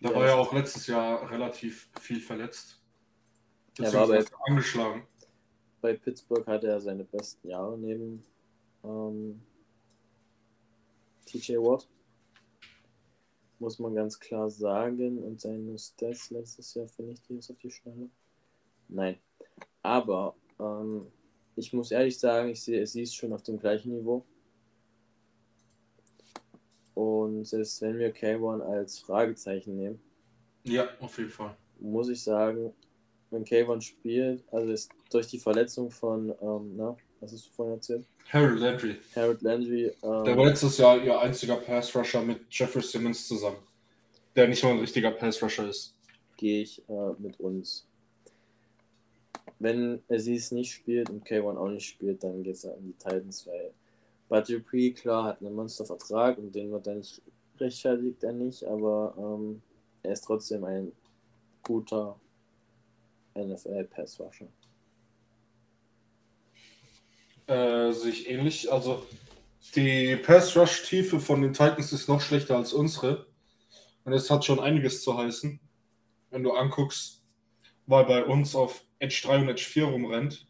Da 0.01 0.13
war 0.13 0.25
ja 0.25 0.35
auch 0.35 0.51
letztes 0.51 0.87
Jahr 0.87 1.29
relativ 1.29 1.89
viel 2.01 2.19
verletzt. 2.19 2.81
Er 3.77 3.93
war 3.93 4.07
bei, 4.07 4.23
angeschlagen. 4.47 5.07
Bei 5.81 5.93
Pittsburgh 5.93 6.45
hatte 6.45 6.67
er 6.67 6.81
seine 6.81 7.03
besten 7.03 7.47
Jahre 7.47 7.77
neben 7.77 8.23
ähm, 8.83 9.41
TJ 11.25 11.57
Watt. 11.57 11.87
Muss 13.59 13.79
man 13.79 13.95
ganz 13.95 14.19
klar 14.19 14.49
sagen. 14.49 15.19
Und 15.23 15.41
seine 15.41 15.77
Stats 15.77 16.31
letztes 16.31 16.73
Jahr 16.73 16.87
finde 16.87 17.13
ich 17.13 17.21
die 17.21 17.35
jetzt 17.35 17.49
auf 17.49 17.57
die 17.57 17.71
Schnelle. 17.71 18.09
Nein. 18.89 19.17
Aber 19.81 20.35
ähm, 20.59 21.07
ich 21.55 21.73
muss 21.73 21.91
ehrlich 21.91 22.19
sagen, 22.19 22.49
ich 22.49 22.61
sehe, 22.61 22.85
sie 22.85 23.03
ist 23.03 23.15
schon 23.15 23.33
auf 23.33 23.43
dem 23.43 23.59
gleichen 23.59 23.93
Niveau. 23.93 24.25
Und 26.93 27.45
selbst 27.45 27.81
wenn 27.81 27.97
wir 27.97 28.13
K1 28.13 28.61
als 28.61 28.99
Fragezeichen 28.99 29.75
nehmen, 29.75 29.99
ja, 30.63 30.87
auf 30.99 31.17
jeden 31.17 31.29
Fall. 31.29 31.55
Muss 31.79 32.09
ich 32.09 32.23
sagen, 32.23 32.73
wenn 33.29 33.43
K1 33.43 33.81
spielt, 33.81 34.43
also 34.51 34.71
ist 34.71 34.91
durch 35.11 35.27
die 35.27 35.39
Verletzung 35.39 35.89
von, 35.89 36.33
ähm, 36.41 36.73
na, 36.75 36.95
was 37.23 37.31
hast 37.31 37.47
du 37.47 37.51
vorhin 37.51 37.75
erzählt? 37.75 38.05
Harold 38.31 38.59
Landry. 38.59 38.97
Harold 39.15 39.41
Landry. 39.41 39.91
Ähm, 40.03 40.23
der 40.25 40.37
war 40.37 40.45
letztes 40.45 40.77
Jahr 40.77 41.01
ihr 41.01 41.19
einziger 41.19 41.55
Pass-Rusher 41.55 42.21
mit 42.21 42.41
Jeffrey 42.49 42.81
Simmons 42.81 43.27
zusammen, 43.27 43.57
der 44.35 44.47
nicht 44.47 44.63
mal 44.63 44.71
ein 44.71 44.79
richtiger 44.79 45.11
Pass-Rusher 45.11 45.69
ist. 45.69 45.95
Gehe 46.37 46.61
ich 46.63 46.81
äh, 46.89 47.13
mit 47.19 47.39
uns. 47.39 47.87
Wenn 49.59 50.01
er 50.09 50.19
sie 50.19 50.35
es 50.35 50.51
nicht 50.51 50.73
spielt 50.73 51.09
und 51.09 51.25
K1 51.25 51.57
auch 51.57 51.69
nicht 51.69 51.87
spielt, 51.87 52.23
dann 52.23 52.43
geht 52.43 52.55
es 52.55 52.65
an 52.65 52.81
die 52.81 52.93
Titans, 52.93 53.47
weil 53.47 53.71
Bud 54.27 54.49
Dupree, 54.49 54.91
klar, 54.91 55.25
hat 55.25 55.41
einen 55.41 55.55
Monstervertrag 55.55 56.37
und 56.37 56.53
den 56.53 56.71
wird 56.71 56.87
er 56.87 56.95
nicht 56.95 57.21
rechtfertigt 57.59 58.23
er 58.23 58.33
nicht, 58.33 58.63
aber 58.63 59.13
ähm, 59.17 59.61
er 60.01 60.13
ist 60.13 60.25
trotzdem 60.25 60.63
ein 60.65 60.91
guter 61.61 62.19
NFL-Pass-Rusher. 63.35 64.47
Sich 68.03 68.29
ähnlich. 68.29 68.69
Also 68.69 69.05
die 69.75 70.17
Pass-Rush-Tiefe 70.17 71.21
von 71.21 71.41
den 71.41 71.53
Titans 71.53 71.93
ist 71.93 72.09
noch 72.09 72.19
schlechter 72.19 72.57
als 72.57 72.73
unsere. 72.73 73.27
Und 74.03 74.11
es 74.11 74.29
hat 74.29 74.43
schon 74.43 74.59
einiges 74.59 75.01
zu 75.03 75.17
heißen. 75.17 75.57
Wenn 76.29 76.43
du 76.43 76.51
anguckst, 76.51 77.23
weil 77.85 78.03
bei 78.03 78.25
uns 78.25 78.55
auf 78.55 78.83
Edge 78.99 79.21
3 79.23 79.37
und 79.37 79.49
Edge 79.49 79.63
4 79.63 79.85
rumrennt, 79.85 80.47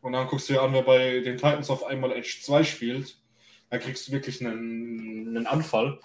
und 0.00 0.12
dann 0.12 0.26
guckst 0.26 0.48
du 0.48 0.54
dir 0.54 0.62
an, 0.62 0.72
wer 0.72 0.82
bei 0.82 1.20
den 1.20 1.36
Titans 1.36 1.68
auf 1.68 1.84
einmal 1.84 2.12
Edge 2.12 2.38
2 2.40 2.64
spielt, 2.64 3.20
dann 3.68 3.80
kriegst 3.80 4.08
du 4.08 4.12
wirklich 4.12 4.40
einen, 4.40 5.36
einen 5.36 5.46
Anfall. 5.46 6.00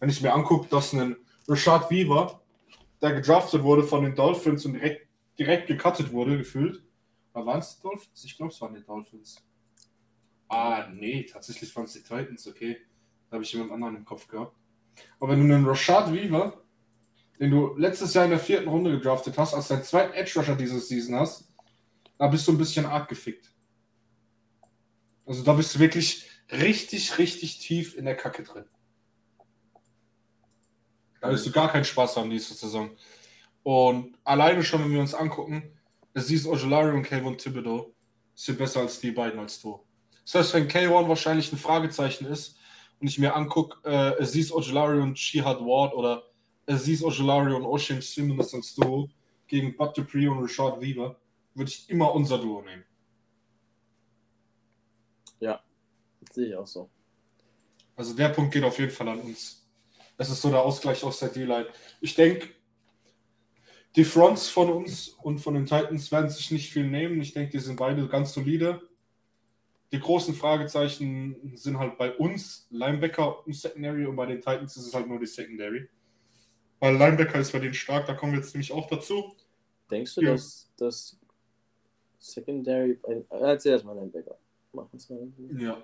Wenn 0.00 0.08
ich 0.08 0.20
mir 0.20 0.32
angucke, 0.32 0.66
dass 0.68 0.92
ein 0.92 1.16
Rashad 1.46 1.88
Weaver, 1.88 2.40
der 3.00 3.12
gedraftet 3.12 3.62
wurde 3.62 3.84
von 3.84 4.02
den 4.02 4.16
Dolphins 4.16 4.64
und 4.66 4.72
direkt, 4.72 5.06
direkt 5.38 5.68
gecuttet 5.68 6.10
wurde, 6.10 6.36
gefühlt. 6.36 6.82
Aber 7.32 7.46
waren 7.46 7.60
es 7.60 7.78
Dolphins? 7.80 8.24
Ich 8.24 8.36
glaube, 8.36 8.52
es 8.52 8.60
waren 8.60 8.74
die 8.74 8.82
Dolphins. 8.82 9.36
Ah, 10.48 10.88
nee, 10.92 11.24
tatsächlich 11.24 11.74
waren 11.76 11.84
es 11.84 11.92
die 11.92 12.02
Titans, 12.02 12.46
okay. 12.46 12.78
Da 13.28 13.34
habe 13.34 13.44
ich 13.44 13.52
jemand 13.52 13.72
anderen 13.72 13.96
im 13.96 14.04
Kopf 14.04 14.26
gehabt. 14.28 14.56
Aber 15.20 15.32
wenn 15.32 15.46
du 15.46 15.54
einen 15.54 15.66
Rashad 15.66 16.12
Weaver, 16.12 16.62
den 17.38 17.50
du 17.50 17.76
letztes 17.76 18.14
Jahr 18.14 18.24
in 18.24 18.30
der 18.30 18.40
vierten 18.40 18.68
Runde 18.68 18.90
gedraftet 18.90 19.36
hast, 19.38 19.54
als 19.54 19.68
dein 19.68 19.84
zweiten 19.84 20.14
Edge 20.14 20.32
Rusher 20.38 20.56
dieses 20.56 20.88
Season 20.88 21.14
hast, 21.16 21.52
da 22.16 22.26
bist 22.26 22.48
du 22.48 22.52
ein 22.52 22.58
bisschen 22.58 22.86
arg 22.86 23.08
gefickt. 23.08 23.52
Also 25.24 25.44
da 25.44 25.52
bist 25.52 25.74
du 25.74 25.78
wirklich 25.78 26.28
richtig, 26.50 27.18
richtig 27.18 27.58
tief 27.58 27.96
in 27.96 28.06
der 28.06 28.16
Kacke 28.16 28.42
drin. 28.42 28.64
Da 31.20 31.30
wirst 31.30 31.46
du 31.46 31.52
gar 31.52 31.70
keinen 31.70 31.84
Spaß 31.84 32.16
haben 32.16 32.30
diese 32.30 32.54
Saison. 32.54 32.90
Und 33.62 34.16
alleine 34.24 34.62
schon, 34.62 34.82
wenn 34.82 34.92
wir 34.92 35.00
uns 35.00 35.14
angucken, 35.14 35.78
siehst 36.14 36.46
Ojolari 36.46 36.96
und 36.96 37.02
Kayvon 37.02 37.36
Thibodeau 37.36 37.94
sind 38.34 38.58
besser 38.58 38.80
als 38.80 39.00
die 39.00 39.10
beiden 39.10 39.38
als 39.38 39.60
du. 39.60 39.84
Das 40.30 40.34
heißt, 40.34 40.54
wenn 40.54 40.68
K1 40.68 41.08
wahrscheinlich 41.08 41.50
ein 41.50 41.58
Fragezeichen 41.58 42.26
ist 42.26 42.58
und 43.00 43.06
ich 43.06 43.18
mir 43.18 43.34
angucke, 43.34 43.82
äh, 43.88 44.22
siehst 44.26 44.52
Ojolari 44.52 45.00
und 45.00 45.18
Shihad 45.18 45.60
Ward 45.60 45.94
oder 45.94 46.22
siehst 46.66 47.02
Ojolari 47.02 47.54
und 47.54 47.64
Ocean 47.64 48.02
Simmons 48.02 48.52
als 48.52 48.74
Duo 48.74 49.08
gegen 49.46 49.74
Bud 49.74 49.96
Dupree 49.96 50.28
und 50.28 50.42
Richard 50.42 50.82
Weaver, 50.82 51.18
würde 51.54 51.70
ich 51.70 51.88
immer 51.88 52.14
unser 52.14 52.36
Duo 52.36 52.60
nehmen. 52.60 52.84
Ja, 55.40 55.62
sehe 56.30 56.48
ich 56.48 56.56
auch 56.56 56.66
so. 56.66 56.90
Also 57.96 58.14
der 58.14 58.28
Punkt 58.28 58.52
geht 58.52 58.64
auf 58.64 58.78
jeden 58.78 58.92
Fall 58.92 59.08
an 59.08 59.20
uns. 59.20 59.66
Das 60.18 60.28
ist 60.28 60.42
so 60.42 60.50
der 60.50 60.60
Ausgleich 60.60 61.02
aus 61.04 61.20
der 61.20 61.30
D-Line. 61.30 61.68
Ich 62.02 62.14
denke, 62.14 62.48
die 63.96 64.04
Fronts 64.04 64.50
von 64.50 64.68
uns 64.68 65.08
und 65.08 65.38
von 65.38 65.54
den 65.54 65.64
Titans 65.64 66.12
werden 66.12 66.28
sich 66.28 66.50
nicht 66.50 66.70
viel 66.70 66.84
nehmen. 66.86 67.18
Ich 67.22 67.32
denke, 67.32 67.52
die 67.52 67.60
sind 67.60 67.76
beide 67.76 68.06
ganz 68.08 68.34
solide. 68.34 68.87
Die 69.90 70.00
großen 70.00 70.34
Fragezeichen 70.34 71.52
sind 71.54 71.78
halt 71.78 71.96
bei 71.96 72.14
uns 72.14 72.66
Linebacker 72.70 73.46
und 73.46 73.54
Secondary 73.54 74.04
und 74.04 74.16
bei 74.16 74.26
den 74.26 74.40
Titans 74.40 74.76
ist 74.76 74.86
es 74.86 74.94
halt 74.94 75.08
nur 75.08 75.18
die 75.18 75.26
Secondary. 75.26 75.88
Weil 76.80 76.96
Linebacker 76.96 77.40
ist 77.40 77.52
bei 77.52 77.58
denen 77.58 77.74
stark, 77.74 78.06
da 78.06 78.14
kommen 78.14 78.32
wir 78.32 78.40
jetzt 78.40 78.54
nämlich 78.54 78.72
auch 78.72 78.86
dazu. 78.88 79.34
Denkst 79.90 80.14
du, 80.14 80.20
ja. 80.20 80.32
dass 80.32 80.70
das 80.76 81.18
Secondary. 82.18 82.98
Äh, 83.04 83.22
erzähl 83.30 83.72
erstmal 83.72 83.96
Linebacker. 83.96 84.38
Machen 84.72 84.96
es 84.96 85.08
mal. 85.08 85.26
Ja. 85.58 85.82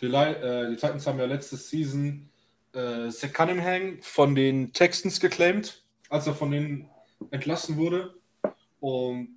Die, 0.00 0.06
äh, 0.06 0.70
die, 0.70 0.76
Titans 0.76 1.06
haben 1.06 1.18
ja 1.18 1.26
letzte 1.26 1.56
Season 1.56 2.30
äh, 2.72 3.10
Zach 3.10 3.32
Cunningham 3.32 3.98
von 4.00 4.34
den 4.34 4.72
Texans 4.72 5.20
geclaimed, 5.20 5.82
als 6.08 6.26
er 6.26 6.34
von 6.34 6.50
denen 6.50 6.88
entlassen 7.30 7.76
wurde. 7.76 8.14
Und 8.78 9.36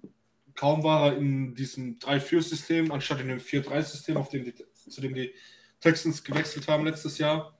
kaum 0.56 0.84
war 0.84 1.08
er 1.08 1.18
in 1.18 1.56
diesem 1.56 2.00
3-4-System, 2.00 2.92
anstatt 2.92 3.22
in 3.22 3.30
dem 3.30 3.40
4-3-System, 3.40 4.18
auf 4.18 4.30
dem 4.30 4.46
die, 4.46 4.54
zu 4.90 5.02
dem 5.02 5.14
die 5.14 5.34
Texans 5.80 6.24
gewechselt 6.24 6.68
haben 6.68 6.86
letztes 6.86 7.18
Jahr, 7.18 7.58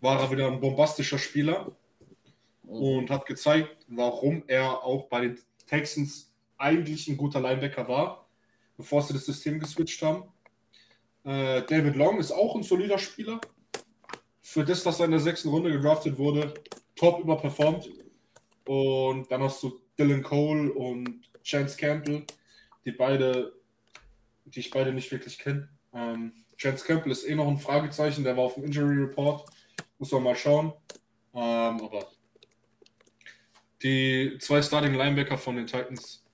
war 0.00 0.20
er 0.20 0.30
wieder 0.30 0.46
ein 0.46 0.60
bombastischer 0.60 1.18
Spieler 1.18 1.76
und 2.62 3.10
hat 3.10 3.26
gezeigt, 3.26 3.86
warum 3.88 4.44
er 4.46 4.82
auch 4.82 5.08
bei 5.08 5.20
den 5.22 5.38
Texans 5.66 6.32
eigentlich 6.58 7.08
ein 7.08 7.16
guter 7.16 7.40
Linebacker 7.40 7.88
war 7.88 8.24
bevor 8.76 9.02
sie 9.02 9.12
das 9.12 9.26
System 9.26 9.58
geswitcht 9.58 10.02
haben. 10.02 10.24
Äh, 11.24 11.62
David 11.62 11.96
Long 11.96 12.18
ist 12.18 12.32
auch 12.32 12.54
ein 12.56 12.62
solider 12.62 12.98
Spieler. 12.98 13.40
Für 14.40 14.64
das, 14.64 14.82
dass 14.82 15.00
er 15.00 15.06
in 15.06 15.12
der 15.12 15.20
sechsten 15.20 15.48
Runde 15.48 15.72
gedraftet 15.72 16.18
wurde, 16.18 16.54
top 16.96 17.20
überperformt. 17.20 17.88
Und 18.66 19.30
dann 19.30 19.42
hast 19.42 19.62
du 19.62 19.80
Dylan 19.98 20.22
Cole 20.22 20.72
und 20.72 21.20
Chance 21.44 21.76
Campbell, 21.76 22.24
die 22.84 22.92
beide, 22.92 23.52
die 24.44 24.60
ich 24.60 24.70
beide 24.70 24.92
nicht 24.92 25.12
wirklich 25.12 25.38
kenne. 25.38 25.68
Ähm, 25.92 26.44
Chance 26.56 26.84
Campbell 26.84 27.12
ist 27.12 27.24
eh 27.24 27.34
noch 27.34 27.48
ein 27.48 27.58
Fragezeichen, 27.58 28.24
der 28.24 28.36
war 28.36 28.44
auf 28.44 28.54
dem 28.54 28.64
Injury 28.64 28.96
Report. 29.02 29.48
Muss 29.98 30.12
man 30.12 30.22
mal 30.22 30.36
schauen. 30.36 30.72
Ähm, 31.34 31.80
aber 31.80 32.08
die 33.82 34.36
zwei 34.40 34.62
Starting 34.62 34.94
Linebacker 34.94 35.36
von 35.36 35.56
den 35.56 35.66
Titans 35.66 36.24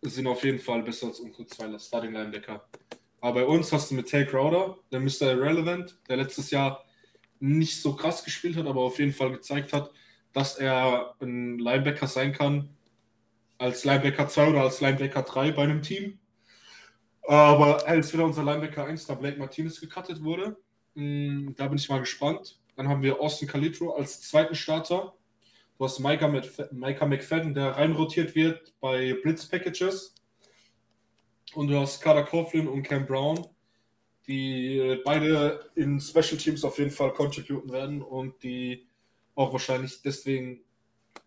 sind 0.00 0.26
auf 0.26 0.42
jeden 0.42 0.58
Fall 0.58 0.82
besser 0.82 1.08
als 1.08 1.20
unsere 1.20 1.46
zwei 1.46 1.78
Starting 1.78 2.12
Linebacker. 2.12 2.66
Aber 3.20 3.40
bei 3.40 3.46
uns 3.46 3.70
hast 3.72 3.90
du 3.90 3.94
mit 3.94 4.08
Tay 4.08 4.26
Crowder, 4.26 4.78
der 4.90 5.00
Mr. 5.00 5.32
Irrelevant, 5.32 5.96
der 6.08 6.16
letztes 6.16 6.50
Jahr 6.50 6.84
nicht 7.38 7.80
so 7.80 7.94
krass 7.94 8.24
gespielt 8.24 8.56
hat, 8.56 8.66
aber 8.66 8.80
auf 8.80 8.98
jeden 8.98 9.12
Fall 9.12 9.30
gezeigt 9.30 9.72
hat, 9.72 9.90
dass 10.32 10.56
er 10.56 11.14
ein 11.20 11.58
Linebacker 11.58 12.06
sein 12.06 12.32
kann, 12.32 12.70
als 13.62 13.84
Linebacker 13.84 14.26
2 14.26 14.48
oder 14.48 14.62
als 14.62 14.80
Linebacker 14.80 15.22
3 15.22 15.52
bei 15.52 15.62
einem 15.62 15.82
Team. 15.82 16.18
Aber 17.22 17.76
er 17.86 17.94
ist 17.94 18.12
wieder 18.12 18.24
unser 18.24 18.42
Linebacker 18.42 18.84
1, 18.84 19.06
da 19.06 19.14
Blake 19.14 19.38
Martinez 19.38 19.80
gecuttet 19.80 20.22
wurde. 20.24 20.56
Hm, 20.96 21.54
da 21.56 21.68
bin 21.68 21.78
ich 21.78 21.88
mal 21.88 22.00
gespannt. 22.00 22.58
Dann 22.74 22.88
haben 22.88 23.02
wir 23.02 23.20
Austin 23.20 23.46
Calitro 23.46 23.94
als 23.94 24.20
zweiten 24.20 24.56
Starter. 24.56 25.14
Du 25.78 25.84
hast 25.84 26.00
Micah, 26.00 26.26
Micah 26.72 27.06
McFadden, 27.06 27.54
der 27.54 27.76
reinrotiert 27.76 28.34
wird 28.34 28.74
bei 28.80 29.14
Blitz 29.22 29.46
Packages. 29.46 30.16
Und 31.54 31.68
du 31.68 31.78
hast 31.78 32.00
Carter 32.00 32.24
Coughlin 32.24 32.66
und 32.66 32.82
Cam 32.82 33.06
Brown, 33.06 33.46
die 34.26 35.00
beide 35.04 35.70
in 35.76 36.00
Special 36.00 36.36
Teams 36.36 36.64
auf 36.64 36.78
jeden 36.78 36.90
Fall 36.90 37.12
contributen 37.12 37.70
werden 37.70 38.02
und 38.02 38.42
die 38.42 38.88
auch 39.36 39.52
wahrscheinlich 39.52 40.02
deswegen 40.02 40.64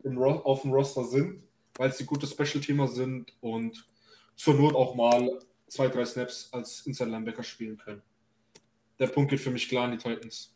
im, 0.03 0.21
auf 0.21 0.63
dem 0.63 0.73
Roster 0.73 1.05
sind, 1.05 1.45
weil 1.78 1.91
sie 1.93 2.05
gute 2.05 2.28
Special-Teamer 2.28 2.88
sind 2.88 3.34
und 3.41 3.88
zur 4.36 4.55
Not 4.55 4.76
auch 4.76 4.95
mal 4.95 5.39
zwei, 5.67 5.88
drei 5.88 6.05
Snaps 6.05 6.49
als 6.51 6.86
Inside 6.86 7.09
Linebacker 7.09 7.43
spielen 7.43 7.78
können. 7.78 8.01
Der 8.99 9.07
Punkt 9.07 9.30
geht 9.30 9.39
für 9.39 9.51
mich 9.51 9.67
klar 9.67 9.86
an 9.86 9.91
die 9.91 9.97
Titans. 9.97 10.53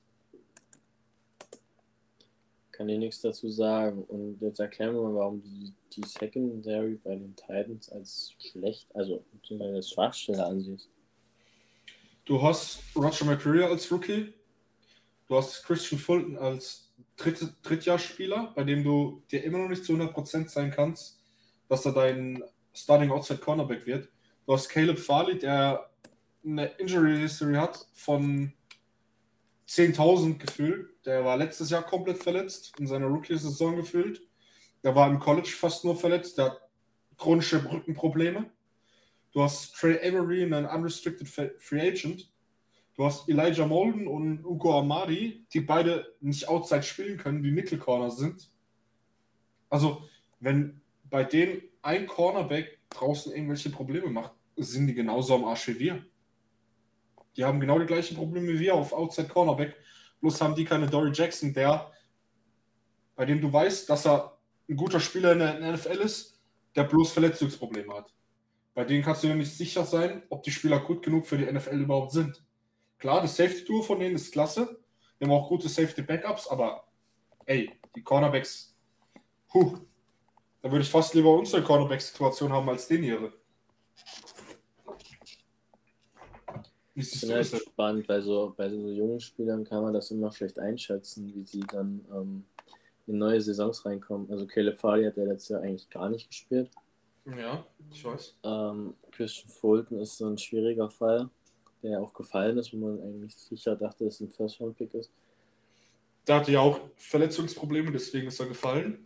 Kann 2.71 2.87
ich 2.87 2.97
nichts 2.97 3.21
dazu 3.21 3.49
sagen. 3.49 4.03
Und 4.03 4.41
jetzt 4.41 4.59
erklären 4.59 4.95
wir 4.95 5.01
mal, 5.01 5.15
warum 5.15 5.41
die, 5.41 5.73
die 5.91 6.07
Secondary 6.07 6.97
bei 7.03 7.15
den 7.15 7.35
Titans 7.35 7.89
als 7.89 8.33
schlecht, 8.39 8.87
also 8.95 9.25
als 9.59 9.89
Schwachstelle 9.89 10.45
ansiehst. 10.45 10.89
Du 12.23 12.41
hast 12.41 12.79
Roger 12.95 13.25
McCreary 13.25 13.63
als 13.63 13.91
Rookie. 13.91 14.33
Du 15.29 15.37
hast 15.37 15.63
Christian 15.63 16.01
Fulton 16.01 16.37
als 16.37 16.91
Dritt, 17.15 17.39
Drittjahrspieler, 17.61 18.51
bei 18.55 18.63
dem 18.63 18.83
du 18.83 19.23
dir 19.31 19.43
immer 19.43 19.59
noch 19.59 19.69
nicht 19.69 19.85
zu 19.85 19.93
100% 19.93 20.49
sein 20.49 20.71
kannst, 20.71 21.21
dass 21.67 21.85
er 21.85 21.91
dein 21.91 22.43
Starting 22.73 23.11
Outside 23.11 23.39
Cornerback 23.39 23.85
wird. 23.85 24.09
Du 24.47 24.53
hast 24.53 24.69
Caleb 24.69 24.97
Farley, 24.97 25.37
der 25.37 25.91
eine 26.43 26.65
Injury 26.79 27.19
History 27.19 27.53
hat 27.53 27.87
von 27.93 28.53
10.000 29.67 30.39
gefühlt. 30.39 31.05
Der 31.05 31.23
war 31.23 31.37
letztes 31.37 31.69
Jahr 31.69 31.83
komplett 31.83 32.23
verletzt, 32.23 32.73
in 32.79 32.87
seiner 32.87 33.05
Rookie-Saison 33.05 33.75
gefühlt. 33.75 34.23
Der 34.83 34.95
war 34.95 35.07
im 35.07 35.19
College 35.19 35.49
fast 35.49 35.85
nur 35.85 35.95
verletzt. 35.95 36.39
Der 36.39 36.45
hat 36.45 36.61
chronische 37.17 37.63
Rückenprobleme. 37.71 38.49
Du 39.31 39.43
hast 39.43 39.75
Trey 39.75 39.99
Avery, 39.99 40.41
einen 40.41 40.65
unrestricted 40.65 41.27
Free 41.59 41.87
Agent. 41.87 42.31
Du 42.99 43.05
hast 43.05 43.29
Elijah 43.29 43.65
Molden 43.65 44.09
und 44.09 44.43
Ugo 44.43 44.77
Amadi, 44.77 45.45
die 45.53 45.61
beide 45.61 46.17
nicht 46.19 46.49
outside 46.49 46.83
spielen 46.83 47.17
können, 47.17 47.41
die 47.41 47.49
Nickel 47.49 47.79
Corner 47.79 48.11
sind. 48.11 48.51
Also, 49.69 50.03
wenn 50.41 50.81
bei 51.05 51.23
denen 51.23 51.61
ein 51.81 52.07
Cornerback 52.07 52.77
draußen 52.89 53.31
irgendwelche 53.31 53.69
Probleme 53.69 54.09
macht, 54.09 54.33
sind 54.57 54.87
die 54.87 54.93
genauso 54.93 55.33
am 55.35 55.45
Arsch 55.45 55.69
wie 55.69 55.79
wir. 55.79 56.05
Die 57.37 57.45
haben 57.45 57.61
genau 57.61 57.79
die 57.79 57.85
gleichen 57.85 58.17
Probleme 58.17 58.49
wie 58.49 58.59
wir 58.59 58.75
auf 58.75 58.91
Outside 58.91 59.29
Cornerback. 59.29 59.77
Bloß 60.19 60.41
haben 60.41 60.55
die 60.55 60.65
keine 60.65 60.87
Dory 60.87 61.11
Jackson, 61.13 61.53
der, 61.53 61.93
bei 63.15 63.23
dem 63.23 63.39
du 63.39 63.53
weißt, 63.53 63.89
dass 63.89 64.05
er 64.05 64.37
ein 64.67 64.75
guter 64.75 64.99
Spieler 64.99 65.31
in 65.31 65.39
der 65.39 65.71
NFL 65.71 66.01
ist, 66.01 66.37
der 66.75 66.83
bloß 66.83 67.13
Verletzungsprobleme 67.13 67.93
hat. 67.93 68.13
Bei 68.73 68.83
denen 68.83 69.05
kannst 69.05 69.23
du 69.23 69.27
ja 69.27 69.35
nicht 69.35 69.55
sicher 69.55 69.85
sein, 69.85 70.21
ob 70.27 70.43
die 70.43 70.51
Spieler 70.51 70.81
gut 70.81 71.01
genug 71.01 71.27
für 71.27 71.37
die 71.37 71.49
NFL 71.49 71.79
überhaupt 71.79 72.11
sind. 72.11 72.43
Klar, 72.99 73.21
das 73.21 73.37
Safety-Tour 73.37 73.83
von 73.83 73.99
denen 73.99 74.15
ist 74.15 74.31
klasse. 74.31 74.77
Die 75.19 75.25
haben 75.25 75.31
auch 75.31 75.47
gute 75.47 75.69
Safety-Backups, 75.69 76.47
aber 76.47 76.83
ey, 77.45 77.71
die 77.95 78.03
Cornerbacks, 78.03 78.75
puh, 79.47 79.77
da 80.61 80.71
würde 80.71 80.83
ich 80.83 80.89
fast 80.89 81.13
lieber 81.13 81.33
unsere 81.33 81.63
Cornerback-Situation 81.63 82.51
haben 82.51 82.69
als 82.69 82.87
den 82.87 83.03
ihre. 83.03 83.33
Ich 86.95 87.21
bin 87.21 87.31
halt 87.31 87.47
spannend, 87.47 88.09
weil 88.09 88.21
so, 88.21 88.53
bei 88.57 88.69
so 88.69 88.75
jungen 88.75 89.21
Spielern 89.21 89.63
kann 89.63 89.83
man 89.83 89.93
das 89.93 90.11
immer 90.11 90.31
schlecht 90.33 90.59
einschätzen, 90.59 91.33
wie 91.33 91.45
sie 91.45 91.61
dann 91.61 92.05
ähm, 92.11 92.43
in 93.07 93.17
neue 93.17 93.39
Saisons 93.39 93.85
reinkommen. 93.85 94.29
Also 94.29 94.45
Caleb 94.45 94.77
Farley 94.77 95.05
hat 95.05 95.15
ja 95.15 95.23
letztes 95.23 95.49
Jahr 95.49 95.61
eigentlich 95.61 95.89
gar 95.89 96.09
nicht 96.09 96.27
gespielt. 96.27 96.69
Ja, 97.25 97.65
ich 97.91 98.03
weiß. 98.03 98.37
Ähm, 98.43 98.95
Christian 99.11 99.49
Fulton 99.49 99.99
ist 99.99 100.17
so 100.17 100.27
ein 100.27 100.37
schwieriger 100.37 100.89
Fall, 100.89 101.29
der 101.83 102.01
auch 102.01 102.13
gefallen 102.13 102.57
ist, 102.57 102.73
wo 102.73 102.77
man 102.77 103.01
eigentlich 103.01 103.35
sicher 103.35 103.75
dachte, 103.75 104.05
dass 104.05 104.15
es 104.15 104.21
ein 104.21 104.31
First-Round-Pick 104.31 104.93
ist. 104.93 105.11
Der 106.27 106.35
hatte 106.35 106.51
ja 106.51 106.59
auch 106.59 106.79
Verletzungsprobleme, 106.97 107.91
deswegen 107.91 108.27
ist 108.27 108.39
er 108.39 108.47
gefallen. 108.47 109.05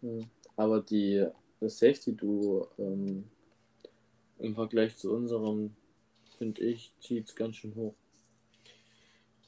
Hm. 0.00 0.26
Aber 0.56 0.80
die 0.80 1.26
Safety-Duo 1.60 2.68
ähm, 2.78 3.24
im 4.38 4.54
Vergleich 4.54 4.96
zu 4.96 5.12
unserem 5.12 5.74
finde 6.38 6.62
ich, 6.62 6.92
zieht 7.00 7.28
es 7.28 7.36
ganz 7.36 7.56
schön 7.56 7.74
hoch. 7.74 7.94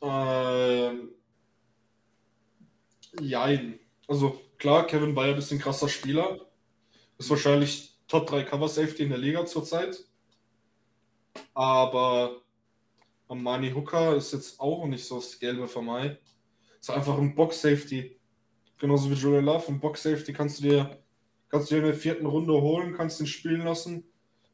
Ähm, 0.00 1.10
jein. 3.20 3.80
Also 4.06 4.40
klar, 4.58 4.86
Kevin 4.86 5.14
Bayard 5.14 5.38
ist 5.38 5.50
ein 5.50 5.58
krasser 5.58 5.88
Spieler. 5.88 6.40
Ist 7.18 7.30
wahrscheinlich 7.30 7.98
Top 8.06 8.26
3 8.26 8.44
Cover 8.44 8.68
Safety 8.68 9.04
in 9.04 9.08
der 9.10 9.18
Liga 9.18 9.46
zurzeit. 9.46 10.04
Aber 11.54 12.42
Amani 13.28 13.70
Hooker 13.72 14.16
ist 14.16 14.32
jetzt 14.32 14.60
auch 14.60 14.86
nicht 14.86 15.04
so 15.04 15.16
das 15.16 15.38
Gelbe 15.38 15.66
für 15.66 15.82
mich. 15.82 16.18
Ist 16.80 16.90
einfach 16.90 17.18
ein 17.18 17.34
Box 17.34 17.62
Safety. 17.62 18.20
Genauso 18.78 19.10
wie 19.10 19.14
Julian 19.14 19.44
Love. 19.46 19.68
Ein 19.68 19.80
Box 19.80 20.02
Safety 20.02 20.32
kannst 20.32 20.58
du 20.58 20.64
dir, 20.64 21.02
kannst 21.48 21.70
du 21.70 21.74
dir 21.74 21.80
in 21.80 21.86
der 21.86 21.94
vierten 21.94 22.26
Runde 22.26 22.52
holen, 22.52 22.94
kannst 22.94 23.20
ihn 23.20 23.26
spielen 23.26 23.62
lassen. 23.62 24.04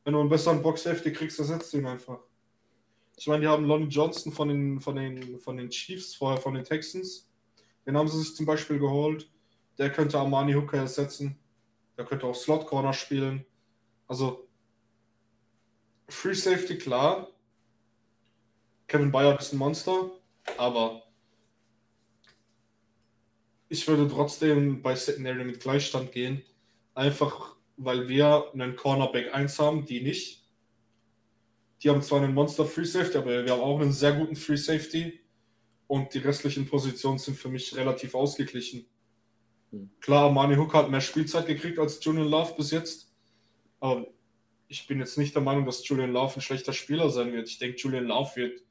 Wenn 0.04 0.14
du 0.14 0.20
einen 0.20 0.28
besseren 0.28 0.62
Box 0.62 0.84
Safety 0.84 1.12
kriegst, 1.12 1.38
ersetzt 1.38 1.74
ihn 1.74 1.86
einfach. 1.86 2.20
Ich 3.16 3.26
meine, 3.26 3.42
die 3.42 3.48
haben 3.48 3.66
Lonnie 3.66 3.88
Johnson 3.88 4.32
von 4.32 4.48
den, 4.48 4.80
von, 4.80 4.96
den, 4.96 5.38
von 5.40 5.56
den 5.56 5.68
Chiefs, 5.68 6.14
vorher 6.14 6.40
von 6.40 6.54
den 6.54 6.64
Texans. 6.64 7.28
Den 7.86 7.96
haben 7.96 8.08
sie 8.08 8.18
sich 8.18 8.34
zum 8.34 8.46
Beispiel 8.46 8.78
geholt. 8.78 9.30
Der 9.78 9.90
könnte 9.90 10.18
Armani 10.18 10.54
Hooker 10.54 10.78
ersetzen. 10.78 11.38
Der 11.98 12.04
könnte 12.04 12.26
auch 12.26 12.34
Slot 12.34 12.66
Corner 12.66 12.92
spielen. 12.92 13.44
Also 14.06 14.48
Free 16.08 16.34
Safety, 16.34 16.78
klar. 16.78 17.28
Kevin 18.90 19.12
Bayard 19.12 19.40
ist 19.40 19.52
ein 19.52 19.58
Monster, 19.58 20.10
aber 20.56 21.04
ich 23.68 23.86
würde 23.86 24.08
trotzdem 24.08 24.82
bei 24.82 24.96
Secondary 24.96 25.44
mit 25.44 25.60
Gleichstand 25.60 26.10
gehen. 26.10 26.42
Einfach 26.94 27.54
weil 27.76 28.08
wir 28.08 28.50
einen 28.52 28.74
Cornerback 28.74 29.32
1 29.32 29.60
haben, 29.60 29.86
die 29.86 30.00
nicht. 30.00 30.44
Die 31.80 31.88
haben 31.88 32.02
zwar 32.02 32.20
einen 32.20 32.34
Monster 32.34 32.64
Free 32.64 32.84
Safety, 32.84 33.18
aber 33.18 33.44
wir 33.44 33.52
haben 33.52 33.60
auch 33.60 33.78
einen 33.78 33.92
sehr 33.92 34.12
guten 34.12 34.34
Free 34.34 34.56
Safety. 34.56 35.20
Und 35.86 36.12
die 36.12 36.18
restlichen 36.18 36.66
Positionen 36.66 37.20
sind 37.20 37.36
für 37.36 37.48
mich 37.48 37.76
relativ 37.76 38.16
ausgeglichen. 38.16 38.86
Hm. 39.70 39.88
Klar, 40.00 40.32
Mani 40.32 40.56
Hook 40.56 40.74
hat 40.74 40.90
mehr 40.90 41.00
Spielzeit 41.00 41.46
gekriegt 41.46 41.78
als 41.78 42.04
Julian 42.04 42.28
Love 42.28 42.54
bis 42.56 42.72
jetzt. 42.72 43.14
Aber 43.78 44.08
ich 44.66 44.88
bin 44.88 44.98
jetzt 44.98 45.16
nicht 45.16 45.36
der 45.36 45.42
Meinung, 45.42 45.64
dass 45.64 45.86
Julian 45.86 46.10
Love 46.10 46.34
ein 46.34 46.42
schlechter 46.42 46.72
Spieler 46.72 47.08
sein 47.08 47.32
wird. 47.32 47.48
Ich 47.48 47.58
denke, 47.58 47.78
Julian 47.78 48.06
Love 48.06 48.34
wird 48.34 48.62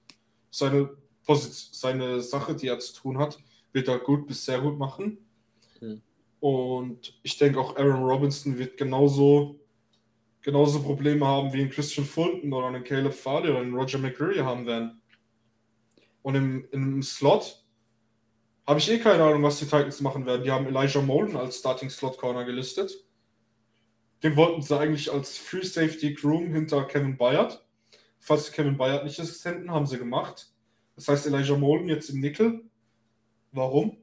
seine, 0.49 0.89
Position, 1.25 1.69
seine 1.73 2.21
Sache, 2.21 2.55
die 2.55 2.67
er 2.67 2.79
zu 2.79 2.93
tun 2.93 3.17
hat, 3.17 3.39
wird 3.71 3.87
er 3.87 3.99
gut 3.99 4.27
bis 4.27 4.45
sehr 4.45 4.59
gut 4.59 4.77
machen. 4.77 5.17
Hm. 5.79 6.01
Und 6.39 7.19
ich 7.23 7.37
denke 7.37 7.59
auch 7.59 7.75
Aaron 7.75 8.03
Robinson 8.03 8.57
wird 8.57 8.77
genauso 8.77 9.59
genauso 10.41 10.81
Probleme 10.81 11.25
haben 11.25 11.53
wie 11.53 11.61
ein 11.61 11.69
Christian 11.69 12.05
Fulton 12.05 12.53
oder 12.53 12.67
ein 12.67 12.83
Caleb 12.83 13.13
Farley 13.13 13.51
oder 13.51 13.61
ein 13.61 13.73
Roger 13.73 13.97
McCreary 13.97 14.39
haben 14.39 14.65
werden. 14.65 15.01
Und 16.21 16.35
im, 16.35 16.67
im 16.71 17.01
Slot 17.01 17.65
habe 18.67 18.79
ich 18.79 18.89
eh 18.89 18.99
keine 18.99 19.23
Ahnung, 19.23 19.43
was 19.43 19.59
die 19.59 19.65
Titans 19.65 20.01
machen 20.01 20.25
werden. 20.25 20.43
Die 20.43 20.51
haben 20.51 20.67
Elijah 20.67 21.01
Molden 21.01 21.35
als 21.35 21.57
Starting 21.57 21.89
Slot 21.89 22.17
Corner 22.17 22.45
gelistet. 22.45 22.91
Den 24.21 24.35
wollten 24.35 24.61
sie 24.61 24.77
eigentlich 24.77 25.11
als 25.11 25.37
Free 25.37 25.63
Safety 25.63 26.13
Groom 26.13 26.53
hinter 26.53 26.83
Kevin 26.85 27.17
Bayard. 27.17 27.65
Falls 28.19 28.47
sie 28.47 28.51
Kevin 28.51 28.77
Bayard 28.77 29.05
nicht 29.05 29.19
Assistenten, 29.19 29.71
haben 29.71 29.85
sie 29.85 29.97
gemacht. 29.97 30.53
Das 30.95 31.07
heißt 31.07 31.27
Elijah 31.27 31.57
Molden 31.57 31.87
jetzt 31.87 32.09
im 32.09 32.19
Nickel. 32.19 32.63
Warum? 33.51 33.97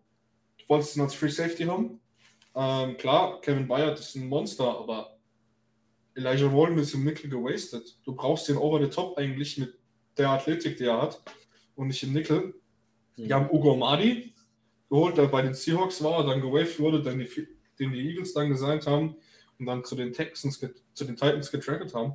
Du 0.58 0.68
wolltest 0.68 0.96
ihn 0.96 1.02
als 1.02 1.14
Free 1.14 1.28
Safety 1.28 1.64
haben? 1.64 2.00
Ähm, 2.54 2.96
klar, 2.96 3.40
Kevin 3.42 3.68
Bayard 3.68 3.98
ist 4.00 4.14
ein 4.16 4.28
Monster, 4.28 4.78
aber 4.78 5.18
Elijah 6.14 6.50
Walden 6.50 6.78
ist 6.78 6.94
im 6.94 7.04
Nickel 7.04 7.28
gewastet. 7.28 7.98
Du 8.04 8.14
brauchst 8.14 8.48
den 8.48 8.56
Over 8.56 8.82
the 8.82 8.88
Top 8.88 9.18
eigentlich 9.18 9.58
mit 9.58 9.78
der 10.16 10.30
Athletik, 10.30 10.78
die 10.78 10.84
er 10.84 11.02
hat 11.02 11.20
und 11.74 11.88
nicht 11.88 12.02
im 12.02 12.14
Nickel. 12.14 12.54
Die 13.18 13.32
haben 13.32 13.50
Ugo 13.50 13.76
Madi 13.76 14.34
geholt, 14.88 15.18
der 15.18 15.26
bei 15.26 15.42
den 15.42 15.52
Seahawks 15.52 16.02
war, 16.02 16.26
dann 16.26 16.40
gewaved 16.40 16.78
wurde, 16.80 17.02
dann 17.02 17.18
die, 17.18 17.48
den 17.78 17.92
die 17.92 18.10
Eagles 18.10 18.32
dann 18.32 18.48
gesigned 18.48 18.86
haben 18.86 19.16
und 19.58 19.66
dann 19.66 19.84
zu 19.84 19.94
den 19.94 20.12
Texans, 20.12 20.58
zu 20.58 21.04
den 21.04 21.16
Titans 21.16 21.50
getracket 21.50 21.94
haben. 21.94 22.14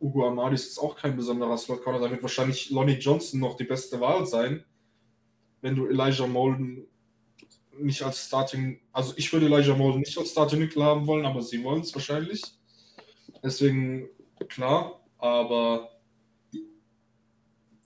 Ugo 0.00 0.26
Amadi 0.26 0.54
ist 0.54 0.78
auch 0.78 0.96
kein 0.96 1.16
besonderer 1.16 1.56
Slot 1.58 1.82
Corner. 1.82 2.00
Da 2.00 2.10
wird 2.10 2.22
wahrscheinlich 2.22 2.70
Lonnie 2.70 2.98
Johnson 2.98 3.40
noch 3.40 3.56
die 3.56 3.64
beste 3.64 4.00
Wahl 4.00 4.26
sein, 4.26 4.64
wenn 5.60 5.74
du 5.74 5.86
Elijah 5.86 6.26
Molden 6.26 6.86
nicht 7.80 8.02
als 8.02 8.26
Starting, 8.26 8.80
also 8.92 9.14
ich 9.16 9.32
würde 9.32 9.46
Elijah 9.46 9.74
Molden 9.74 10.00
nicht 10.00 10.18
als 10.18 10.30
Starting 10.30 10.60
Nickel 10.60 10.82
haben 10.82 11.06
wollen, 11.06 11.26
aber 11.26 11.42
sie 11.42 11.62
wollen 11.62 11.82
es 11.82 11.94
wahrscheinlich. 11.94 12.42
Deswegen 13.42 14.08
klar, 14.48 15.00
aber 15.18 15.90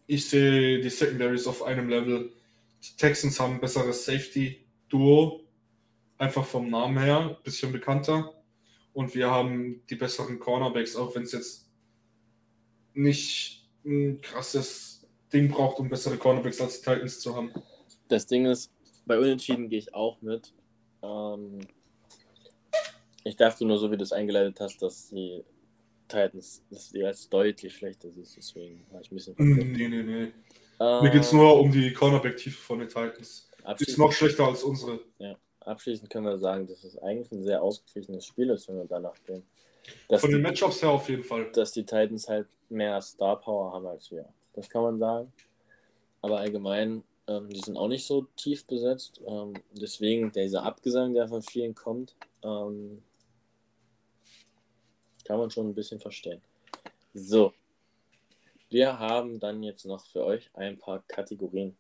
ich 0.07 0.29
sehe 0.29 0.81
die 0.81 0.91
Secondaries 0.91 1.47
auf 1.47 1.63
einem 1.63 1.89
Level. 1.89 2.33
Die 2.83 2.97
Texans 2.97 3.39
haben 3.39 3.55
ein 3.55 3.61
besseres 3.61 4.05
Safety-Duo, 4.05 5.45
einfach 6.19 6.45
vom 6.45 6.69
Namen 6.71 6.99
her, 6.99 7.37
ein 7.37 7.43
bisschen 7.43 7.73
bekannter. 7.73 8.35
Und 8.93 9.15
wir 9.15 9.31
haben 9.31 9.83
die 9.89 9.95
besseren 9.95 10.39
Cornerbacks, 10.39 10.97
auch 10.97 11.15
wenn 11.15 11.23
es 11.23 11.33
jetzt 11.33 11.62
nicht 12.95 13.69
ein 13.85 14.21
krasses 14.21 15.07
Ding 15.33 15.49
braucht, 15.49 15.79
um 15.79 15.89
bessere 15.89 16.17
Cornerbacks 16.17 16.61
als 16.61 16.81
die 16.81 16.91
Titans 16.91 17.21
zu 17.21 17.35
haben. 17.35 17.53
Das 18.09 18.27
Ding 18.27 18.47
ist, 18.47 18.73
bei 19.07 19.19
Unentschieden 19.19 19.69
gehe 19.69 19.79
ich 19.79 19.95
auch 19.95 20.21
mit. 20.21 20.53
Ähm, 21.03 21.61
ich 23.25 23.37
dachte 23.37 23.65
nur, 23.65 23.79
so 23.79 23.91
wie 23.91 23.97
du 23.97 24.03
es 24.03 24.13
eingeleitet 24.13 24.61
hast, 24.61 24.83
dass 24.83 25.09
die 25.09 25.45
Titans 26.09 26.63
dass 26.71 26.91
die 26.91 27.05
als 27.05 27.29
deutlich 27.29 27.75
schlechter 27.75 28.09
ist. 28.09 28.37
Deswegen 28.37 28.85
war 28.91 29.01
ich 29.01 29.11
ein 29.11 29.15
bisschen. 29.15 29.35
Mm, 29.39 29.73
nee, 29.73 29.89
nee, 29.89 30.03
nee. 30.03 30.33
Ähm, 30.81 31.03
Mir 31.03 31.11
geht 31.11 31.23
es 31.23 31.33
nur 31.33 31.59
um 31.59 31.73
die 31.73 31.93
Cornerback-Tiefe 31.93 32.61
von 32.61 32.81
den 32.81 32.89
Titans. 32.89 33.51
Die 33.79 33.85
ist 33.85 33.99
noch 33.99 34.13
schlechter 34.13 34.47
als 34.47 34.63
unsere. 34.63 35.01
Ja. 35.19 35.37
Abschließend 35.61 36.11
können 36.11 36.27
wir 36.27 36.39
sagen, 36.39 36.67
dass 36.67 36.83
es 36.83 36.99
eigentlich 36.99 37.31
ein 37.31 37.45
sehr 37.45 37.63
ausgeglichenes 37.63 38.27
Spiel 38.27 38.51
ist, 38.51 38.69
wenn 38.69 38.77
wir 38.77 38.85
danach 38.85 39.15
gehen. 39.25 39.45
Dass 40.09 40.21
Von 40.21 40.31
den 40.31 40.43
Matchups 40.43 40.83
her 40.83 40.91
auf 40.91 41.09
jeden 41.09 41.25
Fall. 41.25 41.51
Dass 41.53 41.73
die 41.73 41.85
Titans 41.85 42.29
halt 42.29 42.47
mehr 42.69 43.01
Star 43.01 43.41
Power 43.41 43.73
haben 43.73 43.87
als 43.87 44.11
wir. 44.11 44.29
Das 44.55 44.69
kann 44.69 44.83
man 44.83 44.99
sagen. 44.99 45.33
Aber 46.21 46.39
allgemein, 46.39 47.03
ähm, 47.27 47.49
die 47.49 47.61
sind 47.61 47.77
auch 47.77 47.89
nicht 47.89 48.07
so 48.07 48.23
tief 48.37 48.67
besetzt. 48.67 49.21
Ähm, 49.27 49.55
deswegen 49.73 50.31
dieser 50.33 50.63
Abgesang, 50.63 51.15
der 51.15 51.29
von 51.29 51.43
vielen 51.43 51.75
kommt, 51.75 52.15
ähm, 52.43 53.03
kann 55.25 55.39
man 55.39 55.51
schon 55.51 55.69
ein 55.69 55.75
bisschen 55.75 56.01
verstehen. 56.01 56.41
So. 57.15 57.53
Wir 58.71 58.99
haben 58.99 59.39
dann 59.39 59.63
jetzt 59.63 59.85
noch 59.85 60.07
für 60.07 60.25
euch 60.25 60.49
ein 60.55 60.79
paar 60.79 61.03
Kategorien. 61.07 61.77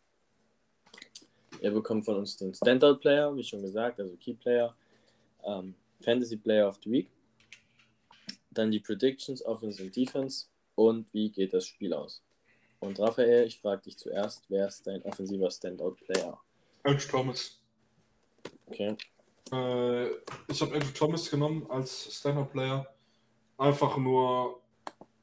Ihr 1.60 1.70
bekommt 1.70 2.04
von 2.04 2.16
uns 2.16 2.36
den 2.36 2.54
Standout 2.54 2.96
Player, 2.96 3.34
wie 3.34 3.42
schon 3.42 3.62
gesagt, 3.62 3.98
also 3.98 4.14
Key 4.16 4.34
Player, 4.34 4.74
ähm, 5.44 5.74
Fantasy 6.02 6.36
Player 6.36 6.68
of 6.68 6.78
the 6.84 6.90
Week, 6.90 7.08
dann 8.54 8.70
die 8.70 8.80
Predictions, 8.80 9.44
Offense 9.44 9.82
und 9.82 9.94
Defense 9.94 10.46
und 10.74 11.12
wie 11.12 11.30
geht 11.30 11.52
das 11.52 11.66
Spiel 11.66 11.92
aus. 11.92 12.22
Und 12.80 12.98
Raphael, 12.98 13.46
ich 13.46 13.60
frage 13.60 13.82
dich 13.82 13.96
zuerst, 13.96 14.44
wer 14.48 14.66
ist 14.66 14.86
dein 14.86 15.02
offensiver 15.02 15.50
Standout 15.50 15.96
Player? 16.04 16.38
Andrew 16.82 17.08
Thomas. 17.08 17.60
Okay. 18.66 18.96
Äh, 19.52 20.08
ich 20.48 20.60
habe 20.60 20.74
Andrew 20.74 20.90
Thomas 20.92 21.30
genommen 21.30 21.70
als 21.70 22.12
Standout 22.12 22.50
Player. 22.50 22.86
Einfach 23.56 23.96
nur, 23.96 24.60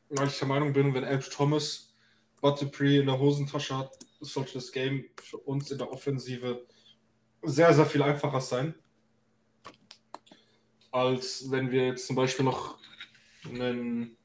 weil 0.09 0.27
ich 0.27 0.39
der 0.39 0.47
Meinung 0.47 0.71
bin, 0.71 0.93
wenn 0.93 1.03
Andrew 1.03 1.29
Thomas 1.29 1.93
Bud 2.41 2.61
Dupree 2.61 2.99
in 2.99 3.07
der 3.07 3.19
Hosentasche 3.19 3.77
hat, 3.77 3.97
sollte 4.21 4.53
das 4.53 4.71
Game 4.71 5.05
für 5.21 5.37
uns 5.37 5.69
in 5.71 5.77
der 5.77 5.91
Offensive 5.91 6.65
sehr, 7.43 7.73
sehr 7.73 7.85
viel 7.85 8.01
einfacher 8.01 8.41
sein. 8.41 8.75
Als 10.91 11.51
wenn 11.51 11.71
wir 11.71 11.87
jetzt 11.87 12.07
zum 12.07 12.15
Beispiel 12.15 12.45
noch 12.45 12.79
einen, 13.45 14.17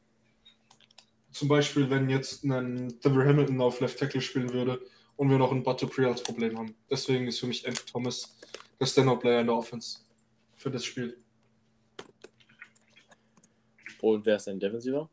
zum 1.30 1.48
Beispiel, 1.48 1.90
wenn 1.90 2.08
jetzt 2.08 2.44
ein 2.44 3.00
Devil 3.00 3.26
Hamilton 3.26 3.60
auf 3.60 3.80
Left 3.80 3.98
Tackle 3.98 4.20
spielen 4.20 4.52
würde 4.52 4.80
und 5.16 5.30
wir 5.30 5.38
noch 5.38 5.50
einen 5.50 5.62
Butterpree 5.62 6.06
als 6.06 6.22
Problem 6.22 6.58
haben. 6.58 6.74
Deswegen 6.90 7.26
ist 7.26 7.40
für 7.40 7.46
mich 7.46 7.66
Andrew 7.66 7.84
Thomas 7.90 8.38
der 8.80 8.86
Stand-Up-Player 8.86 9.40
in 9.40 9.46
der 9.46 9.56
Offense 9.56 10.00
für 10.56 10.70
das 10.70 10.84
Spiel. 10.84 11.16
Und 14.00 14.26
wer 14.26 14.36
ist 14.36 14.46
dein 14.46 14.60
Defensiver? 14.60 15.08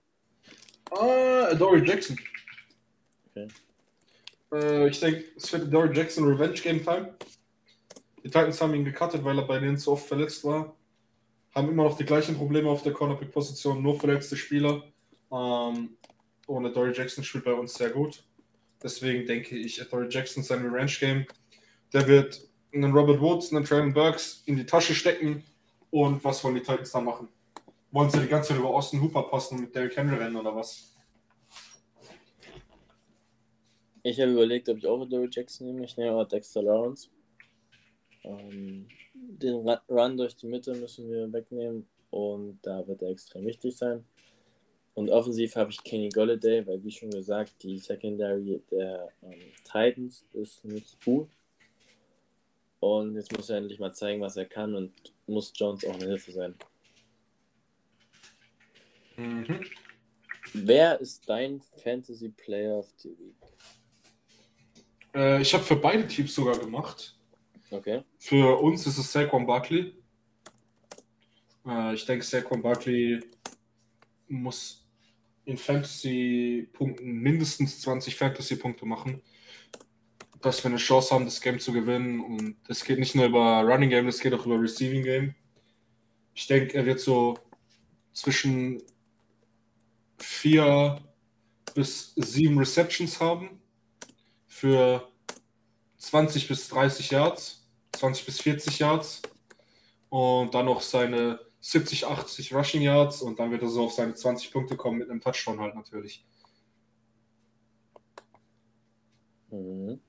Ah, 0.91 1.53
Dory 1.53 1.87
Jackson. 1.87 2.19
Okay. 3.29 3.47
Äh, 4.53 4.89
ich 4.89 4.99
denke, 4.99 5.23
es 5.37 5.51
wird 5.53 5.73
Dory 5.73 5.95
Jackson 5.95 6.25
Revenge 6.25 6.59
Game 6.59 6.83
Time. 6.83 7.15
Die 8.17 8.29
Titans 8.29 8.59
haben 8.61 8.73
ihn 8.73 8.83
gecuttet, 8.83 9.23
weil 9.23 9.37
er 9.37 9.47
bei 9.47 9.59
denen 9.59 9.77
zu 9.77 9.93
oft 9.93 10.07
verletzt 10.07 10.43
war. 10.43 10.75
Haben 11.53 11.69
immer 11.69 11.83
noch 11.83 11.97
die 11.97 12.05
gleichen 12.05 12.37
Probleme 12.37 12.69
auf 12.69 12.83
der 12.83 12.93
Cornerback-Position, 12.93 13.81
nur 13.81 13.99
verletzte 13.99 14.37
Spieler. 14.37 14.83
Ähm, 15.31 15.97
und 16.47 16.75
Dory 16.75 16.93
Jackson 16.93 17.23
spielt 17.23 17.45
bei 17.45 17.53
uns 17.53 17.73
sehr 17.73 17.89
gut. 17.89 18.23
Deswegen 18.81 19.25
denke 19.25 19.57
ich, 19.57 19.77
Dory 19.89 20.07
Jackson 20.09 20.43
sein 20.43 20.65
Revenge 20.65 20.93
Game. 20.99 21.25
Der 21.93 22.07
wird 22.07 22.47
einen 22.73 22.93
Robert 22.93 23.19
Woods, 23.21 23.53
einen 23.53 23.65
Traylon 23.65 23.93
Burks 23.93 24.43
in 24.45 24.55
die 24.55 24.65
Tasche 24.65 24.95
stecken. 24.95 25.43
Und 25.89 26.23
was 26.23 26.43
wollen 26.43 26.55
die 26.55 26.61
Titans 26.61 26.91
da 26.91 27.01
machen? 27.01 27.27
Wollen 27.91 28.09
sie 28.09 28.21
die 28.21 28.27
ganze 28.27 28.49
Zeit 28.49 28.57
über 28.57 28.69
Austin 28.69 29.01
Hooper 29.01 29.23
passen 29.23 29.55
und 29.55 29.61
mit 29.61 29.75
Derrick 29.75 29.95
Henry 29.97 30.15
rennen 30.15 30.37
oder 30.37 30.55
was? 30.55 30.95
Ich 34.03 34.19
habe 34.19 34.31
überlegt, 34.31 34.67
ob 34.69 34.77
ich 34.77 34.87
auch 34.87 35.05
Dory 35.05 35.29
Jackson 35.29 35.67
nehme. 35.67 35.83
Ich 35.83 35.97
nehme 35.97 36.11
aber 36.11 36.25
Dexter 36.25 36.63
Lawrence. 36.63 37.09
Ähm, 38.23 38.87
den 39.13 39.55
Run 39.89 40.17
durch 40.17 40.35
die 40.35 40.47
Mitte 40.47 40.73
müssen 40.75 41.09
wir 41.09 41.31
wegnehmen 41.31 41.87
und 42.09 42.59
da 42.61 42.85
wird 42.87 43.01
er 43.01 43.09
extrem 43.09 43.45
wichtig 43.45 43.75
sein. 43.75 44.05
Und 44.93 45.09
offensiv 45.09 45.55
habe 45.55 45.71
ich 45.71 45.83
Kenny 45.83 46.09
Golladay, 46.09 46.67
weil 46.67 46.83
wie 46.83 46.91
schon 46.91 47.11
gesagt, 47.11 47.63
die 47.63 47.77
Secondary 47.77 48.61
der 48.69 49.09
ähm, 49.23 49.39
Titans 49.63 50.25
ist 50.33 50.65
nicht 50.65 51.03
gut. 51.03 51.29
Und 52.79 53.15
jetzt 53.15 53.31
muss 53.35 53.49
er 53.49 53.57
endlich 53.57 53.79
mal 53.79 53.93
zeigen, 53.93 54.21
was 54.21 54.37
er 54.37 54.45
kann 54.45 54.75
und 54.75 54.91
muss 55.27 55.53
Jones 55.55 55.85
auch 55.85 55.93
eine 55.93 56.07
Hilfe 56.07 56.31
sein. 56.31 56.55
Mhm. 59.15 59.63
Wer 60.53 60.99
ist 60.99 61.29
dein 61.29 61.61
Fantasy 61.83 62.29
Player 62.29 62.79
of 62.79 62.91
the 62.97 63.09
Week? 63.09 63.35
Äh, 65.13 65.41
ich 65.41 65.53
habe 65.53 65.63
für 65.63 65.75
beide 65.75 66.07
Teams 66.07 66.33
sogar 66.33 66.57
gemacht. 66.57 67.15
Okay. 67.71 68.03
Für 68.19 68.59
uns 68.59 68.85
ist 68.85 68.97
es 68.97 69.11
Saquon 69.11 69.47
Barkley. 69.47 69.93
Äh, 71.65 71.93
ich 71.93 72.05
denke, 72.05 72.25
Saquon 72.25 72.61
Barkley 72.61 73.21
muss 74.27 74.85
in 75.45 75.57
Fantasy-Punkten 75.57 77.11
mindestens 77.11 77.79
20 77.81 78.15
Fantasy-Punkte 78.15 78.85
machen, 78.85 79.21
dass 80.41 80.63
wir 80.63 80.69
eine 80.69 80.77
Chance 80.77 81.15
haben, 81.15 81.25
das 81.25 81.39
Game 81.39 81.59
zu 81.59 81.71
gewinnen. 81.71 82.19
Und 82.19 82.57
es 82.67 82.83
geht 82.83 82.99
nicht 82.99 83.15
nur 83.15 83.25
über 83.25 83.61
Running 83.61 83.89
Game, 83.89 84.07
es 84.07 84.19
geht 84.19 84.33
auch 84.33 84.45
über 84.45 84.61
Receiving 84.61 85.03
Game. 85.03 85.35
Ich 86.33 86.47
denke, 86.47 86.73
er 86.77 86.85
wird 86.85 86.99
so 86.99 87.39
zwischen 88.11 88.81
vier 90.17 91.01
bis 91.73 92.13
sieben 92.15 92.57
Receptions 92.57 93.19
haben 93.21 93.61
für 94.47 95.09
20 95.97 96.47
bis 96.47 96.67
30 96.67 97.11
Yards, 97.11 97.60
20 98.01 98.25
bis 98.25 98.41
40 98.41 98.79
Yards 98.79 99.21
und 100.09 100.53
dann 100.55 100.65
noch 100.65 100.81
seine 100.81 101.39
70, 101.59 102.07
80 102.07 102.53
Rushing 102.53 102.81
Yards 102.81 103.21
und 103.21 103.39
dann 103.39 103.51
wird 103.51 103.61
er 103.61 103.69
so 103.69 103.85
auf 103.85 103.93
seine 103.93 104.15
20 104.15 104.51
Punkte 104.51 104.75
kommen 104.75 104.97
mit 104.97 105.09
einem 105.09 105.21
Touchdown 105.21 105.59
halt 105.59 105.75
natürlich. 105.75 106.25
Mhm. 109.51 109.99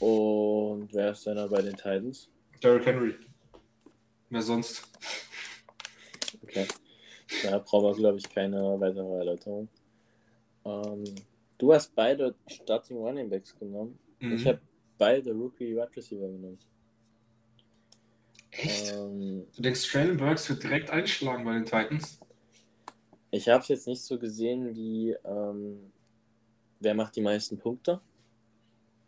Und 0.00 0.92
wer 0.92 1.12
ist 1.12 1.26
denn 1.26 1.36
da 1.36 1.46
bei 1.46 1.62
den 1.62 1.76
Titans? 1.76 2.28
Derrick 2.62 2.84
Henry. 2.84 3.14
Wer 4.28 4.42
sonst? 4.42 4.86
Okay. 6.42 6.66
Da 7.42 7.58
brauchen 7.58 7.86
wir, 7.86 7.94
glaube 7.94 8.18
ich, 8.18 8.28
keine 8.28 8.78
weitere 8.78 9.18
Erläuterung. 9.18 9.68
Ähm, 10.64 11.04
Du 11.60 11.74
hast 11.74 11.94
beide 11.94 12.34
Starting 12.46 12.96
Running 12.96 13.28
Backs 13.28 13.54
genommen. 13.54 13.98
Mhm. 14.18 14.32
Ich 14.32 14.46
habe 14.46 14.60
beide 15.00 15.32
Rookie 15.32 15.74
Wide 15.74 15.96
Receiver 15.96 16.28
genommen. 16.28 16.58
Echt? 18.50 18.92
Ähm, 18.92 19.46
du 19.56 19.62
denkst, 19.62 19.90
Traylon 19.90 20.18
Burks 20.18 20.48
wird 20.48 20.62
direkt 20.62 20.90
einschlagen 20.90 21.44
bei 21.44 21.54
den 21.54 21.64
Titans? 21.64 22.20
Ich 23.30 23.48
habe 23.48 23.62
es 23.62 23.68
jetzt 23.68 23.86
nicht 23.86 24.02
so 24.02 24.18
gesehen, 24.18 24.74
wie 24.74 25.16
ähm, 25.24 25.90
wer 26.80 26.94
macht 26.94 27.16
die 27.16 27.22
meisten 27.22 27.56
Punkte. 27.58 28.00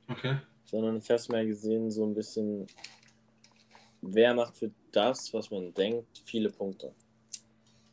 Okay. 0.08 0.38
Sondern 0.64 0.96
ich 0.96 1.04
habe 1.04 1.16
es 1.16 1.28
mal 1.28 1.46
gesehen, 1.46 1.90
so 1.90 2.06
ein 2.06 2.14
bisschen, 2.14 2.66
wer 4.00 4.34
macht 4.34 4.56
für 4.56 4.70
das, 4.92 5.32
was 5.34 5.50
man 5.50 5.74
denkt, 5.74 6.22
viele 6.24 6.50
Punkte. 6.50 6.94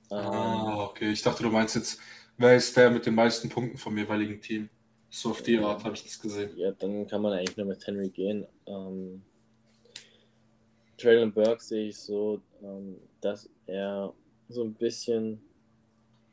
Ah, 0.09 0.85
okay. 0.85 1.11
Ich 1.11 1.21
dachte, 1.21 1.43
du 1.43 1.49
meinst 1.49 1.75
jetzt, 1.75 1.99
wer 2.37 2.55
ist 2.55 2.77
der 2.77 2.91
mit 2.91 3.05
den 3.05 3.15
meisten 3.15 3.49
Punkten 3.49 3.77
vom 3.77 3.97
jeweiligen 3.97 4.39
Team? 4.39 4.69
So 5.09 5.31
auf 5.31 5.41
die 5.41 5.57
Art 5.57 5.83
habe 5.83 5.95
ich 5.95 6.03
das 6.03 6.19
gesehen. 6.19 6.51
Ja, 6.55 6.71
dann 6.71 7.07
kann 7.07 7.21
man 7.21 7.33
eigentlich 7.33 7.57
nur 7.57 7.65
mit 7.65 7.85
Henry 7.85 8.09
gehen. 8.09 8.45
Ähm, 8.67 9.23
Traylon 10.97 11.33
Burke 11.33 11.63
sehe 11.63 11.87
ich 11.87 11.97
so, 11.97 12.41
ähm, 12.61 12.97
dass 13.21 13.49
er 13.65 14.13
so 14.49 14.63
ein 14.63 14.73
bisschen 14.73 15.41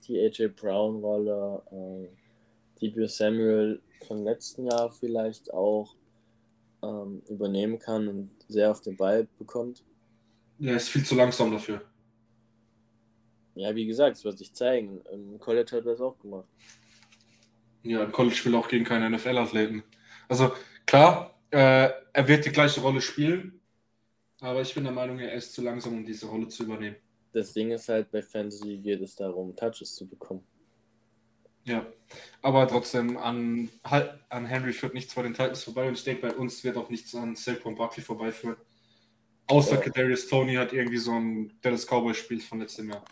die 0.06 0.20
AJ 0.20 0.48
Brown-Rolle, 0.48 1.62
ähm, 1.72 2.08
die 2.80 2.90
Bill 2.90 3.08
Samuel 3.08 3.80
vom 4.06 4.24
letzten 4.24 4.66
Jahr 4.66 4.90
vielleicht 4.90 5.52
auch 5.54 5.94
ähm, 6.82 7.22
übernehmen 7.28 7.78
kann 7.78 8.08
und 8.08 8.30
sehr 8.48 8.70
auf 8.70 8.82
den 8.82 8.96
Ball 8.96 9.26
bekommt. 9.38 9.82
Er 10.60 10.76
ist 10.76 10.88
viel 10.88 11.04
zu 11.04 11.14
langsam 11.14 11.50
dafür. 11.50 11.82
Ja, 13.54 13.74
wie 13.74 13.86
gesagt, 13.86 14.16
es 14.16 14.24
wird 14.24 14.36
sich 14.36 14.52
zeigen. 14.52 15.00
Im 15.12 15.38
College 15.38 15.76
hat 15.76 15.86
er 15.86 15.92
das 15.92 16.00
auch 16.00 16.18
gemacht. 16.18 16.46
Ja, 17.88 18.02
im 18.02 18.12
College 18.12 18.40
will 18.44 18.54
auch 18.56 18.68
gegen 18.68 18.84
keine 18.84 19.08
NFL-Athleten. 19.10 19.82
Also 20.28 20.52
klar, 20.86 21.38
äh, 21.50 21.90
er 22.12 22.28
wird 22.28 22.44
die 22.44 22.50
gleiche 22.50 22.80
Rolle 22.80 23.00
spielen, 23.00 23.60
aber 24.40 24.60
ich 24.60 24.74
bin 24.74 24.84
der 24.84 24.92
Meinung, 24.92 25.18
er 25.18 25.32
ist 25.32 25.54
zu 25.54 25.62
langsam, 25.62 25.94
um 25.94 26.04
diese 26.04 26.26
Rolle 26.26 26.48
zu 26.48 26.64
übernehmen. 26.64 26.96
Das 27.32 27.52
Ding 27.52 27.70
ist 27.70 27.88
halt, 27.88 28.10
bei 28.10 28.22
Fantasy 28.22 28.78
geht 28.78 29.00
es 29.00 29.14
darum, 29.14 29.54
Touches 29.54 29.94
zu 29.94 30.06
bekommen. 30.08 30.44
Ja, 31.64 31.84
aber 32.42 32.66
trotzdem, 32.68 33.16
an, 33.16 33.68
an 33.82 34.46
Henry 34.46 34.72
führt 34.72 34.94
nichts 34.94 35.12
vor 35.12 35.24
den 35.24 35.34
Titans 35.34 35.64
vorbei 35.64 35.88
und 35.88 35.94
ich 35.94 36.04
denke, 36.04 36.28
bei 36.28 36.34
uns 36.34 36.62
wird 36.62 36.76
auch 36.76 36.88
nichts 36.88 37.14
an 37.14 37.34
Saquon 37.34 37.74
Barkley 37.74 38.02
vorbeiführen. 38.02 38.56
Außer 39.48 39.74
ja. 39.74 39.80
Kadarius 39.80 40.28
Tony 40.28 40.54
hat 40.54 40.72
irgendwie 40.72 40.98
so 40.98 41.12
ein 41.12 41.52
Dallas 41.60 41.86
Cowboys 41.86 42.16
Spiel 42.16 42.40
von 42.40 42.60
letztem 42.60 42.90
Jahr. 42.90 43.04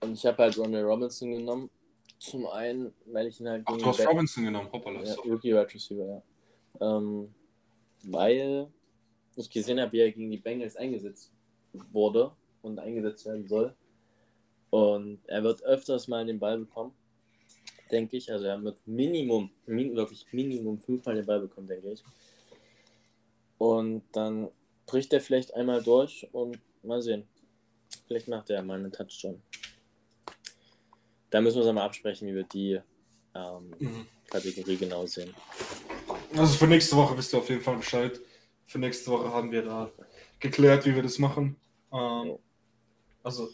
Und 0.00 0.14
ich 0.14 0.24
habe 0.26 0.42
halt 0.42 0.56
Ronald 0.58 0.84
Robinson 0.84 1.32
genommen. 1.32 1.70
Zum 2.18 2.46
einen, 2.46 2.92
weil 3.06 3.26
ich 3.26 3.40
ihn 3.40 3.48
halt. 3.48 3.62
Ach, 3.66 3.76
du 3.76 3.86
hast 3.86 4.06
Robinson 4.06 4.44
genommen, 4.44 4.70
hoppala. 4.72 5.02
Ja, 5.02 5.14
Rookie 5.24 5.52
Wide 5.52 5.72
Receiver, 5.72 6.06
ja. 6.06 6.22
Ähm, 6.80 7.34
weil 8.04 8.68
ich 9.36 9.50
gesehen 9.50 9.80
habe, 9.80 9.92
wie 9.92 10.00
er 10.00 10.12
gegen 10.12 10.30
die 10.30 10.38
Bengals 10.38 10.76
eingesetzt 10.76 11.30
wurde 11.92 12.32
und 12.62 12.78
eingesetzt 12.78 13.26
werden 13.26 13.46
soll. 13.46 13.74
Und 14.70 15.20
er 15.26 15.42
wird 15.42 15.62
öfters 15.62 16.08
mal 16.08 16.24
den 16.26 16.38
Ball 16.38 16.58
bekommen, 16.58 16.92
denke 17.90 18.16
ich. 18.16 18.32
Also 18.32 18.46
er 18.46 18.62
wird 18.62 18.78
Minimum, 18.86 19.50
min, 19.66 19.94
wirklich 19.94 20.26
Minimum 20.32 20.80
fünfmal 20.80 21.16
den 21.16 21.26
Ball 21.26 21.40
bekommen, 21.40 21.68
denke 21.68 21.92
ich. 21.92 22.02
Und 23.58 24.02
dann 24.12 24.48
bricht 24.86 25.12
er 25.12 25.20
vielleicht 25.20 25.54
einmal 25.54 25.82
durch 25.82 26.26
und 26.32 26.58
mal 26.82 27.02
sehen. 27.02 27.26
Vielleicht 28.06 28.28
macht 28.28 28.50
er 28.50 28.62
mal 28.62 28.78
einen 28.78 28.92
Touchdown. 28.92 29.40
Da 31.30 31.40
müssen 31.40 31.56
wir 31.56 31.62
uns 31.62 31.68
einmal 31.68 31.86
absprechen, 31.86 32.28
wie 32.28 32.34
wir 32.34 32.44
die 32.44 32.80
ähm, 33.34 33.74
mhm. 33.78 34.06
Kategorie 34.30 34.76
genau 34.76 35.06
sehen. 35.06 35.34
Also 36.36 36.56
für 36.56 36.66
nächste 36.66 36.96
Woche 36.96 37.16
wisst 37.16 37.32
ihr 37.32 37.38
auf 37.38 37.48
jeden 37.48 37.62
Fall 37.62 37.76
Bescheid. 37.76 38.20
Für 38.66 38.78
nächste 38.78 39.10
Woche 39.10 39.32
haben 39.32 39.50
wir 39.50 39.62
da 39.62 39.90
geklärt, 40.40 40.86
wie 40.86 40.94
wir 40.94 41.02
das 41.02 41.18
machen. 41.18 41.56
Ähm, 41.92 42.38
also 43.22 43.48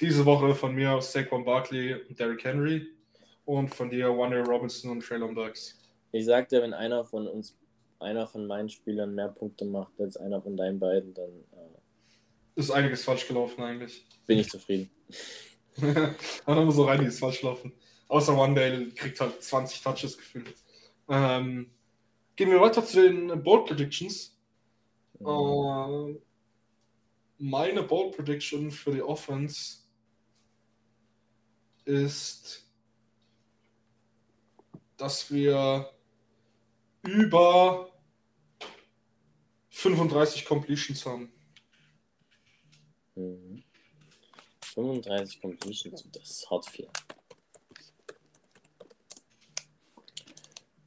diese 0.00 0.24
Woche 0.24 0.54
von 0.54 0.74
mir 0.74 0.92
aus 0.92 1.12
Saquon 1.12 1.44
Barkley 1.44 1.94
und 1.94 2.18
Derrick 2.18 2.44
Henry 2.44 2.86
und 3.44 3.74
von 3.74 3.90
dir 3.90 4.08
Wonder 4.08 4.44
Robinson 4.44 4.90
und 4.90 5.00
Traylon 5.00 5.34
Burks. 5.34 5.78
Ich 6.12 6.24
sagte, 6.24 6.62
wenn 6.62 6.72
einer 6.72 7.04
von 7.04 7.28
uns, 7.28 7.56
einer 7.98 8.26
von 8.26 8.46
meinen 8.46 8.68
Spielern 8.68 9.14
mehr 9.14 9.28
Punkte 9.28 9.64
macht 9.64 10.00
als 10.00 10.16
einer 10.16 10.40
von 10.40 10.56
deinen 10.56 10.78
beiden, 10.78 11.14
dann 11.14 11.30
äh, 11.52 12.58
ist 12.60 12.70
einiges 12.70 13.04
falsch 13.04 13.28
gelaufen 13.28 13.62
eigentlich. 13.62 14.06
Bin 14.26 14.38
ich 14.38 14.48
zufrieden. 14.48 14.90
Hat 16.46 16.58
immer 16.58 16.72
so 16.72 16.86
einiges 16.86 17.18
falsch 17.18 17.40
gelaufen. 17.40 17.72
Außer 18.08 18.36
One 18.36 18.90
kriegt 18.94 19.20
halt 19.20 19.42
20 19.42 19.82
Touches 19.82 20.16
gefühlt. 20.16 20.54
Ähm, 21.08 21.70
gehen 22.36 22.50
wir 22.50 22.60
weiter 22.60 22.84
zu 22.84 23.02
den 23.02 23.42
Bold 23.42 23.66
Predictions. 23.66 24.36
Mhm. 25.18 25.26
Äh, 25.26 26.20
meine 27.38 27.82
Bold 27.82 28.16
Prediction 28.16 28.70
für 28.70 28.92
die 28.92 29.02
Offense 29.02 29.78
ist, 31.84 32.66
dass 34.96 35.30
wir 35.30 35.90
über 37.02 37.90
35 39.70 40.44
Completions 40.44 41.06
haben. 41.06 41.32
Mhm. 43.14 43.49
35 44.74 45.40
Completions, 45.40 46.04
das 46.12 46.30
ist 46.30 46.50
hart 46.50 46.66
viel. 46.66 46.88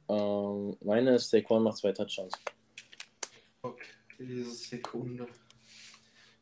Ähm, 0.08 0.76
meine 0.80 1.14
ist 1.14 1.30
Saquon 1.30 1.62
macht 1.62 1.78
zwei 1.78 1.92
Touchdowns. 1.92 2.34
Okay, 3.62 3.86
diese 4.18 4.50
Sekunde. 4.50 5.26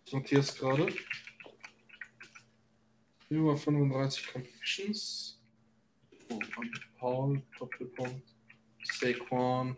Ich 0.05 0.13
notiere 0.13 0.41
es 0.41 0.57
gerade. 0.57 0.93
Über 3.29 3.57
35 3.57 4.27
Completions. 4.33 5.41
Oh, 6.31 6.39
Paul, 6.99 7.43
Doppelpunkt. 7.59 8.29
Saquon. 8.83 9.77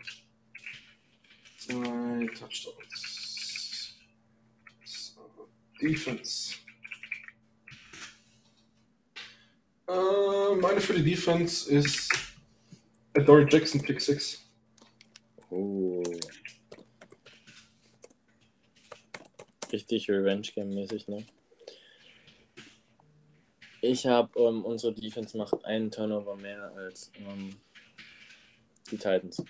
Zwei 1.58 2.26
Touchdowns. 2.34 3.96
So, 4.84 5.48
Defense. 5.80 6.63
Äh, 9.88 10.54
meine 10.56 10.80
für 10.80 10.94
die 10.94 11.04
Defense 11.04 11.70
ist 11.70 12.08
Dory 13.12 13.46
Jackson 13.48 13.82
Pick 13.82 14.00
6. 14.00 14.40
Oh. 15.50 16.02
Richtig 19.72 20.08
Revenge 20.08 20.48
Game 20.54 20.70
mäßig, 20.70 21.08
ne? 21.08 21.24
Ich 23.80 24.06
habe, 24.06 24.40
ähm, 24.40 24.64
unsere 24.64 24.94
Defense 24.94 25.36
macht 25.36 25.64
einen 25.64 25.90
Turnover 25.90 26.36
mehr 26.36 26.72
als 26.74 27.12
ähm, 27.18 27.54
die 28.90 28.96
Titans. 28.96 29.44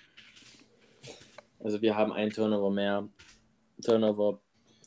Also 1.59 1.81
wir 1.81 1.95
haben 1.95 2.11
einen 2.11 2.31
Turnover 2.31 2.69
mehr. 2.69 3.07
Turnover 3.83 4.39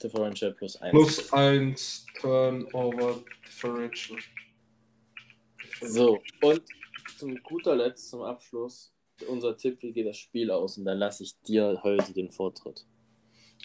Differential 0.02 0.52
plus 0.52 0.76
1. 0.76 0.92
Plus 0.92 1.32
1 1.32 2.06
Turnover 2.20 3.24
Differential. 3.46 4.18
So, 5.80 6.18
und 6.42 6.62
zum 7.18 7.42
guter 7.42 7.76
Letzt, 7.76 8.10
zum 8.10 8.22
Abschluss, 8.22 8.92
unser 9.28 9.56
Tipp, 9.56 9.82
wie 9.82 9.92
geht 9.92 10.06
das 10.06 10.16
Spiel 10.16 10.50
aus? 10.50 10.78
Und 10.78 10.84
dann 10.84 10.98
lasse 10.98 11.22
ich 11.22 11.40
dir 11.42 11.80
heute 11.82 12.12
den 12.12 12.30
Vortritt. 12.30 12.84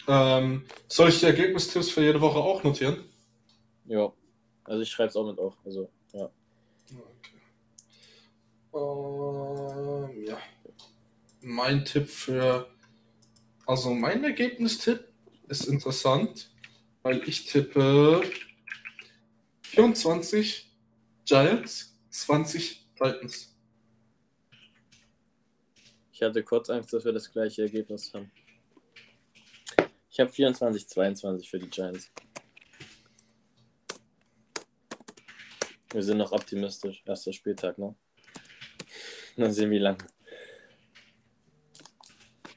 Ähm, 0.08 0.64
soll 0.88 1.08
ich 1.08 1.20
die 1.20 1.26
Ergebnistipps 1.26 1.90
für 1.90 2.02
jede 2.02 2.20
Woche 2.20 2.38
auch 2.38 2.62
notieren? 2.62 3.04
Ja. 3.86 4.12
Also 4.64 4.82
ich 4.82 4.90
schreibe 4.90 5.10
es 5.10 5.16
auch 5.16 5.26
mit 5.26 5.38
auf. 5.38 5.56
Also, 5.64 5.90
ja. 6.12 6.30
Okay. 8.72 10.10
Ähm, 10.14 10.24
ja. 10.26 10.38
Mein 11.40 11.84
Tipp 11.84 12.08
für. 12.08 12.68
Also 13.66 13.94
mein 13.94 14.24
Ergebnistipp 14.24 15.08
ist 15.48 15.66
interessant, 15.66 16.50
weil 17.02 17.26
ich 17.26 17.46
tippe 17.46 18.22
24 19.62 20.70
Giants, 21.24 21.93
20 22.14 22.94
Titans. 22.94 23.52
Ich 26.12 26.22
hatte 26.22 26.44
kurz 26.44 26.70
Angst, 26.70 26.92
dass 26.92 27.04
wir 27.04 27.12
das 27.12 27.30
gleiche 27.30 27.62
Ergebnis 27.62 28.14
haben. 28.14 28.30
Ich 30.08 30.20
habe 30.20 30.30
24, 30.30 30.88
22 30.88 31.50
für 31.50 31.58
die 31.58 31.68
Giants. 31.68 32.12
Wir 35.90 36.02
sind 36.04 36.18
noch 36.18 36.30
optimistisch. 36.30 37.02
Erster 37.04 37.32
Spieltag, 37.32 37.78
ne? 37.78 37.96
Dann 39.36 39.52
sehen 39.52 39.70
wir 39.70 39.78
wie 39.78 39.82
lange. 39.82 40.06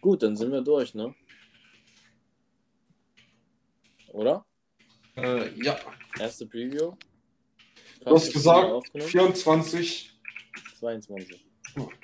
Gut, 0.01 0.22
dann 0.22 0.38
sind 0.38 0.51
wir 0.51 0.62
durch, 0.62 0.93
ne? 0.93 1.16
Oder? 4.10 4.45
Äh, 5.16 5.49
ja. 5.60 5.80
Erste 6.20 6.45
Preview. 6.45 6.95
Du 8.03 8.15
hast 8.15 8.31
gesagt 8.31 8.89
24. 8.97 10.19
22. 10.79 11.45
Okay. 11.75 11.95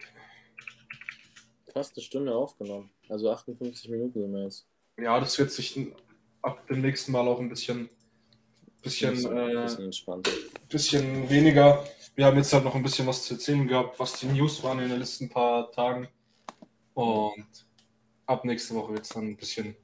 Fast 1.71 1.97
eine 1.97 2.03
Stunde 2.03 2.35
aufgenommen. 2.35 2.91
Also 3.09 3.29
58 3.31 3.89
Minuten 3.89 4.21
sind 4.21 4.33
wir 4.33 4.43
jetzt. 4.43 4.67
Ja, 4.99 5.19
das 5.19 5.37
wird 5.39 5.51
sich 5.51 5.79
ab 6.41 6.67
dem 6.67 6.81
nächsten 6.81 7.11
Mal 7.11 7.27
auch 7.27 7.39
ein 7.39 7.49
bisschen 7.49 7.89
bisschen, 8.83 9.25
äh, 9.25 9.63
bisschen, 9.63 10.21
bisschen 10.69 11.29
weniger. 11.29 11.83
Wir 12.15 12.25
haben 12.25 12.37
jetzt 12.37 12.53
halt 12.53 12.63
noch 12.63 12.75
ein 12.75 12.83
bisschen 12.83 13.07
was 13.07 13.23
zu 13.23 13.33
erzählen 13.33 13.67
gehabt, 13.67 13.99
was 13.99 14.19
die 14.19 14.27
News 14.27 14.61
waren 14.61 14.79
in 14.79 14.89
den 14.89 14.99
letzten 14.99 15.29
paar 15.29 15.71
Tagen. 15.71 16.07
Und 16.93 17.47
ab 18.27 18.45
nächste 18.45 18.75
Woche 18.75 18.93
wird 18.93 19.03
es 19.03 19.09
dann 19.09 19.29
ein 19.29 19.37
bisschen, 19.37 19.75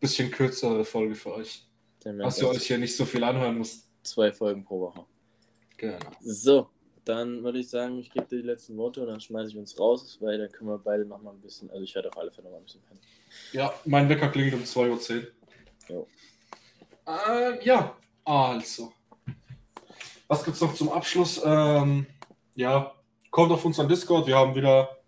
bisschen 0.00 0.30
kürzere 0.30 0.84
Folge 0.84 1.14
für 1.14 1.34
euch. 1.34 1.66
Dass 2.04 2.40
ihr 2.40 2.48
euch 2.48 2.66
hier 2.66 2.78
nicht 2.78 2.94
so 2.94 3.06
viel 3.06 3.24
anhören 3.24 3.58
müsst. 3.58 3.88
Zwei 4.02 4.32
Folgen 4.32 4.64
pro 4.64 4.80
Woche. 4.80 5.06
Genau. 5.78 5.98
So, 6.20 6.68
dann 7.04 7.42
würde 7.42 7.60
ich 7.60 7.70
sagen, 7.70 7.98
ich 7.98 8.10
gebe 8.10 8.26
dir 8.26 8.36
die 8.36 8.46
letzten 8.46 8.76
Worte 8.76 9.00
und 9.00 9.06
dann 9.06 9.20
schmeiße 9.20 9.50
ich 9.50 9.56
uns 9.56 9.78
raus, 9.80 10.18
weil 10.20 10.36
dann 10.38 10.52
können 10.52 10.68
wir 10.68 10.78
beide 10.78 11.06
noch 11.06 11.22
mal 11.22 11.30
ein 11.30 11.40
bisschen, 11.40 11.70
also 11.70 11.82
ich 11.82 11.94
werde 11.94 12.10
auf 12.10 12.18
alle 12.18 12.30
Fälle 12.30 12.48
noch 12.48 12.52
mal 12.52 12.58
ein 12.58 12.64
bisschen 12.64 12.82
pennen. 12.82 13.00
Ja, 13.52 13.72
mein 13.86 14.08
Wecker 14.08 14.28
klingt 14.28 14.52
um 14.52 14.60
2.10 14.60 15.26
Uhr. 15.88 16.06
Äh, 17.06 17.64
ja, 17.64 17.96
also, 18.24 18.92
was 20.26 20.44
gibt 20.44 20.56
es 20.56 20.60
noch 20.60 20.74
zum 20.74 20.90
Abschluss? 20.90 21.40
Ähm, 21.42 22.06
ja, 22.54 22.94
kommt 23.30 23.52
auf 23.52 23.64
unseren 23.64 23.88
Discord. 23.88 24.26
Wir 24.26 24.36
haben 24.36 24.54
wieder 24.54 24.98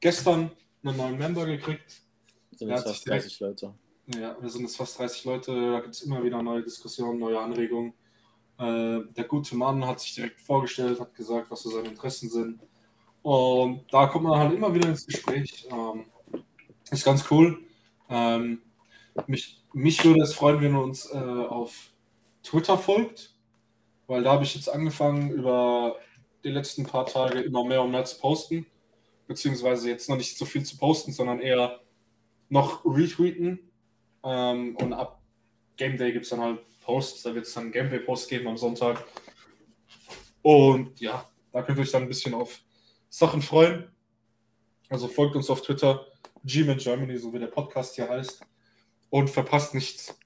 gestern 0.00 0.50
einen 0.82 0.96
neuen 0.96 1.18
Member 1.18 1.44
gekriegt. 1.44 2.00
Sind 2.52 2.70
jetzt 2.70 2.84
fast 2.84 3.06
30 3.06 3.38
direkt, 3.38 3.60
Leute. 3.60 3.74
Ja, 4.18 4.36
wir 4.40 4.48
sind 4.48 4.62
jetzt 4.62 4.76
fast 4.76 4.98
30 4.98 5.24
Leute. 5.24 5.52
Da 5.52 5.80
gibt 5.80 5.94
es 5.94 6.02
immer 6.02 6.22
wieder 6.24 6.42
neue 6.42 6.62
Diskussionen, 6.62 7.18
neue 7.18 7.38
Anregungen. 7.38 7.92
Äh, 8.60 9.04
der 9.16 9.24
gute 9.24 9.56
Mann 9.56 9.86
hat 9.86 10.00
sich 10.00 10.14
direkt 10.14 10.42
vorgestellt, 10.42 11.00
hat 11.00 11.14
gesagt, 11.14 11.50
was 11.50 11.62
so 11.62 11.70
seine 11.70 11.88
Interessen 11.88 12.28
sind. 12.28 12.60
Und 13.22 13.84
da 13.90 14.06
kommt 14.06 14.24
man 14.24 14.38
halt 14.38 14.52
immer 14.52 14.74
wieder 14.74 14.88
ins 14.90 15.06
Gespräch. 15.06 15.66
Ähm, 15.70 16.04
ist 16.90 17.04
ganz 17.04 17.24
cool. 17.30 17.58
Ähm, 18.10 18.60
mich, 19.26 19.62
mich 19.72 20.04
würde 20.04 20.22
es 20.22 20.34
freuen, 20.34 20.60
wenn 20.60 20.72
wir 20.72 20.82
uns 20.82 21.10
äh, 21.10 21.16
auf 21.16 21.90
Twitter 22.42 22.76
folgt, 22.76 23.34
weil 24.06 24.24
da 24.24 24.32
habe 24.32 24.44
ich 24.44 24.54
jetzt 24.54 24.68
angefangen, 24.68 25.30
über 25.30 25.96
die 26.44 26.50
letzten 26.50 26.84
paar 26.84 27.06
Tage 27.06 27.40
immer 27.40 27.64
mehr 27.64 27.82
und 27.82 27.92
mehr 27.92 28.04
zu 28.04 28.18
posten. 28.18 28.66
Beziehungsweise 29.26 29.88
jetzt 29.88 30.10
noch 30.10 30.16
nicht 30.16 30.36
so 30.36 30.44
viel 30.44 30.64
zu 30.64 30.76
posten, 30.76 31.12
sondern 31.12 31.40
eher 31.40 31.80
noch 32.50 32.84
retweeten. 32.84 33.70
Ähm, 34.22 34.76
und 34.76 34.92
ab 34.92 35.22
Game 35.78 35.96
Day 35.96 36.12
gibt 36.12 36.24
es 36.24 36.30
dann 36.30 36.40
halt 36.40 36.58
Posts. 36.90 37.22
Da 37.22 37.34
wird 37.34 37.46
es 37.46 37.54
dann 37.54 37.70
Gameplay-Posts 37.70 38.28
geben 38.28 38.48
am 38.48 38.56
Sonntag. 38.56 39.04
Und 40.42 41.00
ja, 41.00 41.24
da 41.52 41.62
könnt 41.62 41.78
ihr 41.78 41.82
euch 41.82 41.92
dann 41.92 42.02
ein 42.02 42.08
bisschen 42.08 42.34
auf 42.34 42.60
Sachen 43.08 43.42
freuen. 43.42 43.88
Also 44.88 45.06
folgt 45.06 45.36
uns 45.36 45.48
auf 45.50 45.62
Twitter, 45.62 46.04
Gman 46.44 46.78
Germany, 46.78 47.16
so 47.16 47.32
wie 47.32 47.38
der 47.38 47.46
Podcast 47.46 47.94
hier 47.94 48.08
heißt. 48.08 48.40
Und 49.08 49.30
verpasst 49.30 49.72
nichts. 49.72 50.18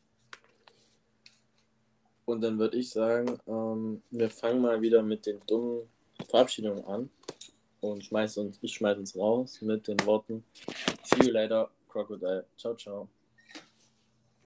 Und 2.25 2.41
dann 2.41 2.59
würde 2.59 2.79
ich 2.79 2.89
sagen, 2.89 3.39
ähm, 3.47 4.03
wir 4.11 4.31
fangen 4.31 4.63
mal 4.63 4.81
wieder 4.81 5.03
mit 5.03 5.27
den 5.27 5.41
dummen 5.47 5.83
Verabschiedungen 6.31 6.83
an. 6.87 7.11
Und 7.83 8.03
schmeiß 8.07 8.39
uns, 8.39 8.59
ich 8.63 8.73
schmeiß 8.73 8.97
uns 8.97 9.15
raus 9.15 9.61
mit 9.61 9.87
den 9.87 10.01
Worten 10.07 10.43
See 11.03 11.27
you 11.27 11.33
later, 11.33 11.69
Crocodile. 11.91 12.47
Ciao, 12.57 12.75
ciao. 12.75 13.09